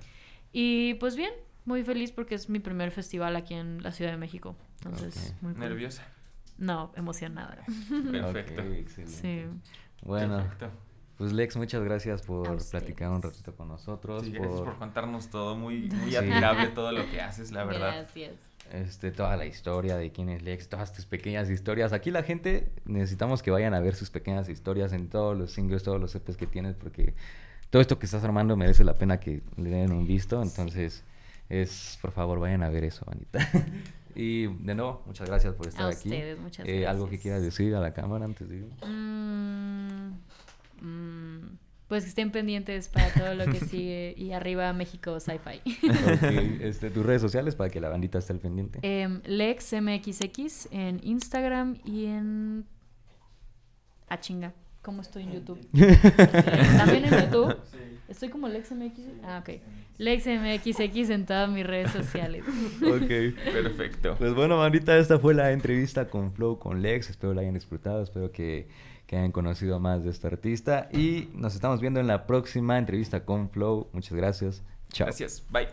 Y 0.52 0.94
pues 0.94 1.16
bien, 1.16 1.32
muy 1.64 1.82
feliz 1.84 2.12
porque 2.12 2.34
es 2.34 2.48
mi 2.48 2.58
primer 2.58 2.90
festival 2.90 3.36
aquí 3.36 3.54
en 3.54 3.82
la 3.82 3.92
Ciudad 3.92 4.10
de 4.10 4.16
México. 4.18 4.56
Entonces, 4.84 5.34
muy 5.40 5.52
cool. 5.52 5.60
Nerviosa. 5.62 6.02
No, 6.58 6.92
emocionada. 6.96 7.64
Perfecto. 8.12 8.62
Ok, 8.62 8.68
excelente. 8.72 9.12
Sí. 9.20 9.44
Bueno, 10.02 10.36
Perfecto. 10.38 10.70
pues 11.16 11.32
Lex, 11.32 11.56
muchas 11.56 11.82
gracias 11.82 12.22
por 12.22 12.58
platicar 12.70 13.10
un 13.10 13.22
ratito 13.22 13.54
con 13.56 13.68
nosotros. 13.68 14.24
Sí, 14.24 14.32
gracias 14.32 14.54
por 14.56 14.64
por 14.66 14.78
contarnos 14.78 15.28
todo. 15.30 15.56
Muy, 15.56 15.88
muy 15.88 16.10
Sí. 16.10 16.16
admirable 16.16 16.68
todo 16.74 16.92
lo 16.92 17.08
que 17.10 17.20
haces, 17.20 17.52
la 17.52 17.64
verdad. 17.64 17.94
Gracias. 17.96 18.34
Este, 18.72 19.12
toda 19.12 19.36
la 19.36 19.46
historia 19.46 19.96
de 19.96 20.10
quién 20.10 20.28
es 20.30 20.42
Lex, 20.42 20.68
todas 20.68 20.92
tus 20.92 21.04
pequeñas 21.06 21.48
historias. 21.50 21.92
Aquí 21.92 22.10
la 22.10 22.22
gente 22.22 22.70
necesitamos 22.84 23.42
que 23.42 23.50
vayan 23.50 23.74
a 23.74 23.80
ver 23.80 23.94
sus 23.94 24.10
pequeñas 24.10 24.48
historias 24.48 24.92
en 24.92 25.08
todos 25.08 25.36
los 25.36 25.52
singles, 25.52 25.82
todos 25.82 26.00
los 26.00 26.14
EPs 26.14 26.36
que 26.36 26.46
tienes, 26.46 26.74
porque 26.74 27.14
todo 27.70 27.80
esto 27.82 27.98
que 27.98 28.06
estás 28.06 28.24
armando 28.24 28.56
merece 28.56 28.82
la 28.84 28.94
pena 28.94 29.20
que 29.20 29.42
le 29.56 29.70
den 29.70 29.92
un 29.92 30.06
visto. 30.06 30.42
Entonces, 30.42 31.04
es, 31.48 31.98
por 32.00 32.12
favor, 32.12 32.40
vayan 32.40 32.62
a 32.62 32.70
ver 32.70 32.84
eso, 32.84 33.04
Anita. 33.10 33.46
y 34.14 34.46
de 34.46 34.74
nuevo, 34.74 35.02
muchas 35.06 35.28
gracias 35.28 35.54
por 35.54 35.66
estar 35.68 35.84
A 35.86 35.88
aquí. 35.88 36.08
ustedes, 36.08 36.38
muchas 36.38 36.66
Eh, 36.66 36.86
¿Algo 36.86 37.04
que 37.04 37.10
gracias. 37.16 37.22
quieras 37.22 37.42
decir 37.42 37.74
a 37.74 37.80
la 37.80 37.92
cámara 37.92 38.24
antes 38.24 38.48
de 38.48 38.56
ir? 38.56 38.70
Mm, 38.86 40.12
mm, 40.80 41.58
pues 41.92 42.04
que 42.04 42.08
estén 42.08 42.30
pendientes 42.30 42.88
para 42.88 43.12
todo 43.12 43.34
lo 43.34 43.44
que 43.44 43.60
sigue 43.60 44.14
y 44.16 44.32
arriba 44.32 44.72
México 44.72 45.20
Sci-Fi. 45.20 45.60
Este, 46.62 46.88
tus 46.88 47.04
redes 47.04 47.20
sociales 47.20 47.54
para 47.54 47.68
que 47.68 47.82
la 47.82 47.90
bandita 47.90 48.18
esté 48.18 48.32
al 48.32 48.38
pendiente. 48.38 48.78
Em, 48.80 49.20
LexMXX 49.26 50.68
en 50.70 51.00
Instagram 51.02 51.76
y 51.84 52.06
en... 52.06 52.64
Ah, 54.08 54.18
chinga. 54.18 54.54
¿Cómo 54.80 55.02
estoy 55.02 55.24
en 55.24 55.32
YouTube? 55.32 55.60
También 56.78 57.04
en 57.04 57.10
YouTube. 57.10 57.58
Estoy 58.08 58.30
como 58.30 58.48
LexMX. 58.48 58.98
Ah, 59.22 59.42
ok. 59.42 59.60
LexMXX 59.98 61.10
en 61.10 61.26
todas 61.26 61.50
mis 61.50 61.66
redes 61.66 61.90
sociales. 61.90 62.42
ok. 62.80 63.36
Perfecto. 63.52 64.14
Pues 64.16 64.32
bueno, 64.34 64.56
bandita, 64.56 64.96
esta 64.96 65.18
fue 65.18 65.34
la 65.34 65.52
entrevista 65.52 66.08
con 66.08 66.32
Flow, 66.32 66.58
con 66.58 66.80
Lex. 66.80 67.10
Espero 67.10 67.34
la 67.34 67.42
hayan 67.42 67.52
disfrutado, 67.52 68.02
espero 68.02 68.32
que, 68.32 68.68
que 69.12 69.18
hayan 69.18 69.30
conocido 69.30 69.78
más 69.78 70.04
de 70.04 70.08
este 70.08 70.26
artista. 70.26 70.88
Y 70.90 71.28
nos 71.34 71.54
estamos 71.54 71.82
viendo 71.82 72.00
en 72.00 72.06
la 72.06 72.26
próxima 72.26 72.78
entrevista 72.78 73.26
con 73.26 73.50
Flow. 73.50 73.90
Muchas 73.92 74.14
gracias. 74.14 74.62
Chao. 74.90 75.04
Gracias. 75.04 75.44
Bye. 75.50 75.68